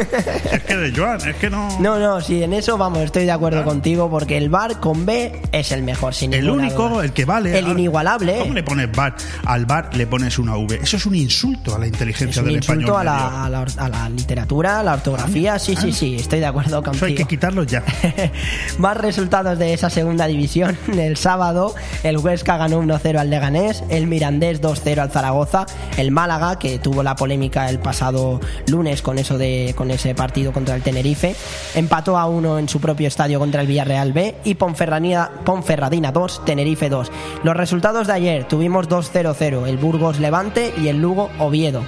[0.52, 1.80] Es que de Joan, es que no.
[1.80, 5.40] No, no, sí, en eso vamos, estoy de acuerdo contigo, porque el bar con B
[5.52, 7.04] es el mejor, sin El único, duda.
[7.04, 7.58] el que vale.
[7.58, 8.36] El inigualable.
[8.38, 9.14] ¿Cómo le pones bar?
[9.46, 10.80] Al bar le pones una V.
[10.82, 13.08] Eso es un insulto a la Es inteligencia un del insulto español.
[13.08, 13.28] a medio.
[13.28, 15.58] la, a, la, a la literatura, a la ortografía.
[15.58, 16.96] Sí, sí, sí, estoy de acuerdo contigo.
[16.96, 17.82] Eso hay que quitarlo ya.
[18.78, 20.76] Más resultados de esa segunda división.
[20.92, 26.58] El sábado, el Huesca ganó 1-0 al Leganés, el Mirandés 2-0 al Zaragoza, el Málaga,
[26.58, 30.82] que tuvo la polémica el pasado lunes con eso de con ese partido contra el
[30.82, 31.34] Tenerife,
[31.74, 36.44] empató a 1 en su propio estadio contra el Villarreal B y Ponferradina, Ponferradina 2,
[36.44, 37.10] Tenerife 2.
[37.42, 41.82] Los resultados de ayer tuvimos 2-0-0, el Burgos Levante y el Lugo Oviedo.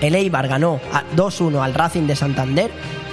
[0.00, 2.70] El Eibar ganó a 2-1 al Racing de Santander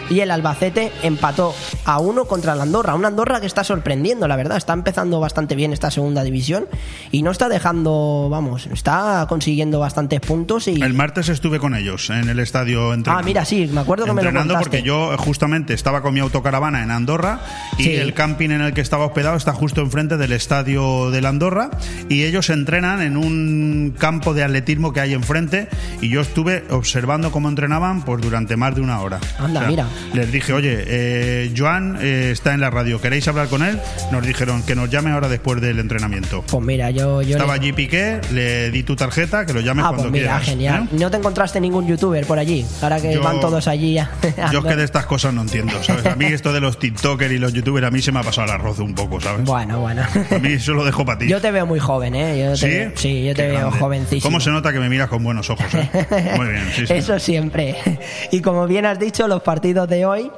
[0.10, 1.54] y el Albacete empató
[1.86, 2.95] a 1 contra el Andorra.
[2.95, 4.58] Una Andorra que está sorprendiendo, la verdad.
[4.58, 6.66] Está empezando bastante bien esta segunda división
[7.12, 10.82] y no está dejando, vamos, está consiguiendo bastantes puntos y...
[10.82, 13.22] El martes estuve con ellos en el estadio entrenando.
[13.22, 14.78] Ah, mira, sí, me acuerdo que me lo entrenando contaste.
[14.78, 17.39] porque yo justamente estaba con mi autocaravana en Andorra
[17.78, 17.95] y Sí.
[17.95, 21.70] el camping en el que estaba hospedado está justo enfrente del estadio de la Andorra
[22.10, 25.68] y ellos entrenan en un campo de atletismo que hay enfrente
[26.01, 29.20] y yo estuve observando cómo entrenaban pues durante más de una hora.
[29.39, 29.88] Anda, mira.
[30.13, 33.79] Les dije, oye, eh, Joan eh, está en la radio, ¿queréis hablar con él?
[34.11, 36.43] Nos dijeron que nos llame ahora después del entrenamiento.
[36.49, 37.21] Pues mira, yo...
[37.21, 40.13] yo Estaba le- allí Piqué, le di tu tarjeta, que lo llames Ah, cuando pues
[40.13, 40.45] mira, quieras.
[40.45, 40.83] genial.
[40.91, 40.95] ¿eh?
[40.99, 42.65] ¿No te encontraste ningún youtuber por allí?
[42.81, 43.97] Ahora que Yo- van todos allí...
[43.97, 44.09] a-
[44.51, 46.05] Yo es que de estas cosas no entiendo, ¿sabes?
[46.05, 48.47] A mí esto de los TikTokers y los YouTubers a mí se me ha pasado
[48.47, 49.45] el arroz un poco, ¿sabes?
[49.45, 50.03] Bueno, bueno.
[50.03, 51.27] A mí eso lo dejo para ti.
[51.27, 52.39] Yo te veo muy joven, ¿eh?
[52.39, 52.67] Yo te ¿Sí?
[52.67, 54.21] veo- sí, yo te veo jovencísimo.
[54.29, 55.65] ¿Cómo se nota que me miras con buenos ojos?
[55.73, 56.33] eh?
[56.37, 56.93] Muy bien, sí, sí.
[56.93, 57.75] Eso siempre.
[58.31, 60.31] Y como bien has dicho, los partidos de hoy,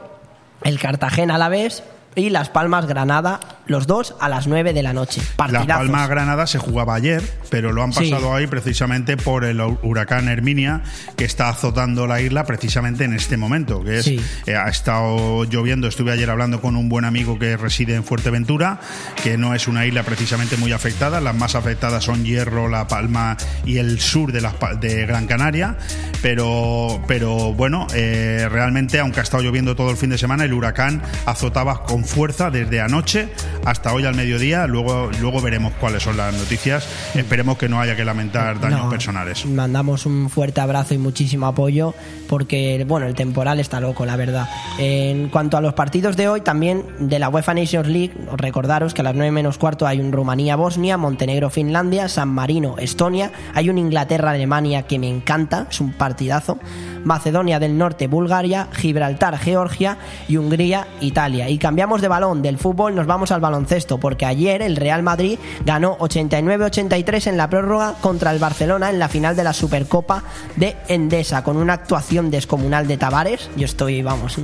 [0.64, 1.84] el Cartagena a la vez
[2.16, 5.22] y Las Palmas Granada, los dos a las 9 de la noche.
[5.36, 5.68] Partidazos.
[5.68, 8.10] Palmas Granada se jugaba ayer, pero lo han Sí.
[8.12, 10.82] pasado ahí precisamente por el huracán Herminia,
[11.16, 13.84] que está azotando la isla precisamente en este momento.
[13.84, 14.20] Que es, Sí.
[14.46, 15.88] eh, ha estado lloviendo.
[15.88, 18.80] Estuve ayer hablando con un buen amigo que reside en Fuerteventura,
[19.24, 21.20] que no es una isla precisamente muy afectada.
[21.22, 25.78] Las más afectadas son Hierro, La Palma y el sur de, Pa- de Gran Canaria.
[26.22, 30.54] Pero, pero bueno, eh, realmente, aunque ha estado lloviendo todo el fin de semana, el
[30.54, 33.30] huracán azotaba con fuerza desde anoche
[33.66, 34.68] hasta hoy al mediodía.
[34.68, 36.88] Luego, luego veremos cuáles son las noticias.
[37.14, 39.46] Esperemos que no haya que lamentar daños No, personales.
[39.46, 41.94] Mandamos un fuerte abrazo y muchísimo apoyo
[42.30, 44.48] porque, bueno, el temporal está loco, la verdad.
[44.78, 48.94] En cuanto a los partidos de hoy, también de la UEFA Nations League, os recordaros
[48.94, 54.84] que a las 9 menos cuarto hay un Rumanía-Bosnia, Montenegro-Finlandia, San Marino-Estonia, hay un Inglaterra-Alemania
[54.84, 56.60] que me encanta, es un partidazo,
[57.06, 59.98] Macedonia del Norte, Bulgaria, Gibraltar, Georgia
[60.28, 61.48] y Hungría, Italia.
[61.50, 65.40] Y cambiamos de balón, del fútbol nos vamos al baloncesto, porque ayer el Real Madrid
[65.66, 70.24] ganó 89-83 en la prórroga contra el Barcelona en la final de la Supercopa
[70.56, 73.50] de Endesa, con una actuación descomunal de Tavares.
[73.56, 74.38] Yo estoy, vamos,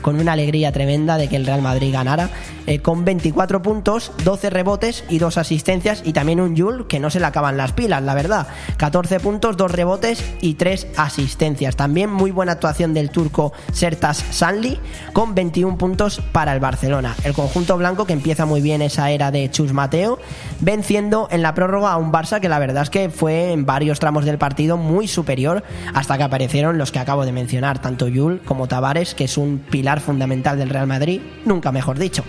[0.00, 2.30] con una alegría tremenda de que el Real Madrid ganara,
[2.66, 7.10] eh, con 24 puntos, 12 rebotes y 2 asistencias, y también un Yul que no
[7.10, 8.46] se le acaban las pilas, la verdad.
[8.76, 11.76] 14 puntos, 2 rebotes y 3 asistencias.
[11.76, 14.78] También muy buena actuación del turco Sertas Sanli,
[15.12, 17.14] con 21 puntos para el Barcelona.
[17.24, 20.18] El conjunto blanco que empieza muy bien esa era de Chus Mateo,
[20.60, 24.00] venciendo en la prórroga a un Barça que la verdad es que fue en varios
[24.00, 25.62] tramos del partido muy superior
[25.94, 29.58] hasta que aparecieron los que acabo de mencionar, tanto Yul como Tavares, que es un
[29.58, 32.24] pilar fundamental del Real Madrid, nunca mejor dicho.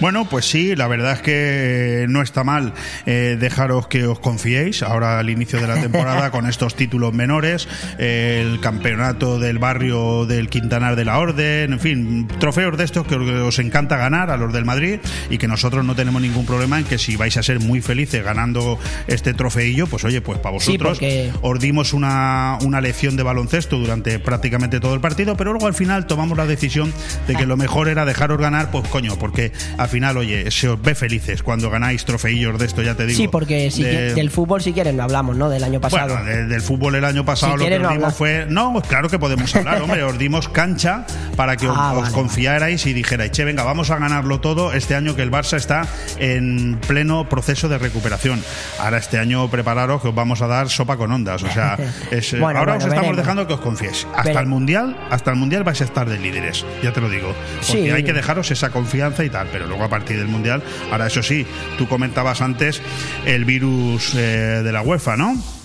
[0.00, 2.72] Bueno, pues sí, la verdad es que no está mal
[3.06, 7.68] eh, dejaros que os confiéis ahora al inicio de la temporada con estos títulos menores,
[7.98, 13.06] eh, el campeonato del barrio del Quintanar de la Orden, en fin, trofeos de estos
[13.06, 14.98] que os encanta ganar a los del Madrid
[15.30, 18.24] y que nosotros no tenemos ningún problema en que si vais a ser muy felices
[18.24, 23.16] ganando este trofeillo, pues oye, pues para Sí, vosotros porque- os dimos una, una lección
[23.16, 26.92] de baloncesto durante prácticamente todo el partido, pero luego al final tomamos la decisión
[27.26, 30.80] de que lo mejor era dejaros ganar, pues coño, porque al final, oye, se os
[30.80, 33.16] ve felices cuando ganáis trofeillos de esto, ya te digo.
[33.16, 35.48] Sí, porque si de- del fútbol si quieres lo hablamos, ¿no?
[35.48, 36.14] Del año pasado.
[36.14, 38.16] bueno, de- del fútbol el año pasado Si lo que os no dimos hablas.
[38.16, 38.46] fue.
[38.48, 40.02] No, pues claro que podemos hablar, hombre.
[40.04, 42.14] Os dimos cancha para que os, Ah, os vale.
[42.14, 45.86] confiarais y dijerais, che, venga, vamos a ganarlo todo este año que el Barça está
[46.18, 48.42] en pleno proceso de recuperación.
[48.78, 51.42] Ahora este año prepararos que os vamos a dar sopa con ondas.
[51.42, 51.76] O sea,
[52.10, 53.16] es, eh, Bueno, ahora bueno, os estamos veremos.
[53.16, 54.06] dejando que os confiéis.
[54.16, 57.34] Hasta el mundial, hasta el mundial vais a estar de líderes, ya te lo digo.
[57.66, 57.90] Porque Sí.
[57.90, 61.22] hay que dejaros esa confianza y tal, pero luego a partir del mundial, ahora eso
[61.22, 61.46] sí,
[61.78, 62.82] tú comentabas antes
[63.24, 65.61] el virus eh, de la UEFA, ¿no?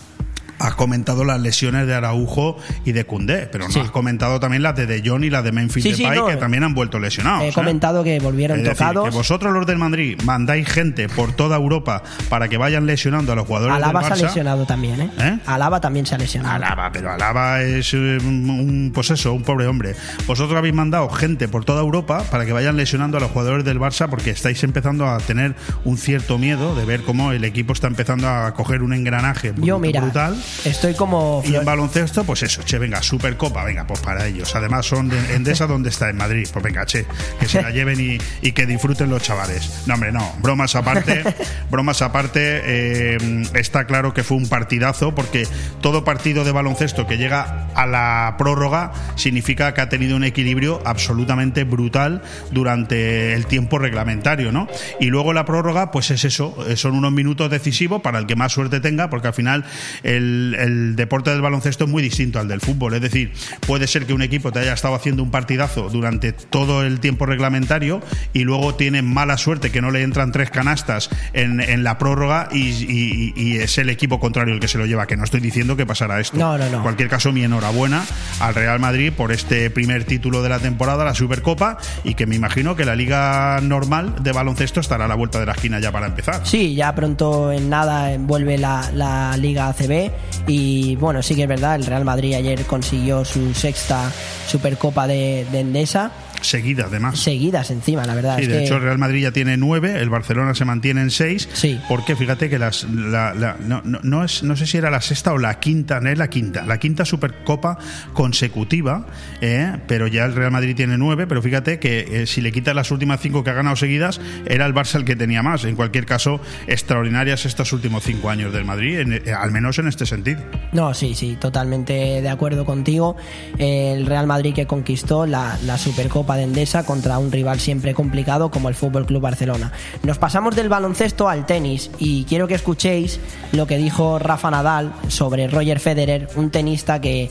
[0.59, 4.75] Has comentado las lesiones de Araujo y de Cundé, pero no has comentado también las
[4.75, 6.27] de De Jong y las de Memphis Sí, sí, Depay, no.
[6.27, 7.43] que también han vuelto lesionados.
[7.43, 7.53] He ¿eh?
[7.53, 9.09] comentado que volvieron Es decir, tocados.
[9.09, 13.35] que vosotros los del Madrid mandáis gente por toda Europa para que vayan lesionando a
[13.35, 14.21] los jugadores Alaba del se ha Barça.
[14.27, 15.09] lesionado también, ¿eh?
[15.19, 15.37] ¿Eh?
[15.45, 16.55] Alaba también se ha lesionado.
[16.55, 19.95] Alaba, pero Alaba es eh, un, un- pues eso, un pobre hombre.
[20.25, 23.79] Vosotros habéis mandado gente por toda Europa para que vayan lesionando a los jugadores del
[23.79, 25.55] Barça porque estáis empezando a tener
[25.85, 29.79] un cierto miedo de ver cómo el equipo está empezando a coger un engranaje Yo,
[29.79, 30.35] mira, brutal.
[30.65, 31.41] Estoy como.
[31.45, 34.55] Y en baloncesto, pues eso, che, venga, Supercopa, venga, pues para ellos.
[34.55, 36.47] Además son de Endesa donde está, en Madrid.
[36.51, 37.05] Pues venga, che,
[37.39, 39.83] que se la lleven y, y que disfruten los chavales.
[39.85, 41.23] No, hombre, no, bromas aparte,
[41.69, 43.17] bromas aparte, eh,
[43.53, 45.47] está claro que fue un partidazo porque
[45.81, 50.81] todo partido de baloncesto que llega a la prórroga significa que ha tenido un equilibrio
[50.85, 52.21] absolutamente brutal
[52.51, 54.67] durante el tiempo reglamentario, ¿no?
[54.99, 58.51] Y luego la prórroga, pues es eso, son unos minutos decisivos para el que más
[58.51, 59.65] suerte tenga, porque al final
[60.03, 62.93] el, el deporte del baloncesto es muy distinto al del fútbol.
[62.93, 63.31] Es decir,
[63.65, 67.25] puede ser que un equipo te haya estado haciendo un partidazo durante todo el tiempo
[67.25, 68.01] reglamentario
[68.33, 72.49] y luego tiene mala suerte que no le entran tres canastas en, en la prórroga
[72.51, 75.07] y, y- y es el equipo contrario el que se lo lleva.
[75.07, 76.37] Que no estoy diciendo que pasará esto.
[76.37, 76.77] No, no, no.
[76.77, 78.03] En cualquier caso, mi enhorabuena
[78.39, 82.35] al Real Madrid por este primer título de la temporada, la Supercopa, y que me
[82.35, 85.91] imagino que la liga normal de baloncesto estará a la vuelta de la esquina ya
[85.91, 86.41] para empezar.
[86.45, 90.11] Sí, ya pronto en nada vuelve la, la Liga ACB
[90.47, 94.11] y bueno, sí que es verdad, el Real Madrid ayer consiguió su sexta
[94.47, 97.19] Supercopa de, de Endesa, Seguida, además.
[97.19, 98.37] seguidas encima, la verdad.
[98.37, 101.01] Sí, es de que hecho el Real Madrid ya tiene nueve, el Barcelona se mantiene
[101.01, 101.47] en seis.
[101.53, 101.79] Sí.
[101.89, 105.01] Porque fíjate que las, la- la- no, no- no es, no sé si era la
[105.01, 107.77] sexta o la quinta, no es la quinta, la quinta Supercopa
[108.13, 109.05] consecutiva,
[109.41, 112.75] eh, pero ya el Real Madrid tiene nueve, pero fíjate que eh, si le quitas
[112.75, 115.63] las últimas cinco que ha ganado seguidas, era el Barça el que tenía más.
[115.65, 119.87] En cualquier caso, extraordinarias estos últimos cinco años del Madrid, en- eh, al menos en
[119.87, 120.41] este sentido.
[120.73, 123.15] No, sí, sí, totalmente de acuerdo contigo.
[123.57, 128.51] El Real Madrid que conquistó la, la Supercopa de Endesa contra un rival siempre complicado
[128.51, 129.71] como el Fútbol Club Barcelona.
[130.03, 133.19] Nos pasamos del baloncesto al tenis y quiero que escuchéis
[133.51, 137.29] lo que dijo Rafa Nadal sobre Roger Federer, un tenista que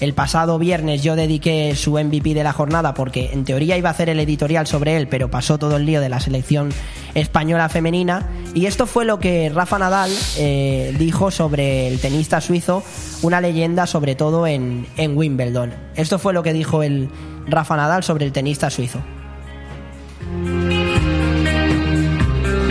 [0.00, 3.92] el pasado viernes yo dediqué su MVP de la jornada porque en teoría iba a
[3.92, 6.70] hacer el editorial sobre él, pero pasó todo el lío de la selección
[7.14, 8.28] española femenina.
[8.54, 12.82] Y esto fue lo que Rafa Nadal eh, dijo sobre el tenista suizo,
[13.22, 15.72] una leyenda sobre todo en, en Wimbledon.
[15.96, 17.08] Esto fue lo que dijo el
[17.46, 19.00] Rafa Nadal sobre el tenista suizo.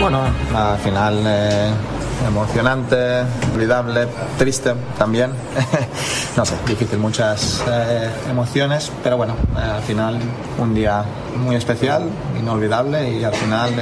[0.00, 0.20] Bueno,
[0.54, 1.70] al final eh,
[2.28, 3.22] emocionante,
[3.54, 4.06] olvidable,
[4.36, 5.30] triste también.
[6.36, 10.18] no sé, difícil, muchas eh, emociones, pero bueno, eh, al final
[10.58, 11.04] un día
[11.36, 12.02] muy especial,
[12.38, 13.72] inolvidable y al final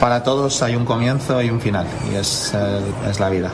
[0.00, 2.54] para todos hay un comienzo y un final y es,
[3.06, 3.50] es la vida.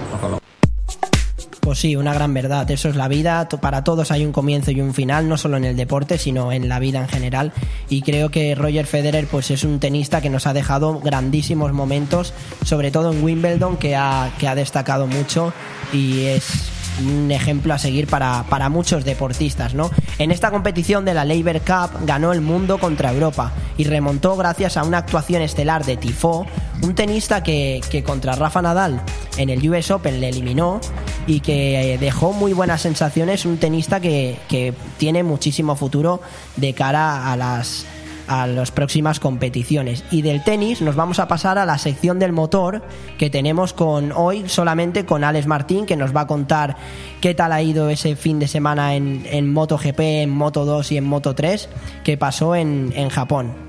[1.69, 2.71] Pues sí, una gran verdad.
[2.71, 3.47] Eso es la vida.
[3.47, 6.67] Para todos hay un comienzo y un final, no solo en el deporte, sino en
[6.67, 7.53] la vida en general.
[7.91, 12.33] Y creo que Roger Federer, pues es un tenista que nos ha dejado grandísimos momentos,
[12.65, 15.53] sobre todo en Wimbledon, que ha, que ha destacado mucho
[15.93, 16.71] y es
[17.01, 19.91] un ejemplo a seguir para, para muchos deportistas, ¿no?
[20.19, 24.77] En esta competición de la Labour Cup ganó el mundo contra Europa y remontó gracias
[24.77, 26.47] a una actuación estelar de Tifo,
[26.83, 29.01] un tenista que, que contra Rafa Nadal
[29.37, 30.81] en el US Open le eliminó
[31.27, 36.21] y que eh, dejó muy buenas sensaciones, un tenista que, que tiene muchísimo futuro
[36.57, 37.87] de cara a las
[38.29, 40.05] a las próximas competiciones.
[40.11, 42.83] Y del tenis nos vamos a pasar a la sección del motor
[43.19, 46.77] que tenemos con hoy solamente con Alex Martín que nos va a contar
[47.21, 50.97] qué tal ha ido ese fin de semana en, en MotoGP, en Moto 2 y
[50.97, 51.69] en Moto 3
[52.05, 53.69] que pasó en, en Japón.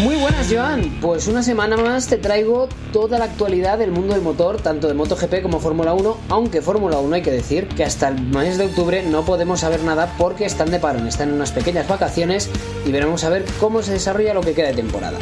[0.00, 0.98] Muy buenas, Joan.
[1.00, 4.94] Pues una semana más te traigo toda la actualidad del mundo del motor, tanto de
[4.94, 8.64] MotoGP como Fórmula 1, aunque Fórmula 1 hay que decir que hasta el mes de
[8.64, 12.50] octubre no podemos saber nada porque están de parón, están en unas pequeñas vacaciones
[12.84, 15.18] y veremos a ver cómo se desarrolla lo que queda de temporada.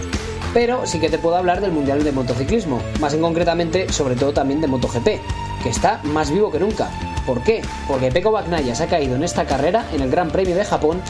[0.55, 4.33] Pero sí que te puedo hablar del Mundial de Motociclismo, más en concretamente, sobre todo
[4.33, 5.05] también de MotoGP,
[5.63, 6.91] que está más vivo que nunca.
[7.27, 7.63] ¿Por qué?
[7.87, 11.03] Porque Peko Bagnaia se ha caído en esta carrera, en el Gran Premio de Japón,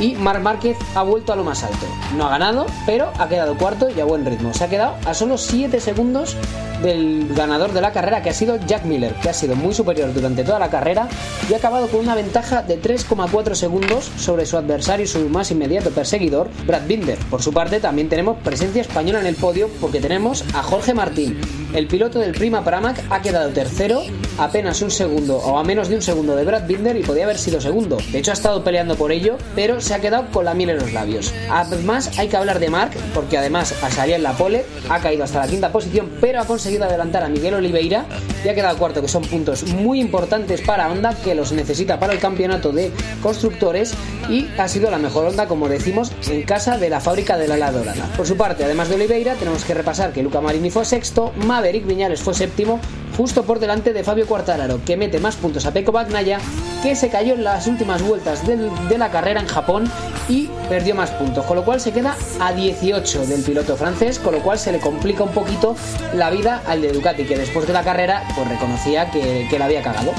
[0.00, 1.86] y Marc Márquez ha vuelto a lo más alto.
[2.16, 4.52] No ha ganado, pero ha quedado cuarto y a buen ritmo.
[4.54, 6.36] Se ha quedado a solo 7 segundos
[6.82, 10.12] del ganador de la carrera, que ha sido Jack Miller, que ha sido muy superior
[10.12, 11.08] durante toda la carrera
[11.48, 15.50] y ha acabado con una ventaja de 3,4 segundos sobre su adversario y su más
[15.50, 17.18] inmediato perseguidor, Brad Binder.
[17.30, 21.40] Por su parte, también tenemos presencia española en el podio porque tenemos a Jorge Martín.
[21.74, 24.02] El piloto del Prima Pramac ha quedado tercero
[24.38, 27.38] apenas un segundo o a menos de un segundo de Brad Binder y podía haber
[27.38, 27.98] sido segundo.
[28.10, 30.78] De hecho ha estado peleando por ello, pero se ha quedado con la miel en
[30.78, 31.34] los labios.
[31.50, 35.40] Además hay que hablar de Mark, porque además salía en la pole, ha caído hasta
[35.40, 38.04] la quinta posición, pero ha conseguido adelantar a Miguel Oliveira
[38.44, 42.12] y ha quedado cuarto, que son puntos muy importantes para Honda, que los necesita para
[42.12, 42.92] el campeonato de
[43.22, 43.94] constructores
[44.28, 47.56] y ha sido la mejor Honda, como decimos, en casa de la fábrica de la
[47.56, 48.04] La Dorada.
[48.16, 51.86] Por su parte, además de Oliveira, tenemos que repasar que Luca Marini fue sexto, Maverick
[51.86, 52.80] Viñales fue séptimo,
[53.16, 56.38] justo por delante de Fabio Quartararo, que mete más puntos a Peko Bagnaya,
[56.82, 59.90] que se cayó en las últimas vueltas de la carrera en Japón
[60.28, 64.34] y perdió más puntos, con lo cual se queda a 18 del piloto francés, con
[64.34, 65.74] lo cual se le complica un poquito
[66.14, 69.66] la vida al de Ducati, que después de la carrera pues reconocía que, que la
[69.66, 70.12] había cagado.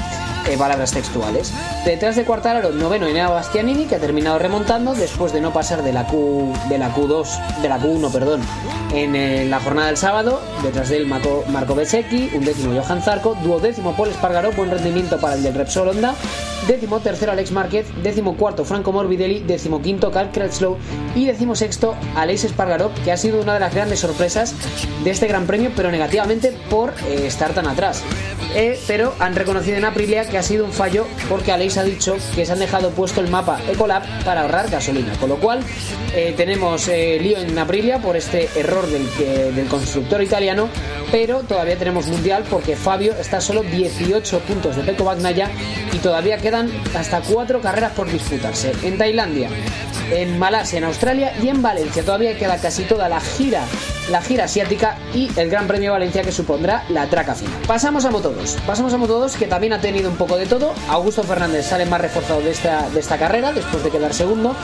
[0.48, 1.52] Eh, palabras textuales.
[1.84, 5.92] Detrás de Quartararo, noveno Enea Bastianini, que ha terminado remontando después de no pasar de
[5.92, 8.40] la Q de la Q2, de la Q1, perdón,
[8.92, 10.40] en eh, la jornada del sábado.
[10.62, 15.18] Detrás de él Marco, Marco Bezzecchi, un décimo Johan Zarco, duodécimo Paul Espargaró, buen rendimiento
[15.18, 16.14] para el del Repsol Honda.
[16.66, 20.76] Décimo tercero Alex Márquez, décimo cuarto Franco Morbidelli, décimo quinto Carl Crutchlow
[21.14, 24.54] y décimo sexto Alex Espargaró, que ha sido una de las grandes sorpresas
[25.02, 28.02] de este Gran Premio, pero negativamente por eh, estar tan atrás.
[28.54, 32.16] Eh, pero han reconocido en Aprilia que ha sido un fallo porque Aleix ha dicho
[32.34, 35.12] que se han dejado puesto el mapa Ecolab para ahorrar gasolina.
[35.20, 35.60] Con lo cual
[36.36, 40.68] tenemos lío en Aprilia por este error del, que- del constructor italiano,
[41.10, 45.50] pero todavía tenemos mundial porque Fabio está solo 18 puntos de Pecco Bagnaia
[45.92, 48.72] y todavía quedan hasta 4 carreras por disputarse.
[48.82, 49.48] En Tailandia,
[50.12, 53.62] en Malasia, en Australia y en Valencia todavía queda casi toda la gira
[54.10, 57.54] la gira asiática y el Gran Premio Valencia que supondrá la traca final.
[57.68, 58.56] Pasamos a Moto2.
[58.66, 60.72] Pasamos a Moto2 que también ha tenido un poco de todo.
[60.88, 64.56] Augusto Fernández sale más reforzado de esta, de esta carrera después de quedar segundo.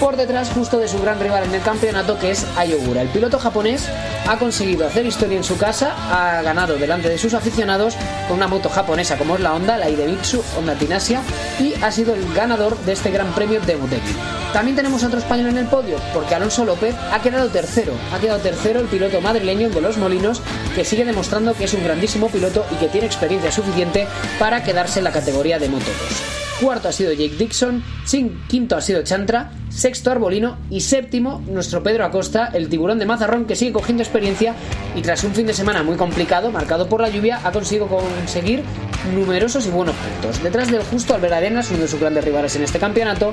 [0.00, 3.00] Por detrás justo de su gran rival en el campeonato que es Ayogura.
[3.00, 3.59] El piloto japonés
[4.26, 7.94] ha conseguido hacer historia en su casa, ha ganado delante de sus aficionados
[8.26, 11.20] con una moto japonesa como es la Honda, la Idemitsu Honda Tinasia
[11.58, 13.78] y ha sido el ganador de este Gran Premio de.
[14.54, 17.92] También tenemos a otro español en el podio, porque Alonso López ha quedado tercero.
[18.14, 20.40] Ha quedado tercero el piloto madrileño de los Molinos,
[20.74, 24.06] que sigue demostrando que es un grandísimo piloto y que tiene experiencia suficiente
[24.38, 26.49] para quedarse en la categoría de Moto 2.
[26.60, 27.82] Cuarto ha sido Jake Dixon,
[28.46, 33.46] quinto ha sido Chantra, sexto Arbolino y séptimo nuestro Pedro Acosta, el tiburón de Mazarrón
[33.46, 34.54] que sigue cogiendo experiencia
[34.94, 38.62] y tras un fin de semana muy complicado, marcado por la lluvia, ha conseguido conseguir
[39.14, 40.42] numerosos y buenos puntos.
[40.42, 43.32] Detrás del justo Albert Arenas, uno de sus grandes rivales en este campeonato,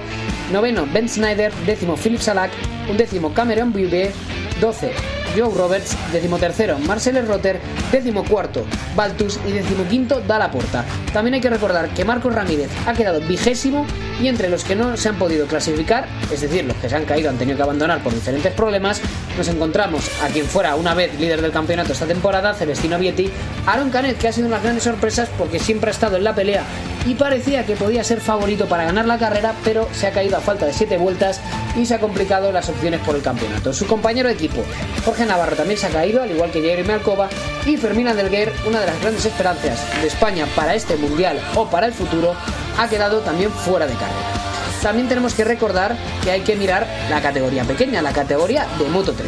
[0.54, 2.52] noveno Ben Snyder, décimo Philip Salak,
[2.90, 4.14] un décimo Cameron Bube,
[4.62, 7.60] 12 Joe Roberts, décimo tercero Marcel Rotter,
[7.92, 10.86] décimo cuarto Baltus y décimo quinto Dalla Porta.
[11.14, 13.86] También hay que recordar que Marcos Ramírez ha quedado vigésimo
[14.22, 17.06] y entre los que no se han podido clasificar, es decir, los que se han
[17.06, 19.02] caído han tenido que abandonar por diferentes problemas,
[19.38, 23.30] nos encontramos a quien fuera una vez líder del campeonato esta temporada, Celestino Vietti,
[23.68, 26.64] Aaron Canet, que ha sido unas grandes sorpresas porque siempre ha estado en la pelea
[27.06, 30.42] y parecía que podía ser favorito para ganar la carrera, pero se ha caído a
[30.42, 31.40] falta de 7 vueltas
[31.76, 33.72] y se ha complicado las opciones por el campeonato.
[33.72, 34.64] Su compañero de equipo,
[35.06, 37.30] Jorge Navarro, también se ha caído, al igual que Jeremy Alcoba,
[37.66, 41.88] y Fermín Adelguer, una de las grandes esperanzas de España para este mundial o para
[41.88, 42.36] el futuro,
[42.78, 44.48] ha quedado también fuera de carrera.
[44.82, 49.14] También tenemos que recordar que hay que mirar la categoría pequeña, la categoría de Moto
[49.14, 49.28] 3.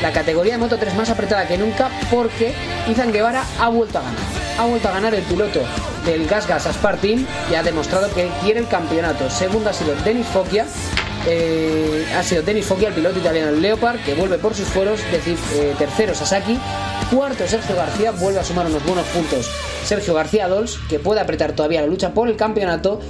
[0.00, 2.54] La categoría de Moto 3 más apretada que nunca porque
[2.88, 4.20] Izan Guevara ha vuelto a ganar.
[4.58, 5.60] Ha vuelto a ganar el piloto
[6.06, 9.28] del Gas Gas Aspar Team y ha demostrado que quiere el campeonato.
[9.30, 10.66] Segundo ha sido Denis Foggia.
[11.26, 15.00] Eh, ha sido Denis Foggia, el piloto italiano Leopard, que vuelve por sus fueros.
[15.10, 16.58] Decir, eh, tercero Sasaki.
[17.10, 19.50] Cuarto Sergio García, vuelve a sumar unos buenos puntos.
[19.84, 23.00] Sergio García Dols, que puede apretar todavía la lucha por el campeonato.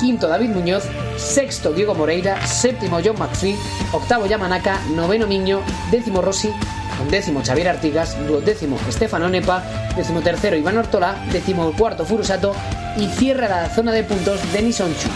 [0.00, 0.84] Quinto David Muñoz,
[1.16, 3.56] sexto Diego Moreira, séptimo John McPhee,
[3.92, 5.60] octavo Yamanaka, noveno Miño,
[5.92, 6.52] décimo Rossi,
[7.00, 9.62] undécimo Xavier Artigas, duodécimo Estefano Nepa,
[9.94, 12.52] décimo tercero Iván Ortola, décimo cuarto Furusato
[12.96, 15.08] y cierra la zona de puntos Denis Onchu.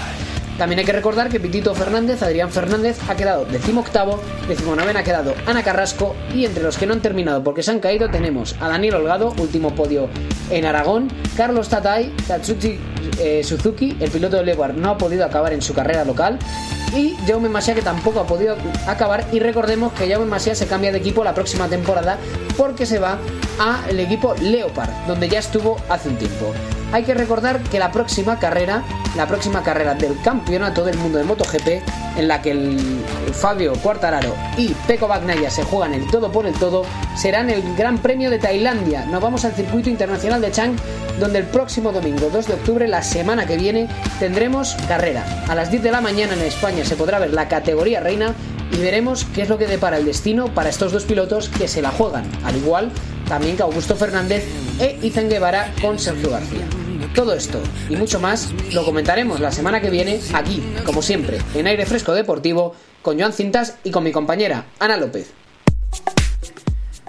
[0.59, 5.35] También hay que recordar que Pitito Fernández, Adrián Fernández, ha quedado decimoctavo, decimonovena ha quedado
[5.47, 8.69] Ana Carrasco y entre los que no han terminado porque se han caído tenemos a
[8.69, 10.09] Daniel Holgado, último podio
[10.51, 12.79] en Aragón, Carlos Tatay, Tatsuchi
[13.19, 16.39] eh, Suzuki, el piloto de Leopard no ha podido acabar en su carrera local
[16.95, 18.57] y Jaume Masia que tampoco ha podido
[18.87, 22.19] acabar y recordemos que Jaume Masia se cambia de equipo la próxima temporada
[22.57, 23.19] porque se va
[23.59, 26.55] al equipo Leopard donde ya estuvo hace un tiempo.
[26.97, 28.83] Hay que recordar que la próxima carrera,
[29.19, 31.83] la próxima carrera del campeonato del mundo de MotoGP,
[32.17, 33.05] en la que el
[33.35, 37.77] Fabio Quartararo y Pecco Bagnaia se juegan el todo por el todo, será en el
[37.77, 39.05] Gran Premio de Tailandia.
[39.05, 40.75] Nos vamos al circuito internacional de Chang,
[41.21, 45.23] donde el próximo domingo 2 de octubre, la semana que viene, tendremos carrera.
[45.51, 48.33] A las 10 de la mañana en España se podrá ver la categoría reina
[48.73, 51.83] y veremos qué es lo que depara el destino para estos dos pilotos que se
[51.83, 52.91] la juegan, al igual
[53.29, 54.45] también que Augusto Fernández
[54.79, 56.67] e Izan Guevara con Sergio García.
[57.17, 61.67] Todo esto y mucho más lo comentaremos la semana que viene aquí, como siempre, en
[61.67, 65.33] Aire Fresco Deportivo, con Joan Cintas y con mi compañera Ana López.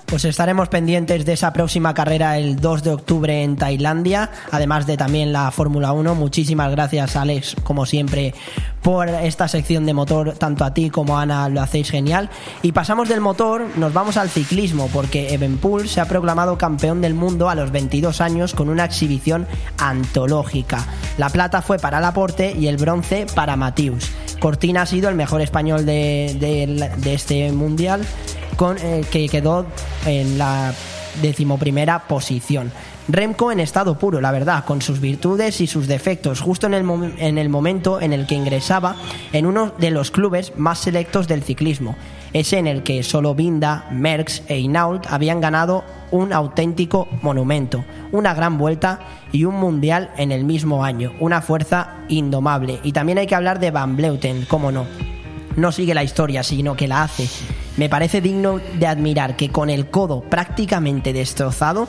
[0.08, 4.96] Pues estaremos pendientes de esa próxima carrera el 2 de octubre en Tailandia, además de
[4.96, 6.16] también la Fórmula 1.
[6.16, 8.34] Muchísimas gracias Alex, como siempre,
[8.82, 12.30] por esta sección de motor, tanto a ti como a Ana lo hacéis genial.
[12.62, 17.14] Y pasamos del motor, nos vamos al ciclismo, porque Evenpool se ha proclamado campeón del
[17.14, 19.46] mundo a los 22 años con una exhibición
[19.78, 20.86] antológica.
[21.18, 24.10] La plata fue para Laporte y el bronce para Matius.
[24.40, 28.02] Cortina ha sido el mejor español de, de- de este mundial
[28.58, 29.66] con, eh, que quedó
[30.06, 30.74] en la
[31.22, 32.72] decimoprimera posición.
[33.08, 37.14] Remco en estado puro, la verdad, con sus virtudes y sus defectos, justo en el,
[37.20, 38.98] en el momento en el que ingresaba
[39.32, 41.96] en uno de los clubes más selectos del ciclismo,
[42.34, 48.34] ese en el que solo Binda, Merckx e Hinault habían ganado un auténtico monumento, una
[48.34, 49.00] gran vuelta
[49.32, 52.82] y un mundial en el mismo año, una fuerza indomable.
[52.84, 54.86] Y también hay que hablar de Van Bleuten, cómo no
[55.58, 57.28] no sigue la historia, sino que la hace.
[57.76, 61.88] Me parece digno de admirar que con el codo prácticamente destrozado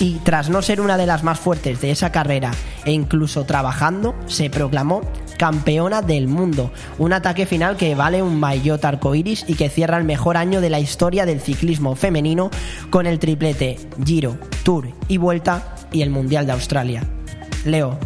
[0.00, 2.52] y tras no ser una de las más fuertes de esa carrera
[2.84, 5.02] e incluso trabajando, se proclamó
[5.38, 6.72] campeona del mundo.
[6.98, 10.70] Un ataque final que vale un maillot arcoiris y que cierra el mejor año de
[10.70, 12.50] la historia del ciclismo femenino
[12.90, 17.04] con el triplete Giro, Tour y Vuelta y el Mundial de Australia.
[17.64, 17.98] Leo,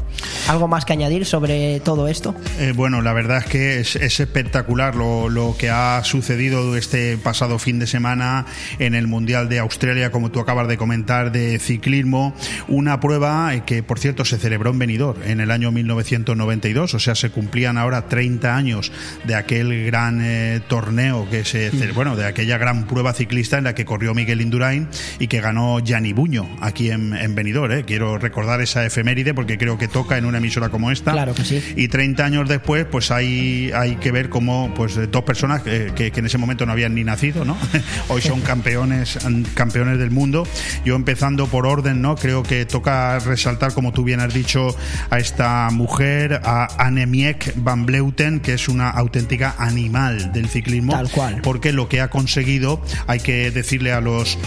[0.49, 2.35] ¿algo más que añadir sobre todo esto?
[2.59, 7.17] Eh, bueno, la verdad es que es, es espectacular lo, lo que ha sucedido este
[7.17, 8.47] pasado fin de semana
[8.79, 12.35] en el Mundial de Australia, como tú acabas de comentar, de ciclismo.
[12.69, 16.99] Una prueba eh, que, por cierto, se celebró en Benidorm en el año 1992, o
[16.99, 18.93] sea, se cumplían ahora 30 años
[19.25, 23.65] de aquel gran eh, torneo que se, ce- bueno, de aquella gran prueba ciclista en
[23.65, 24.89] la que corrió Miguel Indurain
[25.19, 27.73] y que ganó Gianni Buño aquí en, en Benidorm.
[27.73, 27.85] eh.
[27.87, 31.13] Quiero recordar esa efeméride porque creo que toca en una emisora como esta.
[31.13, 31.63] Claro que sí.
[31.77, 36.11] Y 30 años después, pues hay, hay que ver cómo pues, dos personas que, que-
[36.11, 37.57] que en ese momento no habían ni nacido, ¿no?
[38.09, 39.19] Hoy son campeones,
[39.55, 40.47] campeones del mundo.
[40.85, 42.17] Yo empezando por orden, ¿no?
[42.17, 44.75] Creo que toca resaltar, como tú bien has dicho,
[45.11, 50.93] a esta mujer, a Annemiek van Bleuten, que es una auténtica animal del ciclismo.
[50.93, 51.41] Tal cual.
[51.43, 54.39] Porque lo que ha conseguido, hay que decirle a los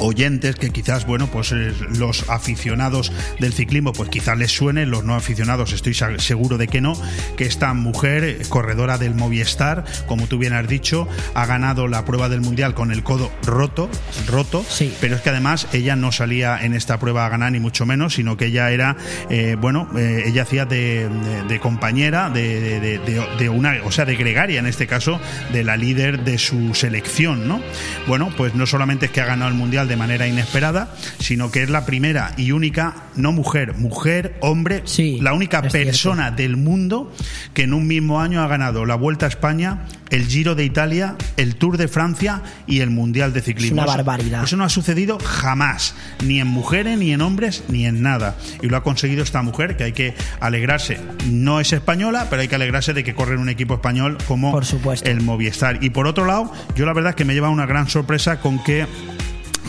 [0.00, 5.04] oyentes que quizás bueno pues eh, los aficionados del ciclismo pues quizás les suene los
[5.04, 7.00] no aficionados estoy seguro de que no
[7.36, 12.04] que esta mujer eh, corredora del Movistar como tú bien has dicho ha ganado la
[12.04, 13.88] prueba del mundial con el codo roto
[14.26, 14.64] roto
[15.00, 18.14] pero es que además ella no salía en esta prueba a ganar ni mucho menos
[18.14, 18.96] sino que ella era
[19.28, 22.98] eh, bueno eh, ella hacía de, de- de compañera de-
[23.38, 25.20] de una o sea de gregaria en este caso
[25.52, 27.60] de la líder de su selección no
[28.06, 31.62] bueno pues no solamente es que ha ganado el mundial de manera inesperada sino que
[31.62, 34.82] es la primera y única no mujer mujer hombre
[35.20, 37.12] la única persona del mundo
[37.52, 41.16] que en un mismo año ha ganado la Vuelta a España el Giro de Italia
[41.36, 44.44] el Tour de Francia y el Mundial de Ciclismo Es una barbaridad.
[44.44, 45.94] eso no ha sucedido jamás,
[46.24, 48.36] ni en mujeres, ni en hombres, ni en nada.
[48.62, 50.98] Y lo ha conseguido esta mujer, que hay que alegrarse.
[51.26, 54.58] No es española, pero hay que alegrarse de que corre en un equipo español como
[55.04, 55.82] el Movistar.
[55.82, 58.62] Y por otro lado, yo la verdad es que me lleva una gran sorpresa con
[58.62, 58.86] que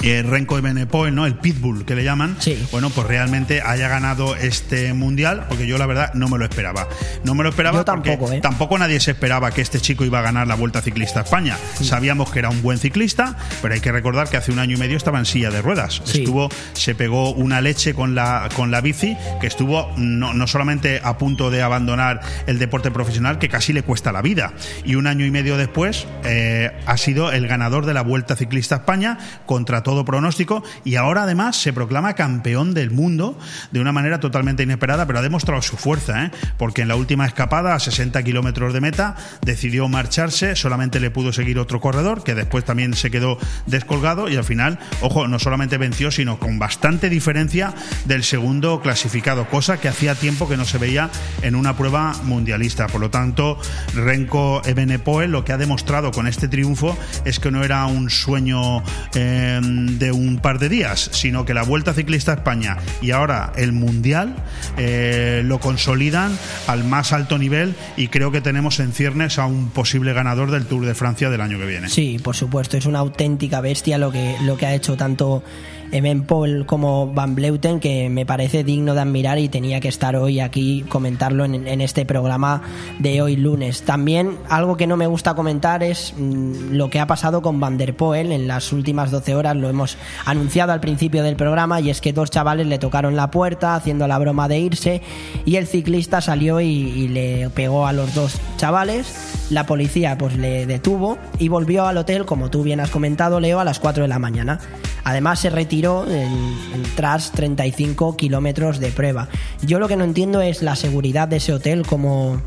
[0.03, 1.25] eh, Renko Evenepoel, ¿no?
[1.25, 2.37] El Pitbull que le llaman.
[2.71, 6.87] Bueno, pues realmente haya ganado este mundial, porque yo la verdad no me lo esperaba.
[7.23, 8.41] No me lo esperaba Yo tampoco, porque ¿eh?
[8.41, 11.57] tampoco nadie se esperaba que este chico iba a ganar la Vuelta Ciclista a España.
[11.81, 14.79] Sabíamos que era un buen ciclista, pero hay que recordar que hace un año y
[14.79, 16.01] medio estaba en silla de ruedas.
[16.05, 21.01] Estuvo, se pegó una leche con la, con la bici, que estuvo no, no solamente
[21.03, 24.53] a punto de abandonar el deporte profesional, que casi le cuesta la vida.
[24.83, 28.75] Y un año y medio después eh, ha sido el ganador de la Vuelta Ciclista
[28.75, 33.37] a España contra todo pronóstico y ahora además se proclama campeón del mundo
[33.71, 36.31] de una manera totalmente inesperada, pero ha demostrado su fuerza, ¿eh?
[36.57, 41.33] porque en la última escapada a 60 kilómetros de meta decidió marcharse, solamente le pudo
[41.33, 45.77] seguir otro corredor que después también se quedó descolgado y al final, ojo, no solamente
[45.77, 47.73] venció, sino con bastante diferencia
[48.05, 51.09] del segundo clasificado, cosa que hacía tiempo que no se veía
[51.41, 52.87] en una prueba mundialista.
[52.87, 53.59] Por lo tanto,
[53.93, 58.83] Renko Evenepoel lo que ha demostrado con este triunfo es que no era un sueño
[59.15, 63.51] eh, de un par de días, sino que la Vuelta Ciclista a España y ahora
[63.55, 64.35] el Mundial
[64.77, 66.37] eh, lo consolidan
[66.67, 70.65] al más alto nivel y creo que tenemos en ciernes a un posible ganador del
[70.65, 71.89] Tour de Francia del año que viene.
[71.89, 75.43] Sí, por supuesto, es una auténtica bestia lo que, lo que ha hecho tanto
[75.91, 80.15] Evan Paul como Van Bleuten, que me parece digno de admirar y tenía que estar
[80.15, 82.61] hoy aquí comentarlo en, en este programa
[82.99, 83.83] de hoy lunes.
[83.83, 87.77] También algo que no me gusta comentar es mm, lo que ha pasado con Van
[87.77, 91.89] der Poel en las últimas 12 horas, lo hemos anunciado al principio del programa y
[91.89, 95.01] es que dos chavales le tocaron la puerta haciendo la broma de irse
[95.45, 99.47] y el ciclista salió y, y le pegó a los dos chavales.
[99.49, 103.59] La policía pues le detuvo y volvió al hotel, como tú bien has comentado, Leo,
[103.59, 104.59] a las 4 de la mañana.
[105.03, 109.29] Además se retiró en, en tras 35 kilómetros de prueba.
[109.63, 112.41] Yo lo que no entiendo es la seguridad de ese hotel como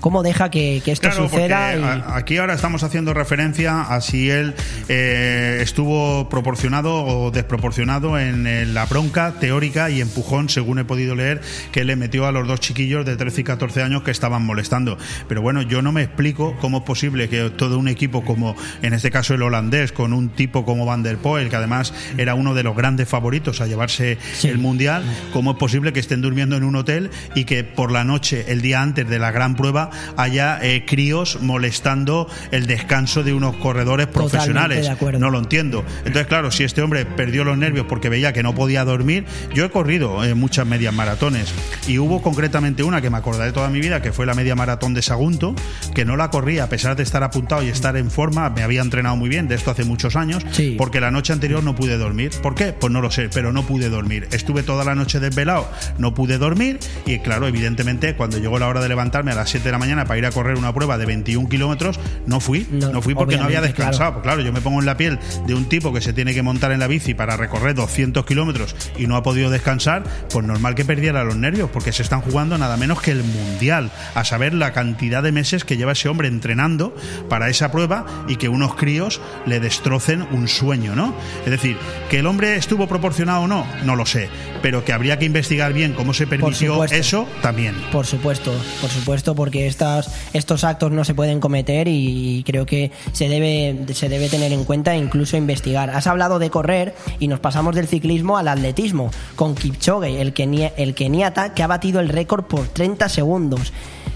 [0.00, 1.76] cómo deja que, que esto Claro, suceda.
[1.76, 4.54] y- a- aquí ahora estamos haciendo referencia a si él
[4.88, 11.40] eh, estuvo proporcionado o desproporcionado en la bronca teórica y empujón, según he podido leer,
[11.72, 14.98] que le metió a los dos chiquillos de 13 y 14 años que estaban molestando.
[15.28, 18.92] Pero bueno, yo no me explico cómo es posible que todo un equipo como, en
[18.94, 22.54] este caso el holandés, con un tipo como Van der Poel, que además era uno
[22.54, 25.02] de los grandes favoritos a llevarse el mundial,
[25.32, 28.60] cómo es posible que estén durmiendo en un hotel y que por la noche, el
[28.62, 29.85] día antes de la gran prueba,
[30.16, 34.82] haya eh, críos molestando el descanso de unos corredores profesionales.
[34.82, 35.18] de acuerdo.
[35.18, 35.84] No lo entiendo.
[35.98, 39.64] Entonces, claro, si este hombre perdió los nervios porque veía que no podía dormir, yo
[39.64, 41.52] he corrido eh, muchas medias maratones
[41.86, 44.94] y hubo concretamente una que me acordaré toda mi vida, que fue la media maratón
[44.94, 45.54] de Sagunto,
[45.94, 48.80] que no la corrí a pesar de estar apuntado y estar en forma, me había
[48.80, 50.44] entrenado muy bien, de esto hace muchos años,
[50.76, 52.30] porque la noche anterior no pude dormir.
[52.42, 52.72] ¿Por qué?
[52.72, 54.28] Pues no lo sé, pero no pude dormir.
[54.32, 55.68] Estuve toda la noche desvelado,
[55.98, 59.64] no pude dormir y claro, evidentemente, cuando llegó la hora de levantarme a las 7
[59.64, 63.02] de la mañana para ir a correr una prueba de 21 kilómetros, no fui, no,
[63.02, 63.90] fui porque no había obviamente, claro.
[63.90, 64.12] descansado.
[64.14, 66.42] Pues claro, yo me pongo en la piel de un tipo que se tiene que
[66.42, 70.74] montar en la bici para recorrer 200 kilómetros y no ha podido descansar, pues normal
[70.74, 74.54] que perdiera los nervios, porque se están jugando nada menos que el mundial, a saber
[74.54, 76.94] la cantidad de meses que lleva ese hombre entrenando
[77.28, 81.14] para esa prueba y que unos críos le destrocen un sueño, ¿no?
[81.44, 81.76] Es decir,
[82.10, 84.28] que el hombre estuvo proporcionado o no, no lo sé,
[84.62, 87.74] pero que habría que investigar bien cómo se permitió eso también.
[87.92, 93.28] Por supuesto, por supuesto, porque estos actos no se pueden cometer y creo que se
[93.28, 95.90] debe, se debe tener en cuenta e incluso investigar.
[95.90, 100.72] Has hablado de correr y nos pasamos del ciclismo al atletismo, con Kipchoge, el, kenia-
[100.76, 103.72] el keniata que ha batido el récord por 30 segundos.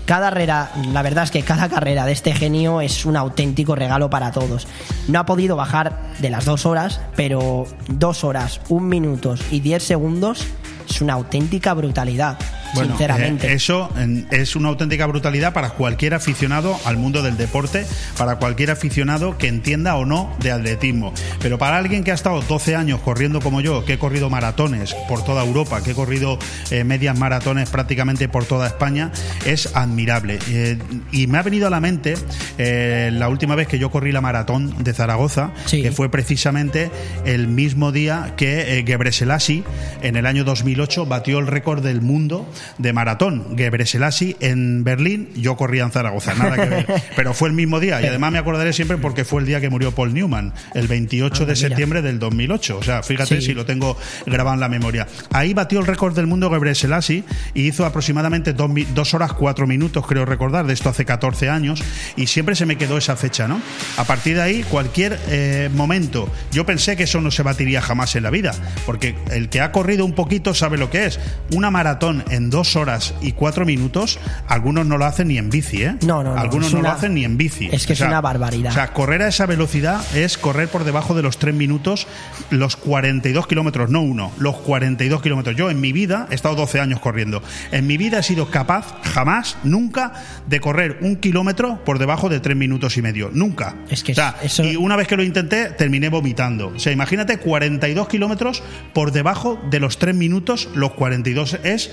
[0.06, 4.10] Cada carrera, la verdad es que cada carrera de este genio es un auténtico regalo
[4.10, 4.66] para todos.
[5.06, 9.84] No ha podido bajar de las dos horas, pero dos horas, un minuto y diez
[9.84, 10.44] segundos
[10.88, 12.36] es una auténtica brutalidad,
[12.74, 13.48] Bueno, sinceramente.
[13.48, 13.90] eh, eso
[14.30, 17.86] es una auténtica brutalidad para cualquier aficionado al mundo del deporte,
[18.16, 21.12] para cualquier aficionado que entienda o no de atletismo.
[21.40, 24.94] Pero para alguien que ha estado 12 años corriendo como yo, que he corrido maratones
[25.08, 26.38] por toda Europa, que he corrido
[26.70, 29.10] eh, medias maratones prácticamente por toda España,
[29.46, 30.38] es admirable.
[30.48, 30.78] Eh,
[31.12, 32.14] y me ha venido a la mente
[32.58, 36.90] la última vez que yo corrí la maratón de Zaragoza, que fue precisamente
[37.24, 39.64] el mismo día que Gebre Selassie
[40.02, 42.46] en el año 2008 batió el récord del mundo
[42.78, 43.56] de maratón.
[43.56, 46.86] Gebre Selassie en Berlín, yo corría en Zaragoza, nada que ver.
[47.16, 49.70] Pero fue el mismo día y además me acordaré siempre porque fue el día que
[49.70, 51.68] murió Paul Newman, el 28 de Anda, mira.
[51.68, 52.78] septiembre del 2008.
[52.78, 53.46] O sea, fíjate Sí.
[53.46, 53.96] si lo tengo
[54.26, 55.06] grabado en la memoria.
[55.32, 57.24] Ahí batió el récord del mundo Gebre Selassie
[57.54, 61.82] y hizo aproximadamente dos, dos horas cuatro minutos, creo recordar, de esto hace 14 años
[62.16, 63.60] y siempre se me quedó esa fecha, ¿no?
[63.96, 68.16] A partir de ahí, cualquier eh, momento, yo pensé que eso no se batiría jamás
[68.16, 68.52] en la vida,
[68.86, 71.20] porque el que ha corrido un poquito sabe lo que es.
[71.52, 75.82] Una maratón en dos horas y cuatro minutos, algunos no lo hacen ni en bici,
[75.82, 75.96] ¿eh?
[76.04, 77.68] No, no, no, Algunos no lo hacen ni en bici.
[77.72, 78.72] es que O sea, es una barbaridad.
[78.72, 82.06] O sea, correr a esa velocidad es correr por debajo de los 3 minutos,
[82.50, 85.56] los 42 kilómetros, no uno, los 42 kilómetros.
[85.56, 87.42] Yo en mi vida he estado 12 años corriendo.
[87.72, 90.12] En mi vida he sido capaz, jamás, nunca,
[90.46, 93.30] de correr un kilómetro por debajo de 3 minutos y medio.
[93.32, 93.76] Nunca.
[93.88, 96.68] Es que O sea, Y una vez que lo intenté, terminé vomitando.
[96.68, 98.62] O sea, imagínate 42 kilómetros
[98.92, 101.90] por debajo de los 3 minutos, los 42 es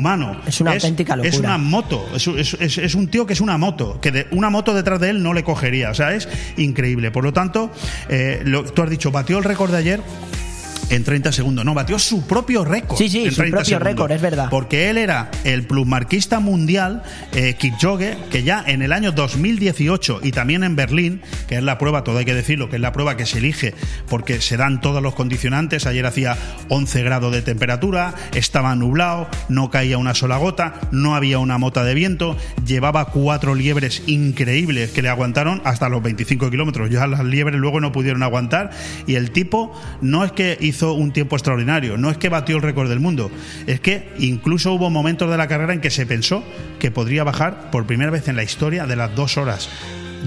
[0.00, 0.40] inhumano.
[0.46, 1.48] Es una auténtica Es locura.
[1.50, 4.50] una moto, es, es- es- es un tío que es una moto, que de, una
[4.50, 7.10] moto detrás de él no le cogería, o sea, es increíble.
[7.10, 7.70] Por lo tanto,
[8.08, 10.00] eh, lo, tú has dicho, batió el récord de ayer.
[10.90, 12.98] En 30 segundos, no, batió su propio récord.
[12.98, 14.48] Sí, sí, en su 30 propio récord, es verdad.
[14.50, 20.32] Porque él era el plusmarquista mundial, eh, Kipchoge, que ya en el año 2018 y
[20.32, 23.16] también en Berlín, que es la prueba, todo hay que decirlo, que es la prueba
[23.16, 23.72] que se elige
[24.08, 25.86] porque se dan todos los condicionantes.
[25.86, 26.36] Ayer hacía
[26.68, 31.84] 11 grados de temperatura, estaba nublado, no caía una sola gota, no había una mota
[31.84, 32.36] de viento,
[32.66, 36.90] llevaba cuatro liebres increíbles que le aguantaron hasta los 25 kilómetros.
[36.90, 38.70] Ya las liebres luego no pudieron aguantar
[39.06, 42.62] y el tipo no es que hizo un tiempo extraordinario, no es que batió el
[42.62, 43.30] récord del mundo,
[43.66, 46.42] es que incluso hubo momentos de la carrera en que se pensó
[46.78, 49.68] que podría bajar por primera vez en la historia de las dos horas.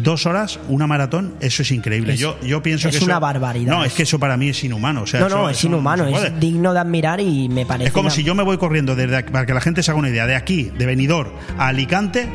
[0.01, 2.13] dos horas, una maratón, eso es increíble.
[2.15, 3.71] Es- yo, yo pienso es que una eso- barbaridad.
[3.71, 5.03] No, es que eso para mí es inhumano.
[5.03, 7.89] O sea, no, eso- no, es eso inhumano, es digno de admirar y me parece.
[7.89, 9.91] Es como una- si yo me voy corriendo desde aquí, para que la gente se
[9.91, 12.27] haga una idea, de aquí, de Benidorm a Alicante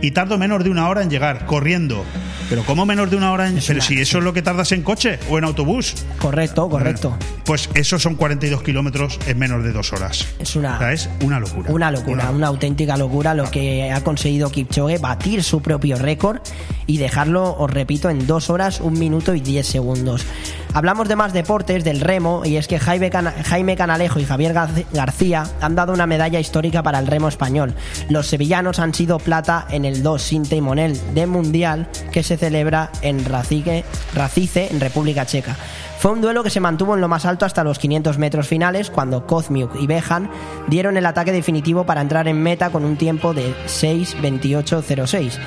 [0.00, 2.04] y tardo menos de una hora en llegar, corriendo.
[2.48, 3.60] Pero ¿cómo menos de una hora en.?
[3.64, 5.94] Pero si eso es lo que tardas en coche o en autobús.
[6.18, 7.16] Correcto, correcto.
[7.44, 10.26] Pues esos son 42 kilómetros en menos de dos horas.
[10.40, 11.70] Es una- O sea, es una locura.
[11.72, 16.38] Una locura, una auténtica locura lo que ha conseguido Kipchoge, batir su propio récord
[16.86, 20.24] y dejarlo, os repito, en dos horas, un minuto y diez segundos.
[20.72, 24.54] Hablamos de más deportes, del remo, y es que Jaime, Cana- Jaime Canalejo y Javier
[24.54, 27.74] Gar- García han dado una medalla histórica para el remo español.
[28.08, 32.90] Los sevillanos han sido plata en el 2 sin timonel de Mundial que se celebra
[33.02, 35.56] en Racice, en República Checa.
[35.98, 38.88] Fue un duelo que se mantuvo en lo más alto hasta los 500 metros finales,
[38.88, 40.30] cuando Kozmiuk y Bejan
[40.66, 45.38] dieron el ataque definitivo para entrar en meta con un tiempo de 6.28.06.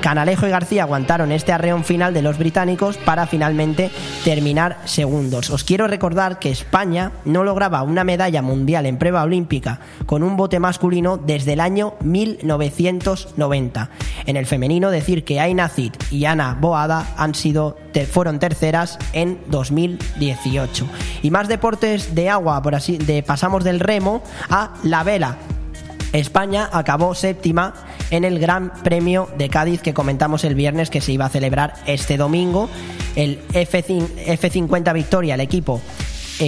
[0.00, 3.90] Canalejo y García aguantaron este arreón final de los británicos para finalmente
[4.24, 5.50] terminar segundos.
[5.50, 10.36] Os quiero recordar que España no lograba una medalla mundial en prueba olímpica con un
[10.36, 13.90] bote masculino desde el año 1990.
[14.26, 15.70] En el femenino decir que Aina
[16.10, 17.76] y Ana Boada han sido
[18.10, 20.86] fueron terceras en 2018.
[21.22, 25.36] Y más deportes de agua, por así de pasamos del remo a la vela.
[26.12, 27.74] España acabó séptima
[28.10, 31.74] en el Gran Premio de Cádiz que comentamos el viernes que se iba a celebrar
[31.86, 32.68] este domingo.
[33.16, 35.80] El F5 F50 Victoria, el equipo,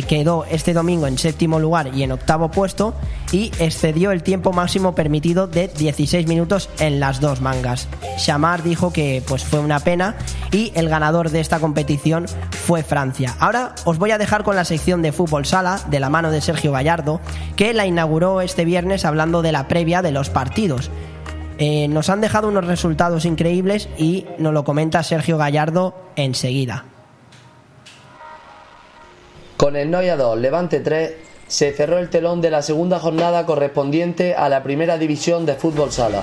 [0.00, 2.94] quedó este domingo en séptimo lugar y en octavo puesto
[3.30, 7.88] y excedió el tiempo máximo permitido de 16 minutos en las dos mangas.
[8.16, 10.16] Shamar dijo que pues fue una pena
[10.50, 13.36] y el ganador de esta competición fue Francia.
[13.38, 16.40] Ahora os voy a dejar con la sección de fútbol sala de la mano de
[16.40, 17.20] Sergio Gallardo
[17.56, 20.90] que la inauguró este viernes hablando de la previa de los partidos.
[21.58, 26.91] Eh, nos han dejado unos resultados increíbles y nos lo comenta Sergio Gallardo enseguida.
[29.62, 31.12] Con el Noia 2, Levante 3,
[31.46, 35.92] se cerró el telón de la segunda jornada correspondiente a la primera división de fútbol
[35.92, 36.22] sala.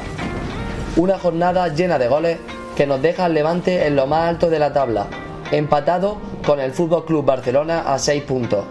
[0.98, 2.38] Una jornada llena de goles
[2.76, 5.08] que nos deja al Levante en lo más alto de la tabla,
[5.52, 8.66] empatado con el Fútbol Club Barcelona a 6 puntos,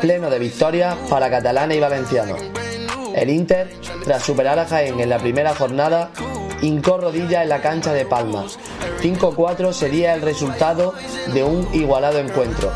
[0.00, 2.40] pleno de victorias para catalanes y valencianos.
[3.16, 3.72] El Inter,
[4.04, 6.10] tras superar a Jaén en la primera jornada,
[6.60, 8.44] hincó rodilla en la cancha de Palma.
[9.00, 10.94] 5-4 sería el resultado
[11.34, 12.70] de un igualado encuentro.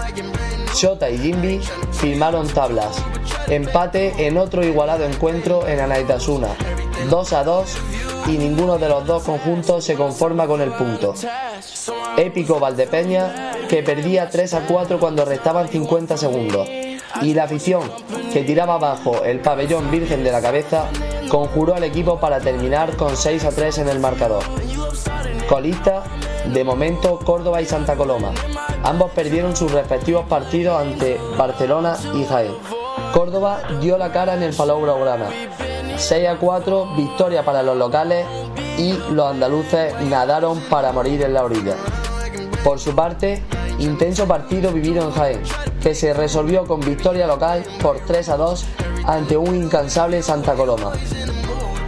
[0.75, 1.61] Shota y Jimby
[1.93, 3.03] firmaron tablas.
[3.49, 6.49] Empate en otro igualado encuentro en Anaitasuna.
[7.09, 7.77] 2 a 2
[8.29, 11.15] y ninguno de los dos conjuntos se conforma con el punto.
[12.17, 16.69] Épico Valdepeña que perdía 3 a 4 cuando restaban 50 segundos.
[17.23, 17.83] Y la afición
[18.33, 20.89] que tiraba abajo el pabellón virgen de la cabeza
[21.28, 24.43] conjuró al equipo para terminar con 6 a 3 en el marcador.
[25.48, 26.05] Colista,
[26.53, 28.32] de momento Córdoba y Santa Coloma.
[28.82, 32.53] Ambos perdieron sus respectivos partidos ante Barcelona y Jaén.
[33.12, 35.27] Córdoba dio la cara en el Palau Blaugrana.
[35.97, 38.27] 6 a 4, victoria para los locales
[38.78, 41.74] y los andaluces nadaron para morir en la orilla.
[42.62, 43.43] Por su parte,
[43.78, 45.43] intenso partido vivido en Jaén,
[45.87, 48.67] que se resolvió con victoria local por 3 a 2
[49.05, 50.91] ante un incansable Santa Coloma.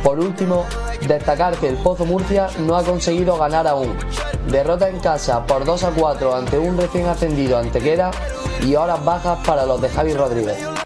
[0.05, 0.66] Por último,
[1.09, 3.99] destacar que el Pozo Murcia no ha conseguido ganar aún.
[4.47, 8.12] Derrota en casa por 2 a 4 ante un recién ascendido Antequera
[8.65, 10.78] y horas bajas para los de Javi Rodríguez.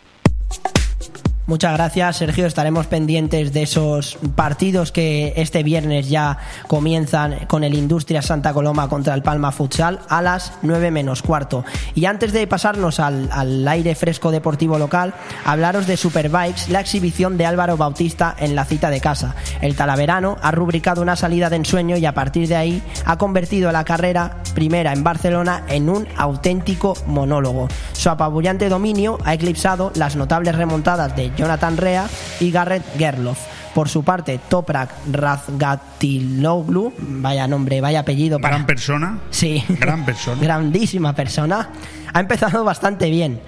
[1.45, 2.47] Muchas gracias, Sergio.
[2.47, 6.39] Estaremos pendientes de esos partidos que este viernes ya
[6.69, 11.65] comienzan con el Industria Santa Coloma contra el Palma Futsal a las 9 menos cuarto.
[11.97, 15.15] Y antes de pasarnos al, al aire fresco deportivo local,
[15.45, 19.35] hablaros de Superbikes, la exhibición de Álvaro Bautista en la cita de casa.
[19.61, 23.73] El talaverano ha rubricado una salida de ensueño y a partir de ahí ha convertido
[23.73, 27.67] la carrera primera en Barcelona en un auténtico monólogo.
[27.95, 32.07] Su apabullante dominio ha eclipsado las notables remontadas de Jonathan Rea
[32.41, 33.39] y Garrett Gerloff.
[33.75, 38.39] Por su parte, Toprak Razgatiloglu, vaya nombre, vaya apellido.
[38.39, 39.19] para- Gran persona.
[39.31, 39.65] Sí.
[39.81, 40.37] Gran persona.
[40.43, 41.71] Grandísima persona.
[42.13, 43.41] Ha empezado bastante bien.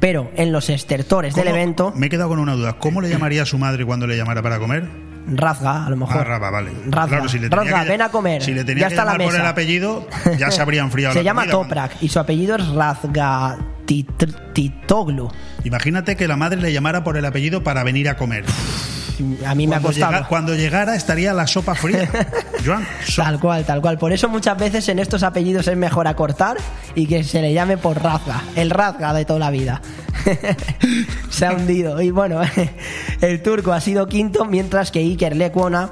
[0.00, 2.74] Pero en los estertores del ¿Cómo- evento, Me he quedado con una duda.
[2.78, 4.86] ¿Cómo le llamaría a su madre cuando le llamara para comer?
[5.26, 6.30] Razga, a lo mejor.
[6.30, 6.70] Ah, vale.
[6.90, 8.42] Razga, Claro, si Razga, que- ven a comer.
[8.42, 9.44] Si le tenía ya que está la llamar por mesa.
[9.44, 10.06] el apellido,
[10.38, 11.46] ya se habría enfriado Se la llama.
[11.46, 15.30] Toprak y su apellido es Razgatitoglu.
[15.64, 18.44] Imagínate que la madre le llamara por el apellido para venir a comer.
[19.46, 20.12] A mí me ha Cuando costado.
[20.12, 22.08] llega- cuando llegara estaría la sopa fría.
[22.66, 22.84] Joan,
[23.16, 23.96] Tal cual, tal cual.
[23.98, 26.56] Por eso muchas veces en estos apellidos es mejor acortar
[26.94, 29.80] y que se le llame por Razga, el Razga de toda la vida.
[31.30, 32.00] se ha hundido.
[32.02, 32.40] Y bueno,
[33.20, 35.90] el turco ha sido quinto, mientras que Iker Lecuona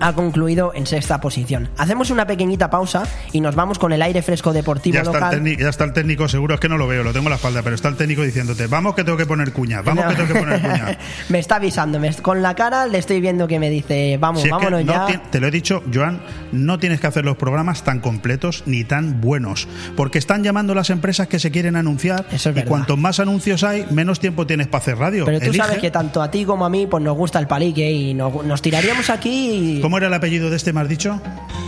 [0.00, 1.68] ha concluido en sexta posición.
[1.78, 5.14] Hacemos una pequeñita pausa y nos vamos con el aire fresco deportivo Ya está, el
[5.16, 5.30] local.
[5.30, 7.36] técnico, ya está el técnico, seguro es que no lo veo, lo tengo en la
[7.36, 10.32] espalda, pero está el técnico diciéndote, vamos que tengo que poner cuña, vamos que tengo
[10.34, 10.98] que poner cuña.
[11.28, 14.48] me está avisando, me- con la cara le estoy viendo que me dice, vamos, Si
[14.48, 15.22] es que vámonos no ya.
[15.30, 16.20] te lo he dicho, Joan,
[16.52, 20.90] no tienes que hacer los programas tan completos ni tan buenos, porque están llamando las
[20.90, 24.98] empresas que se quieren anunciar y cuanto más anuncios hay, menos tiempo tienes para hacer
[24.98, 25.24] radio.
[25.24, 25.58] Pero tú Elige.
[25.58, 28.44] sabes que tanto a ti como a mí pues nos gusta el palique y nos,
[28.44, 31.20] nos tiraríamos aquí y ¿Cómo era el apellido de este, me has dicho?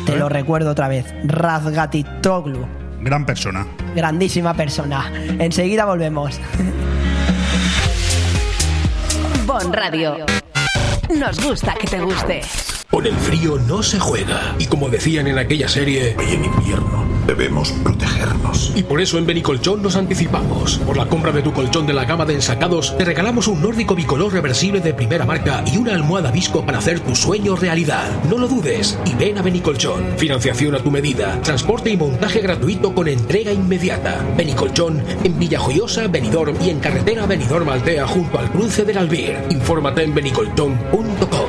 [0.06, 1.12] te lo recuerdo otra vez.
[1.24, 2.64] Razgatitoglu.
[3.00, 3.66] Gran persona.
[3.96, 5.10] Grandísima persona.
[5.40, 6.38] Enseguida volvemos.
[9.44, 10.24] Bon Radio.
[11.18, 12.42] Nos gusta que te guste.
[12.92, 14.54] Con el frío no se juega.
[14.58, 18.72] Y como decían en aquella serie, Y en invierno debemos protegernos.
[18.76, 20.76] y por eso en Benicolchón nos anticipamos.
[20.86, 23.94] Por la compra de tu colchón de la gama de ensacados, te regalamos un nórdico
[23.94, 28.10] bicolor reversible de primera marca y una almohada visco para hacer tu sueño realidad.
[28.28, 30.18] No lo dudes y ven a Benicolchón.
[30.18, 34.22] Financiación a tu medida, transporte y montaje gratuito con entrega inmediata.
[34.36, 39.38] Benicolchón en Villajoyosa, Benidorm y en carretera Benidorm Altea junto al cruce del Albir.
[39.48, 41.48] Infórmate en benicolchón.com.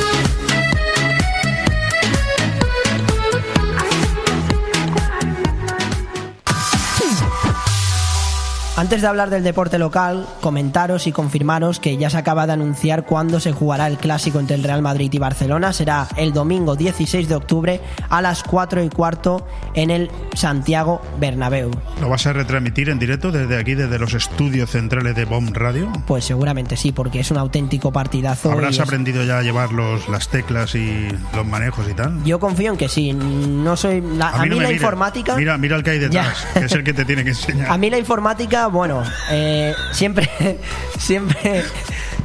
[8.81, 13.05] Antes de hablar del deporte local, comentaros y confirmaros que ya se acaba de anunciar
[13.05, 15.71] cuándo se jugará el clásico entre el Real Madrid y Barcelona.
[15.71, 17.79] Será el domingo 16 de octubre
[18.09, 19.45] a las 4 y cuarto
[19.75, 21.69] en el Santiago Bernabéu.
[22.01, 25.91] ¿Lo vas a retransmitir en directo desde aquí, desde los estudios centrales de Bomb Radio?
[26.07, 28.51] Pues seguramente sí, porque es un auténtico partidazo.
[28.51, 32.23] ¿Habrás es- aprendido ya a llevar los, las teclas y los manejos y tal?
[32.23, 33.13] Yo confío en que sí.
[33.13, 34.01] No soy.
[34.01, 34.81] la- a, mí, no me la mires.
[34.81, 35.35] informática.
[35.35, 37.69] Mira, mira el que hay detrás, que es el que te tiene que enseñar.
[37.69, 40.29] A mí la informática, bueno, eh, siempre,
[40.97, 41.63] siempre,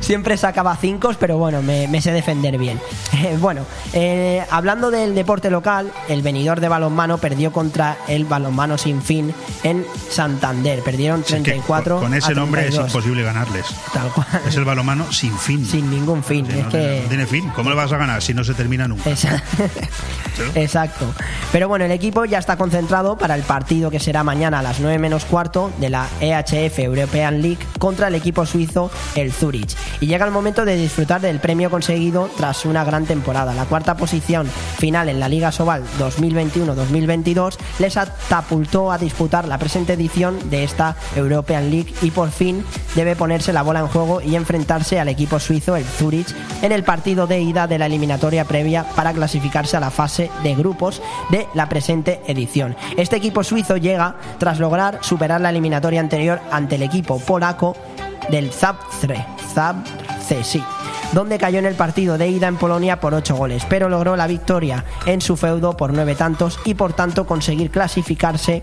[0.01, 2.81] siempre sacaba cinco, pero bueno, me, me sé defender bien.
[3.17, 3.63] Eh, bueno,
[3.95, 9.33] eh, hablando del deporte local, el venidor de balonmano perdió contra el balonmano sin fin
[9.63, 10.83] en Santander.
[10.83, 12.91] Perdieron Es que 34 con, con ese a nombre es 32.
[12.95, 13.65] imposible ganarles.
[13.95, 14.27] Tal cual.
[14.47, 15.65] Es el balomano sin fin.
[15.65, 16.45] Sin ningún fin.
[16.47, 16.79] Sí, es no, que...
[16.79, 17.51] tiene, no tiene fin.
[17.57, 19.09] ¿Cómo le vas a ganar si no se termina nunca?
[19.09, 19.43] Esa-
[20.55, 21.07] Exacto.
[21.53, 24.79] Pero bueno, el equipo ya está concentrado para el partido que será mañana a las
[24.81, 29.75] 9 menos cuarto de la EHF European League contra el equipo suizo, el Zurich.
[30.01, 33.55] Y llega el momento de disfrutar del premio conseguido tras una gran temporada.
[33.55, 39.95] La cuarta posición final en la Liga Sobal 2021-2022 les catapultó a disputar la presente
[39.95, 42.65] edición de esta European League y por fin
[42.95, 46.85] debe ponerse la bola en juego y enfrentarse al equipo suizo, el Zurich, en el
[46.85, 51.47] partido de ida de la eliminatoria previa para clasificarse a la fase de grupos de
[51.55, 52.77] la presente edición.
[52.97, 57.77] Este equipo suizo llega tras lograr superar la eliminatoria anterior ante el equipo polaco
[58.31, 60.63] del Zabrze, Zabrze, sí,
[61.13, 64.27] donde cayó en el partido de ida en Polonia por 8 goles, pero logró la
[64.27, 68.63] victoria en su feudo por 9 tantos y por tanto conseguir clasificarse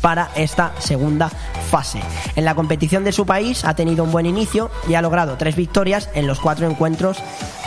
[0.00, 1.28] para esta segunda
[1.70, 2.00] fase.
[2.36, 5.56] En la competición de su país ha tenido un buen inicio y ha logrado tres
[5.56, 7.18] victorias en los cuatro encuentros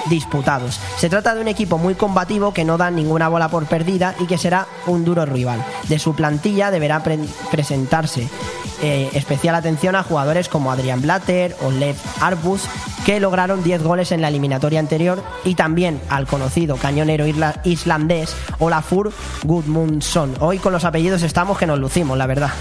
[0.10, 0.80] disputados.
[0.97, 4.26] Se trata de un equipo muy combativo que no da ninguna bola por perdida y
[4.26, 5.64] que será un duro rival.
[5.88, 7.19] De su plantilla deberá pre
[7.51, 8.27] presentarse
[8.81, 12.68] eh, especial atención a jugadores como Adrian Blatter o Lev Arbus
[13.05, 17.26] que lograron 10 goles en la eliminatoria anterior y también al conocido cañonero
[17.64, 19.11] islandés Olafur
[19.43, 20.35] Gudmundsson.
[20.39, 22.52] Hoy con los apellidos estamos que nos lucimos, la verdad.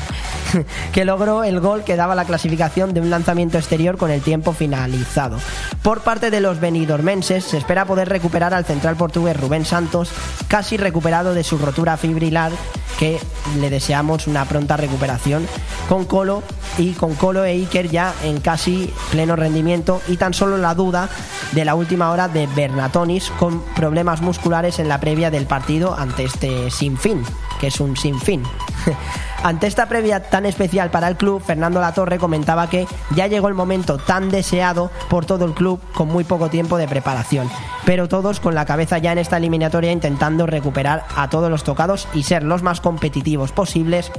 [0.93, 4.53] que logró el gol que daba la clasificación de un lanzamiento exterior con el tiempo
[4.53, 5.39] finalizado.
[5.83, 10.11] Por parte de los benidormenses se espera poder recuperar al central portugués Rubén Santos,
[10.49, 12.51] casi recuperado de su rotura fibrilar,
[12.99, 13.21] que
[13.61, 15.47] le deseamos una pronta recuperación,
[15.89, 16.43] con Colo
[16.77, 21.09] y con Colo e Iker ya en casi pleno rendimiento y tan solo la duda
[21.53, 26.25] de la última hora de Bernatonis con problemas musculares en la previa del partido ante
[26.25, 27.23] este sinfín,
[27.61, 28.43] que es un sinfín.
[29.43, 33.55] Ante esta previa tan especial para el club, Fernando Latorre comentaba que ya llegó el
[33.55, 37.51] momento tan deseado por todo el club con muy poco tiempo de preparación,
[37.85, 42.07] pero todos con la cabeza ya en esta eliminatoria intentando recuperar a todos los tocados
[42.15, 44.13] y ser los más competitivos posibles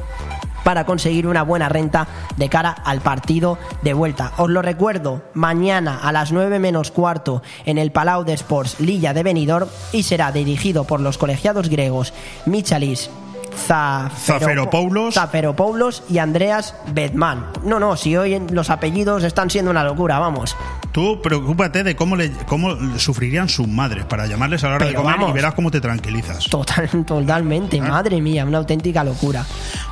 [0.64, 2.08] para conseguir una buena renta
[2.38, 4.32] de cara al partido de vuelta.
[4.38, 9.14] Os lo recuerdo, mañana a las 9 menos cuarto en el Palau de Sports Lilla
[9.14, 12.14] de Benidorm y será dirigido por los colegiados griegos
[12.46, 13.10] Michalis
[13.56, 15.16] Zaferopoulos.
[15.16, 17.48] Zaferopoulos y Andreas Bedman.
[17.64, 20.56] No, no, si hoy los apellidos están siendo una locura, vamos.
[20.92, 24.94] Tú preocúpate de cómo, le, cómo sufrirían sus madres para llamarles a la hora de
[24.94, 26.46] comer y verás cómo te tranquilizas.
[26.50, 29.44] Total, totalmente, madre mía, una auténtica locura.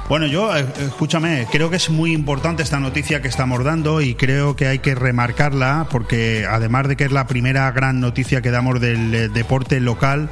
[0.07, 4.13] Bueno, yo, eh, escúchame, creo que es muy importante esta noticia que estamos dando y
[4.13, 8.51] creo que hay que remarcarla porque además de que es la primera gran noticia que
[8.51, 10.29] damos del eh, deporte local,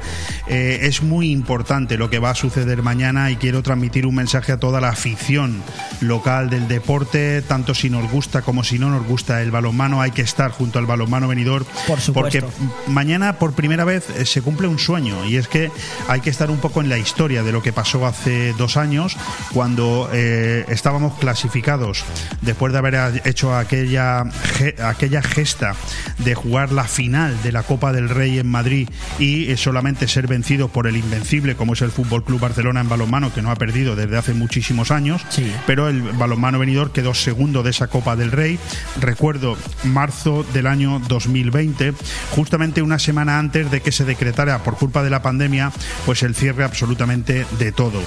[0.48, 4.52] eh, es muy importante lo que va a suceder mañana y quiero transmitir un mensaje
[4.52, 5.62] a toda la afición
[6.00, 10.12] local del deporte, tanto si nos gusta como si no nos gusta el balonmano, hay
[10.12, 11.66] que estar junto al balonmano venidor.
[11.86, 11.98] Por.
[12.12, 12.44] Porque
[12.86, 15.70] mañana por primera vez se cumple un sueño y es que
[16.08, 19.16] hay que estar un poco en la historia de lo que pasó hace dos años
[19.52, 22.04] cuando eh, estábamos clasificados,
[22.40, 24.24] después de haber hecho aquella,
[24.82, 25.74] aquella gesta
[26.18, 28.88] de jugar la final de la Copa del Rey en Madrid
[29.18, 32.88] y eh, solamente ser vencido por el invencible, como es el Fútbol Club Barcelona en
[32.88, 35.20] balonmano, que no ha perdido desde hace muchísimos años,
[35.66, 38.56] pero el balonmano venidor quedó segundo de esa Copa del Rey.
[39.00, 41.92] Recuerdo marzo del año 2020,
[42.30, 45.72] justamente una semana antes de que se decretara por culpa de la pandemia,
[46.06, 48.00] pues el cierre absolutamente de todo.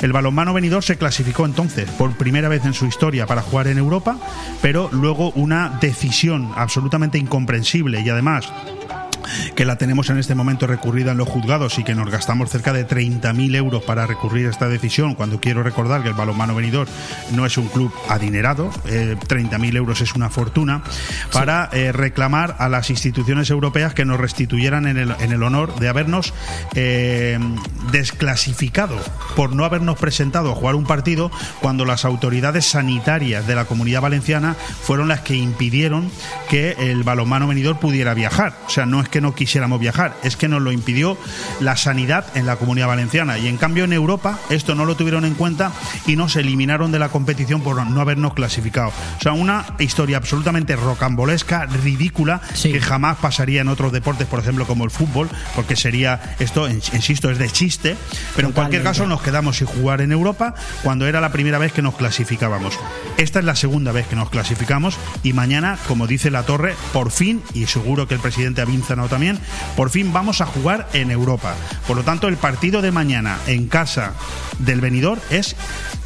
[0.00, 3.78] El balonmano venidor se clasificó entonces por primera vez en su historia para jugar en
[3.78, 4.16] Europa,
[4.62, 8.52] pero luego una decisión absolutamente incomprensible y además
[9.54, 12.72] que la tenemos en este momento recurrida en los juzgados y que nos gastamos cerca
[12.72, 16.88] de 30.000 euros para recurrir a esta decisión, cuando quiero recordar que el balonmano venidor
[17.32, 20.82] no es un club adinerado, eh, 30.000 euros es una fortuna,
[21.32, 25.74] para eh, reclamar a las instituciones europeas que nos restituyeran en el, en el honor
[25.78, 26.34] de habernos
[26.74, 27.38] eh,
[27.92, 28.98] desclasificado
[29.36, 31.30] por no habernos presentado a jugar un partido
[31.60, 36.10] cuando las autoridades sanitarias de la comunidad valenciana fueron las que impidieron
[36.48, 38.54] que el balonmano venidor pudiera viajar.
[38.66, 41.16] O sea, no es que no quisiéramos viajar, es que nos lo impidió
[41.60, 43.38] la sanidad en la comunidad valenciana.
[43.38, 45.70] Y en cambio en Europa esto no lo tuvieron en cuenta
[46.04, 48.88] y nos eliminaron de la competición por no habernos clasificado.
[48.88, 54.66] O sea, una historia absolutamente rocambolesca, ridícula, que jamás pasaría en otros deportes, por ejemplo,
[54.66, 57.96] como el fútbol, porque sería, esto, insisto, es de chiste,
[58.34, 61.72] pero en cualquier caso nos quedamos sin jugar en Europa cuando era la primera vez
[61.72, 62.76] que nos clasificábamos.
[63.16, 67.12] Esta es la segunda vez que nos clasificamos y mañana, como dice la torre, por
[67.12, 68.64] fin, y seguro que el presidente ha
[69.08, 69.38] también,
[69.76, 71.54] por fin vamos a jugar en Europa.
[71.86, 74.12] Por lo tanto, el partido de mañana en casa
[74.58, 75.56] del venidor es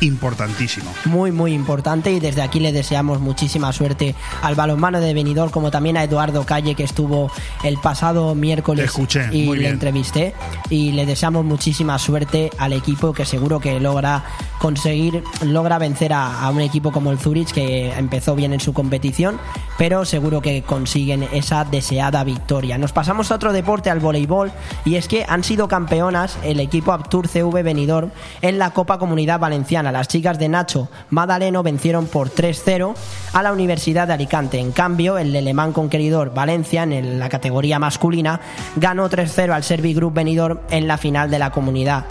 [0.00, 0.92] importantísimo.
[1.04, 5.70] Muy, muy importante y desde aquí le deseamos muchísima suerte al balonmano de venidor, como
[5.70, 7.30] también a Eduardo Calle, que estuvo
[7.64, 9.72] el pasado miércoles escuché, y le bien.
[9.72, 10.34] entrevisté.
[10.70, 14.24] Y le deseamos muchísima suerte al equipo que seguro que logra
[14.58, 18.72] conseguir, logra vencer a, a un equipo como el Zurich, que empezó bien en su
[18.72, 19.38] competición,
[19.76, 22.78] pero seguro que consiguen esa deseada victoria.
[22.78, 24.52] Nos pasamos a otro deporte, al voleibol,
[24.84, 28.10] y es que han sido campeonas el equipo Aptur CV Benidorm
[28.42, 29.92] en la Copa Comunidad Valenciana.
[29.92, 32.94] Las chicas de Nacho Madaleno vencieron por 3-0
[33.32, 34.58] a la Universidad de Alicante.
[34.58, 38.40] En cambio, el alemán conqueridor Valencia, en la categoría masculina,
[38.76, 42.04] ganó 3-0 al Servi Group Benidorm en la final de la comunidad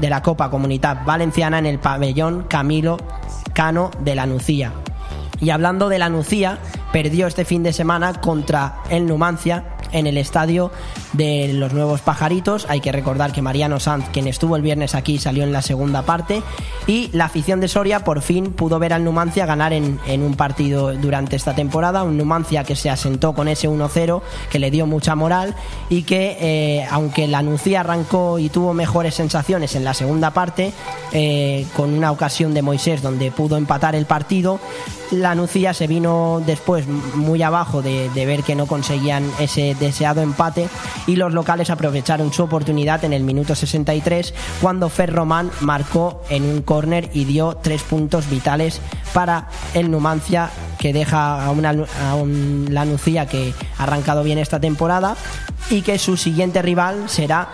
[0.00, 2.96] de la Copa Comunidad Valenciana en el pabellón Camilo
[3.52, 4.72] Cano de la Nucía.
[5.40, 6.58] Y hablando de la Nucía,
[6.96, 10.70] perdió este fin de semana contra el Numancia en el estadio
[11.12, 12.64] de los nuevos pajaritos.
[12.70, 16.02] Hay que recordar que Mariano Sanz, quien estuvo el viernes aquí, salió en la segunda
[16.06, 16.42] parte.
[16.86, 20.36] Y la afición de Soria por fin pudo ver al Numancia ganar en, en un
[20.36, 22.02] partido durante esta temporada.
[22.02, 25.54] Un Numancia que se asentó con ese 1-0, que le dio mucha moral
[25.90, 30.72] y que, eh, aunque la Nucía arrancó y tuvo mejores sensaciones en la segunda parte,
[31.12, 34.60] eh, con una ocasión de Moisés donde pudo empatar el partido,
[35.10, 40.68] la Nucía se vino después muy abajo de, ver que no conseguían ese deseado empate.
[41.06, 46.62] Y los locales aprovecharon su oportunidad en el minuto 63 cuando Ferromán marcó en un
[46.62, 48.80] córner y dio tres puntos vitales
[49.12, 51.74] para el Numancia que deja a, una,
[52.08, 55.16] a un, la Nucía que ha arrancado bien esta temporada
[55.70, 57.48] y que su siguiente rival será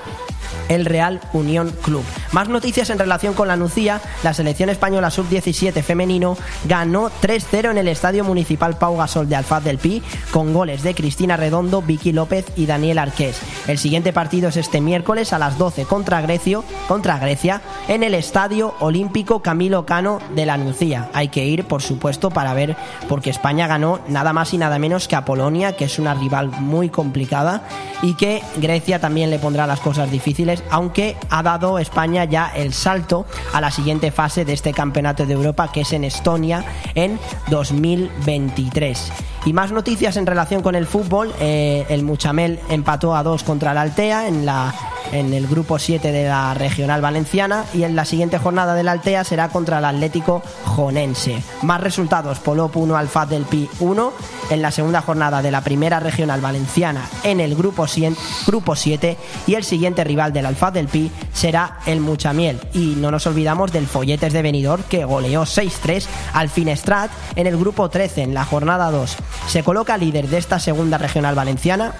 [0.68, 2.04] el Real Unión Club.
[2.32, 4.00] Más noticias en relación con la Nucía.
[4.22, 9.64] La selección española sub-17 femenino ganó 3-0 en el Estadio Municipal Pau Gasol de Alfaz
[9.64, 13.40] del Pi con goles de Cristina Redondo, Vicky López y Daniel Arqués.
[13.66, 18.14] El siguiente partido es este miércoles a las 12 contra, Grecio, contra Grecia en el
[18.14, 21.10] Estadio Olímpico Camilo Cano de la Nucía.
[21.12, 22.76] Hay que ir, por supuesto, para ver
[23.08, 26.48] porque España ganó nada más y nada menos que a Polonia, que es una rival
[26.48, 27.62] muy complicada
[28.02, 32.73] y que Grecia también le pondrá las cosas difíciles aunque ha dado España ya el
[32.73, 36.64] salto a la siguiente fase de este campeonato de Europa, que es en Estonia
[36.94, 39.31] en 2023.
[39.44, 41.32] Y más noticias en relación con el fútbol.
[41.40, 44.73] Eh, el Muchamel empató a dos contra la Altea en la
[45.10, 48.93] en el grupo 7 de la regional valenciana y en la siguiente jornada de la
[48.93, 51.43] Altea será contra el Atlético Jonense.
[51.62, 54.12] Más resultados, Polop 1, Alfaz del Pi 1
[54.51, 58.16] en la segunda jornada de la primera regional valenciana en el grupo 100,
[58.47, 59.16] grupo 7
[59.47, 63.73] y el siguiente rival del Alfaz del Pi será el Muchamiel y no nos olvidamos
[63.73, 68.44] del Folletes de Benidorm que goleó 6-3 al Finestrat en el grupo 13 en la
[68.44, 69.16] jornada 2.
[69.46, 71.94] Se coloca líder de esta segunda regional valenciana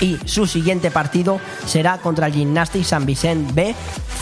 [0.00, 3.74] y su siguiente partido será contra el Gimnàstic San Vicent B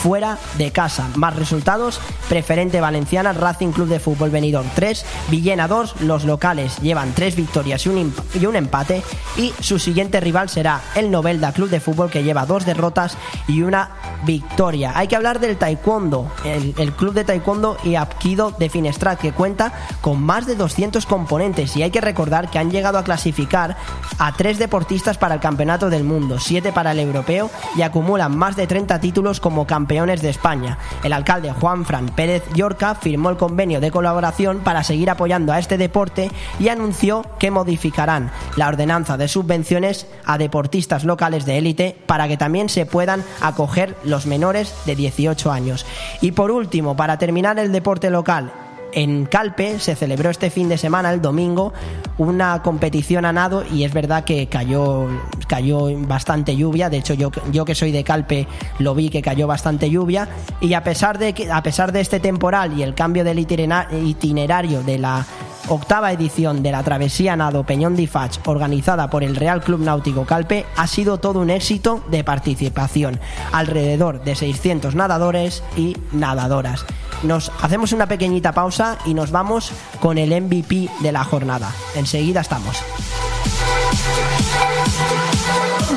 [0.02, 1.08] fuera de casa.
[1.16, 7.12] Más resultados, preferente valenciana, Racing Club de Fútbol Benidorm 3, Villena 2, los locales llevan
[7.14, 9.02] 3 victorias y un, y un empate
[9.36, 13.16] y su siguiente rival será el Novelda Club de Fútbol que lleva dos derrotas
[13.48, 13.90] y una
[14.24, 14.92] victoria.
[14.94, 19.32] Hay que hablar del taekwondo, el, el club de taekwondo y Apkido de Finestrat que
[19.32, 23.76] cuenta con más de 200 componentes y hay que recordar que han llegado a clasificar
[24.18, 28.56] a tres deportistas para el campeonato del mundo, siete para el europeo y acumulan más
[28.56, 30.78] de 30 títulos como campeones de España.
[31.02, 35.58] El alcalde Juan Fran Pérez Llorca firmó el convenio de colaboración para seguir apoyando a
[35.58, 41.96] este deporte y anunció que modificarán la ordenanza de subvenciones a deportistas locales de élite
[42.06, 45.86] para que también se puedan acoger los menores de 18 años.
[46.20, 48.52] Y por último, para terminar el deporte local,
[48.92, 51.72] en Calpe se celebró este fin de semana, el domingo,
[52.16, 55.06] una competición a nado y es verdad que cayó,
[55.46, 56.90] cayó bastante lluvia.
[56.90, 58.46] De hecho, yo, yo que soy de Calpe
[58.78, 60.28] lo vi que cayó bastante lluvia.
[60.60, 64.98] Y a pesar de, a pesar de este temporal y el cambio del itinerario de
[64.98, 65.26] la
[65.68, 70.24] octava edición de la travesía nado Peñón de Fach organizada por el Real Club Náutico
[70.24, 73.20] Calpe ha sido todo un éxito de participación,
[73.52, 76.84] alrededor de 600 nadadores y nadadoras.
[77.22, 81.72] Nos hacemos una pequeñita pausa y nos vamos con el MVP de la jornada.
[81.94, 82.82] Enseguida estamos.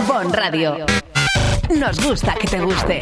[0.07, 0.85] Bon Radio.
[1.77, 3.02] Nos gusta que te guste.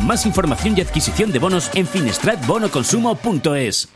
[0.00, 3.88] Más información y adquisición de bonos en finestratbonoconsumo.es.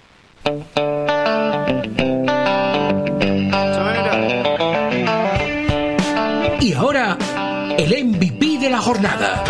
[6.61, 7.19] Y ahora,
[7.77, 9.45] el MVP de la jornada.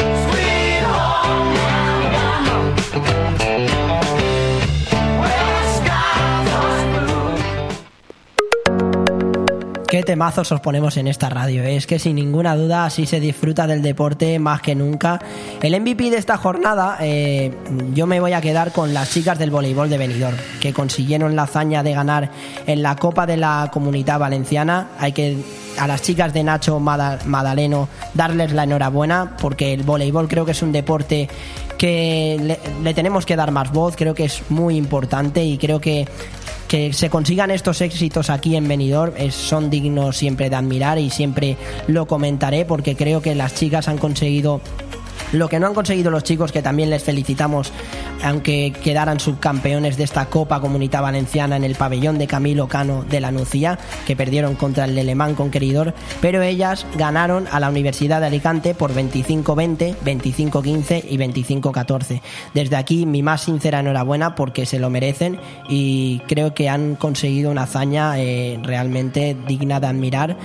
[9.90, 11.64] Qué temazos os ponemos en esta radio.
[11.64, 11.74] ¿eh?
[11.74, 15.18] Es que sin ninguna duda así se disfruta del deporte más que nunca.
[15.60, 17.52] El MVP de esta jornada, eh,
[17.92, 21.42] yo me voy a quedar con las chicas del voleibol de Benidorm, que consiguieron la
[21.42, 22.30] hazaña de ganar
[22.68, 24.90] en la Copa de la Comunidad Valenciana.
[25.00, 25.38] Hay que
[25.78, 30.52] a las chicas de Nacho Mada- Madaleno darles la enhorabuena porque el voleibol creo que
[30.52, 31.28] es un deporte
[31.78, 35.80] que le, le tenemos que dar más voz, creo que es muy importante y creo
[35.80, 36.06] que
[36.68, 41.10] que se consigan estos éxitos aquí en Benidorm es- son dignos siempre de admirar y
[41.10, 41.56] siempre
[41.88, 44.60] lo comentaré porque creo que las chicas han conseguido
[45.32, 47.72] lo que no han conseguido los chicos, que también les felicitamos,
[48.24, 53.20] aunque quedaran subcampeones de esta Copa Comunidad Valenciana en el pabellón de Camilo Cano de
[53.20, 58.26] la Nucía, que perdieron contra el Alemán Conqueridor, pero ellas ganaron a la Universidad de
[58.26, 62.20] Alicante por 25-20, 25-15 y 25-14.
[62.54, 65.38] Desde aquí mi más sincera enhorabuena porque se lo merecen
[65.68, 70.36] y creo que han conseguido una hazaña eh, realmente digna de admirar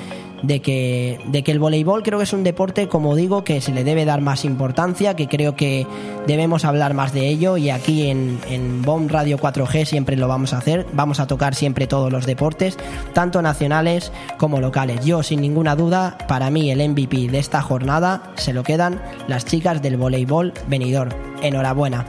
[0.43, 3.71] de que, de que el voleibol creo que es un deporte, como digo, que se
[3.71, 5.87] le debe dar más importancia, que creo que
[6.27, 10.53] debemos hablar más de ello y aquí en, en BOM Radio 4G siempre lo vamos
[10.53, 12.77] a hacer, vamos a tocar siempre todos los deportes,
[13.13, 15.05] tanto nacionales como locales.
[15.05, 19.45] Yo, sin ninguna duda, para mí el MVP de esta jornada se lo quedan las
[19.45, 21.09] chicas del voleibol venidor.
[21.41, 22.05] Enhorabuena.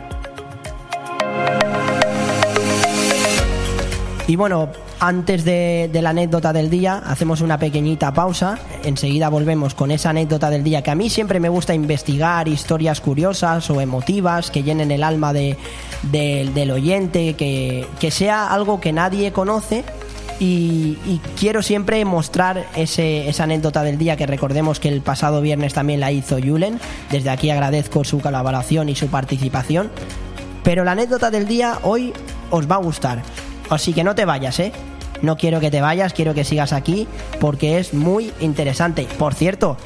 [4.29, 8.59] Y bueno, antes de, la anécdota del día, hacemos una pequeñita pausa.
[8.85, 13.01] Enseguida volvemos con esa anécdota del día que a mí siempre me gusta investigar historias
[13.01, 15.57] curiosas o emotivas que llenen el alma de-
[16.03, 19.85] del oyente, que, que sea algo que nadie conoce.
[20.39, 25.41] Y, y quiero siempre mostrar ese, esa anécdota del día que recordemos que el pasado
[25.41, 26.79] viernes también la hizo Julen.
[27.11, 29.91] Desde aquí agradezco su colaboración y su participación.
[30.63, 32.13] Pero la anécdota del día hoy
[32.51, 33.23] os va a gustar.
[33.71, 34.73] Así que no te vayas, ¿eh?
[35.23, 37.09] No quiero que te vayas, quiero que sigas aquí
[37.41, 39.07] porque es muy interesante.
[39.19, 39.77] Por cierto,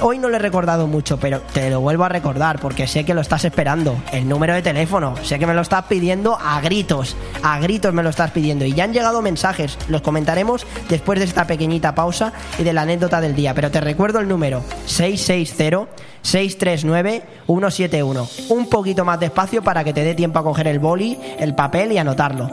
[0.00, 3.14] hoy no lo he recordado mucho, pero te lo vuelvo a recordar porque sé que
[3.14, 3.96] lo estás esperando.
[4.12, 8.02] El número de teléfono, sé que me lo estás pidiendo a gritos, a gritos me
[8.02, 8.64] lo estás pidiendo.
[8.64, 12.82] Y ya han llegado mensajes, los comentaremos después de esta pequeñita pausa y de la
[12.82, 13.54] anécdota del día.
[13.54, 15.88] Pero te recuerdo el número 660.
[16.22, 18.50] 639-171.
[18.50, 21.92] Un poquito más despacio para que te dé tiempo a coger el boli, el papel
[21.92, 22.50] y anotarlo.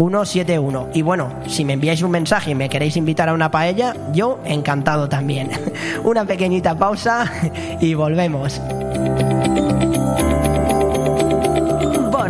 [0.00, 0.88] 660-639-171.
[0.94, 4.40] Y bueno, si me enviáis un mensaje y me queréis invitar a una paella, yo
[4.44, 5.50] encantado también.
[6.04, 7.30] una pequeñita pausa
[7.80, 8.60] y volvemos.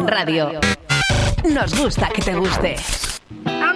[0.07, 0.51] Radio.
[1.45, 2.77] Nos gusta que te guste.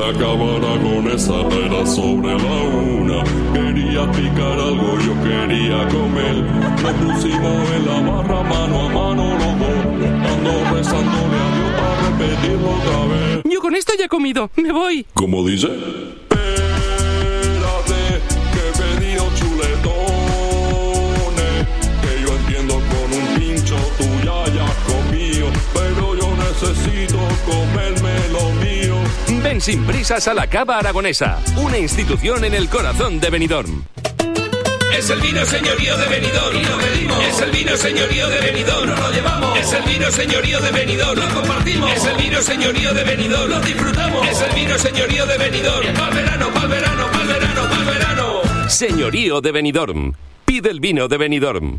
[0.00, 2.60] La cámara con esa era sobre la
[2.96, 3.22] una.
[3.52, 6.36] Quería picar algo, yo quería comer.
[6.82, 9.78] Nos pusimos en la barra mano a mano los dos.
[10.32, 13.42] Ando rezándole a Dios para repetirlo otra vez.
[13.44, 14.50] Yo con esto ya he comido.
[14.56, 15.04] Me voy.
[15.12, 15.68] ¿Cómo dice?
[29.60, 33.84] Ven sin prisas a la Cava Aragonesa, una institución en el corazón de Benidorm.
[34.96, 37.24] Es el vino señorío de Benidorm y lo pedimos.
[37.24, 39.58] Es el vino señorío de Benidorm, nos lo llevamos.
[39.58, 41.92] Es el vino señorío de Benidorm, lo compartimos.
[41.92, 44.28] Es el vino señorío de Benidorm, lo disfrutamos.
[44.28, 48.68] Es el vino señorío de Benidorm, pa'l verano, pa'l verano, pa'l verano, pa'l verano.
[48.70, 50.14] Señorío de Benidorm.
[50.46, 51.78] Pide el vino de Benidorm.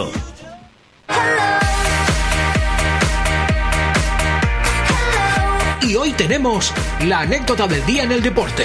[5.81, 6.73] Y hoy tenemos
[7.05, 8.63] la anécdota del día en el deporte,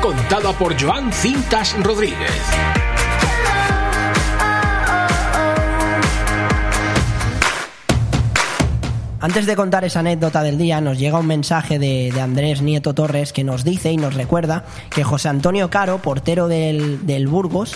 [0.00, 2.32] contada por Joan Cintas Rodríguez.
[9.24, 12.92] Antes de contar esa anécdota del día, nos llega un mensaje de, de Andrés Nieto
[12.92, 17.74] Torres que nos dice y nos recuerda que José Antonio Caro, portero del, del Burgos,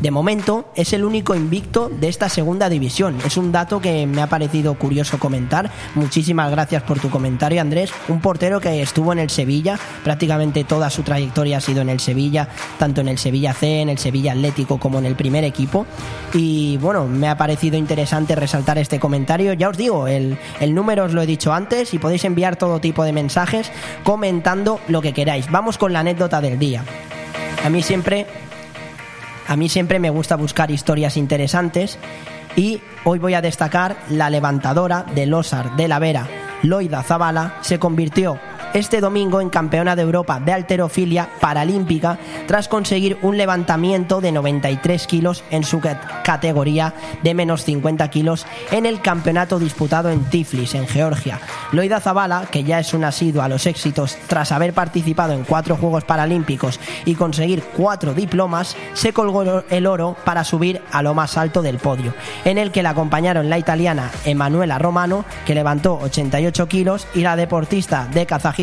[0.00, 3.18] de momento es el único invicto de esta segunda división.
[3.24, 5.70] Es un dato que me ha parecido curioso comentar.
[5.94, 7.90] Muchísimas gracias por tu comentario, Andrés.
[8.08, 12.00] Un portero que estuvo en el Sevilla, prácticamente toda su trayectoria ha sido en el
[12.00, 12.48] Sevilla,
[12.78, 15.86] tanto en el Sevilla C, en el Sevilla Atlético como en el primer equipo.
[16.34, 19.52] Y bueno, me ha parecido interesante resaltar este comentario.
[19.54, 22.80] Ya os digo, el, el número os lo he dicho antes y podéis enviar todo
[22.80, 23.70] tipo de mensajes
[24.04, 25.50] comentando lo que queráis.
[25.50, 26.84] Vamos con la anécdota del día.
[27.64, 28.26] A mí siempre
[29.46, 31.98] a mí siempre me gusta buscar historias interesantes
[32.56, 36.26] y hoy voy a destacar la levantadora del Osar de la Vera,
[36.62, 38.38] Loida Zabala, se convirtió
[38.74, 45.06] este domingo en campeona de Europa de alterofilia paralímpica tras conseguir un levantamiento de 93
[45.06, 50.86] kilos en su categoría de menos 50 kilos en el campeonato disputado en Tiflis, en
[50.86, 51.40] Georgia.
[51.72, 55.76] Loida Zabala, que ya es un asiduo a los éxitos tras haber participado en cuatro
[55.76, 61.36] Juegos Paralímpicos y conseguir cuatro diplomas, se colgó el oro para subir a lo más
[61.36, 62.14] alto del podio,
[62.44, 67.36] en el que la acompañaron la italiana Emanuela Romano, que levantó 88 kilos, y la
[67.36, 68.55] deportista de Kazajistán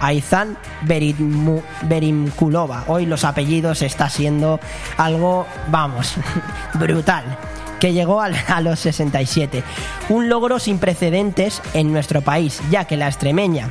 [0.00, 0.56] Aizan
[0.86, 2.84] Berimmu- Berimkulova.
[2.86, 4.60] Hoy los apellidos está siendo
[4.96, 6.14] algo, vamos,
[6.74, 7.24] brutal
[7.80, 9.62] que llegó a los 67.
[10.10, 13.70] Un logro sin precedentes en nuestro país, ya que la extremeña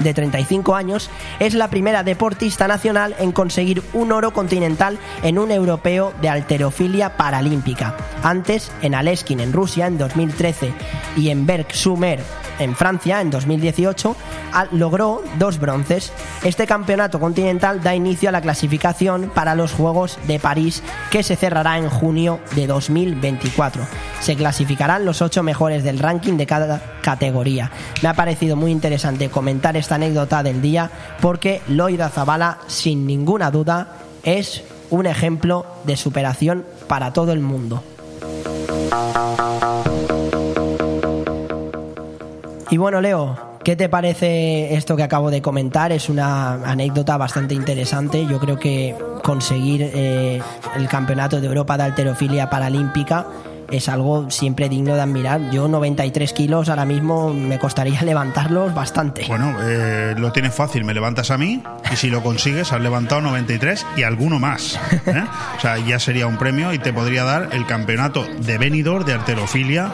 [0.00, 1.10] de 35 años,
[1.40, 7.16] es la primera deportista nacional en conseguir un oro continental en un europeo de alterofilia
[7.16, 7.96] paralímpica.
[8.22, 10.72] Antes, en Aleskin en Rusia en 2013
[11.16, 12.20] y en Berg-Sumer
[12.58, 14.16] en Francia en 2018,
[14.54, 16.10] a- logró dos bronces.
[16.42, 21.36] Este campeonato continental da inicio a la clasificación para los Juegos de París que se
[21.36, 23.82] cerrará en junio de 2024.
[24.20, 27.70] Se clasificarán los ocho mejores del ranking de cada categoría.
[28.02, 30.90] Me ha parecido muy interesante comentar esta anécdota del día
[31.20, 33.86] porque Loida Zabala, sin ninguna duda,
[34.24, 37.84] es un ejemplo de superación para todo el mundo.
[42.68, 45.92] Y bueno, Leo, ¿qué te parece esto que acabo de comentar?
[45.92, 48.26] Es una anécdota bastante interesante.
[48.26, 50.42] Yo creo que conseguir eh,
[50.74, 53.24] el campeonato de Europa de alterofilia paralímpica
[53.70, 55.50] es algo siempre digno de admirar.
[55.50, 59.24] Yo 93 kilos ahora mismo me costaría levantarlos bastante.
[59.28, 61.62] Bueno, eh, lo tienes fácil, me levantas a mí
[61.92, 64.78] y si lo consigues has levantado 93 y alguno más.
[65.06, 65.24] ¿eh?
[65.56, 69.14] O sea, ya sería un premio y te podría dar el campeonato de venidor de
[69.14, 69.90] arterofilia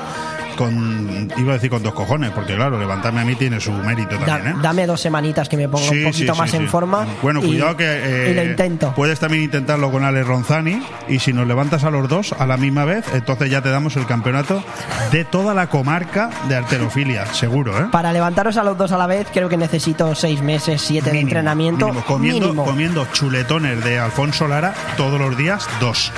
[0.65, 4.17] con iba a decir con dos cojones porque claro levantarme a mí tiene su mérito
[4.19, 4.59] también ¿eh?
[4.63, 7.07] Dame dos semanitas que me ponga Sí, un poquito sí, más sí, en forma.
[7.23, 8.93] Bueno, y- cuidado que eh, y lo intento.
[8.95, 12.57] puedes también intentarlo con Ale Ronzani y si nos levantas a los dos a la
[12.57, 14.63] misma vez, entonces ya te damos el campeonato
[15.11, 17.87] de toda la comarca de arterofilia, seguro, ¿eh?
[17.91, 21.21] Para levantaros a los dos a la vez, creo que necesito seis meses, siete de
[21.21, 21.87] entrenamiento.
[21.87, 22.65] Mínimo, comiendo, mínimo.
[22.65, 26.13] comiendo chuletones de Alfonso Lara todos los días, dos.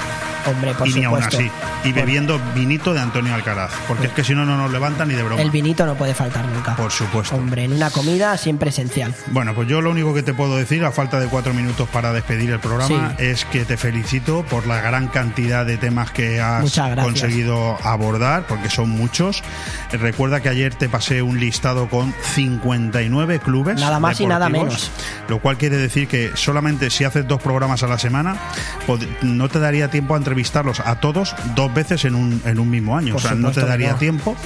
[0.47, 1.51] Hombre, por y ni aún así.
[1.85, 3.73] Y bebiendo vinito de Antonio Alcaraz.
[3.89, 5.41] Porque es que si no, no nos levantan ni de broma.
[5.43, 6.77] El vinito no puede faltar nunca.
[6.77, 7.35] Por supuesto.
[7.37, 9.15] Hombre, en una comida siempre esencial.
[9.29, 12.13] Bueno, pues yo lo único que te puedo decir, a falta de cuatro minutos para
[12.13, 13.25] despedir el programa, Sí.
[13.25, 18.69] es que te felicito por la gran cantidad de temas que has conseguido abordar, porque
[18.71, 19.43] son muchos.
[19.93, 23.81] Recuerda que ayer te pasé un listado con 59 clubes.
[23.81, 24.91] Nada más y nada menos.
[25.29, 28.37] Lo cual quiere decir que solamente si haces dos programas a la semana,
[29.23, 32.97] no te daría tiempo a entrevistarlos a todos dos veces en un, en un mismo
[32.97, 33.15] año.
[33.15, 33.99] Por o sea, no te daría no.
[33.99, 34.37] tiempo.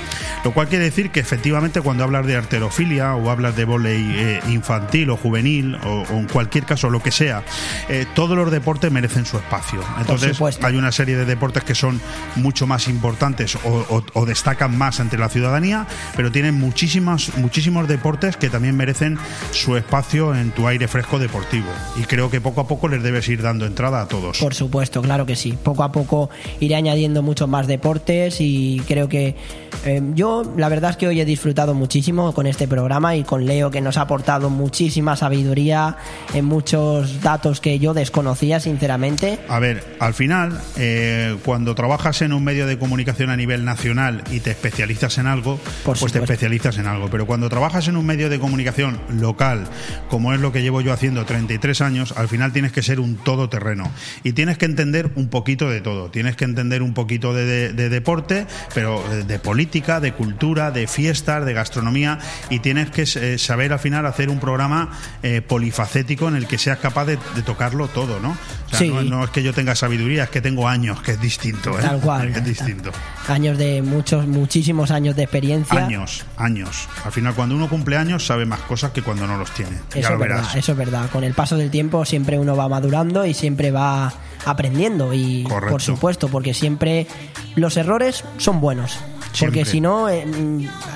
[0.45, 4.41] Lo cual quiere decir que efectivamente cuando hablas de arterofilia o hablas de volei eh,
[4.49, 7.43] infantil o juvenil o, o en cualquier caso lo que sea,
[7.89, 9.81] eh, todos los deportes merecen su espacio.
[9.99, 12.01] Entonces hay una serie de deportes que son
[12.37, 15.87] mucho más importantes o, o- o destacan más entre la ciudadanía,
[16.17, 19.19] pero tienen muchísimas, muchísimos deportes que también merecen
[19.53, 21.69] su espacio en tu aire fresco deportivo.
[21.97, 24.39] Y creo que poco a poco les debes ir dando entrada a todos.
[24.39, 25.57] Por supuesto, claro que sí.
[25.63, 26.31] Poco a poco
[26.61, 29.37] iré añadiendo muchos más deportes y creo que
[29.85, 33.47] eh, yo la verdad es que hoy he disfrutado muchísimo con este programa y con
[33.47, 35.97] Leo que nos ha aportado muchísima sabiduría
[36.35, 39.39] en muchos datos que yo desconocía sinceramente.
[39.49, 44.25] A ver, al final, eh, cuando trabajas en un medio de comunicación a nivel nacional
[44.31, 47.09] y te especializas en algo, pues te especializas en algo.
[47.11, 49.65] Pero cuando trabajas en un medio de comunicación local,
[50.09, 53.17] como es lo que llevo yo haciendo 33 años, al final tienes que ser un
[53.17, 53.91] todoterreno.
[54.25, 56.11] Y tienes que entender un poquito de todo.
[56.11, 60.87] Tienes que entender un poquito de, de- de deporte, pero de política, de cultura, de
[60.87, 62.19] fiestas, de gastronomía.
[62.51, 64.91] Y tienes que eh, saber al final hacer un programa
[65.23, 68.31] eh, polifacético en el que seas capaz de, de tocarlo todo, ¿no?
[68.31, 68.89] O sea, Sí.
[68.89, 71.79] no, no es que yo tenga sabiduría, es que tengo años, que es distinto.
[71.79, 71.83] ¿eh?
[71.83, 72.29] Tal cual.
[72.39, 72.91] Es distinto.
[73.29, 75.85] Años de muchos, muchísimos años de experiencia.
[75.87, 76.89] Años, años.
[77.05, 79.73] Al final, cuando uno cumple años, sabe más cosas que cuando no los tiene.
[79.95, 80.57] ya Eso lo es verdad, verás.
[80.57, 81.11] eso es verdad.
[81.11, 84.13] Con el paso del tiempo siempre uno va madurando y siempre va
[84.47, 85.13] aprendiendo.
[85.15, 85.58] Y Correcto.
[85.61, 87.07] Por supuesto, porque siempre
[87.55, 88.99] los errores son buenos.
[89.33, 89.61] Siempre.
[89.61, 90.25] Porque si no, eh,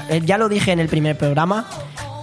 [0.08, 1.66] eh, ya lo dije en el primer programa,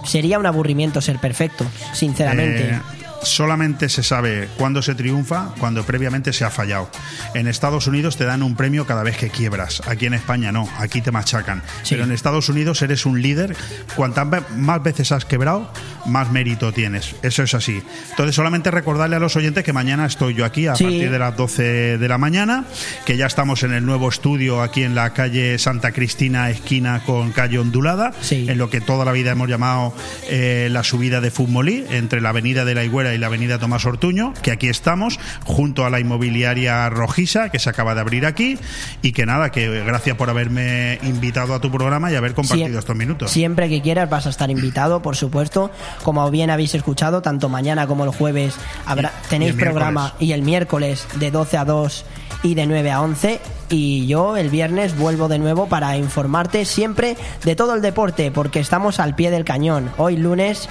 [0.04, 2.70] sería un aburrimiento ser perfecto, sinceramente.
[2.70, 2.80] Eh,
[3.22, 6.88] solamente se sabe cuándo se triunfa cuando previamente se ha fallado.
[7.34, 9.82] En Estados Unidos te dan un premio cada vez que quiebras.
[9.86, 11.62] Aquí en España no, aquí te machacan.
[11.88, 13.56] Pero en Estados Unidos eres un líder.
[13.96, 14.26] Cuantas
[14.56, 15.70] más veces has quebrado,
[16.06, 17.14] más mérito tienes.
[17.22, 17.82] Eso es así.
[18.10, 20.84] Entonces solamente recordarle a los oyentes que mañana estoy yo aquí a Sí.
[20.84, 22.64] partir de las 12 de la mañana,
[23.04, 27.32] que ya estamos en el nuevo estudio aquí en la calle Santa Cristina, esquina con
[27.32, 29.94] calle Ondulada, en lo que toda la vida hemos llamado
[30.28, 33.84] eh, la subida de Futmolí, entre la avenida de la Higuera y la avenida Tomás
[33.86, 38.58] Ortuño, que aquí estamos, junto a la inmobiliaria Rojisa, que se acaba de abrir aquí,
[39.02, 42.96] y que nada, que gracias por haberme invitado a tu programa y haber compartido estos
[42.96, 43.30] minutos.
[43.30, 45.70] Siempre que quieras vas a estar invitado, por supuesto.
[46.02, 48.54] Como bien habéis escuchado, tanto mañana como el jueves
[48.86, 50.28] habrá, Y- tenéis y programa miércoles.
[50.28, 52.04] y el miércoles de 12 a 2
[52.42, 53.40] y de 9 a 11.
[53.68, 58.58] Y yo el viernes vuelvo de nuevo para informarte siempre de todo el deporte, porque
[58.60, 59.90] estamos al pie del cañón.
[59.96, 60.68] Hoy lunes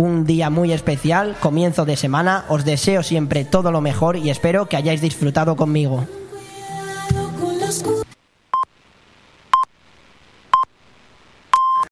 [0.00, 2.44] un día muy especial, comienzo de semana.
[2.48, 6.06] Os deseo siempre todo lo mejor y espero que hayáis disfrutado conmigo.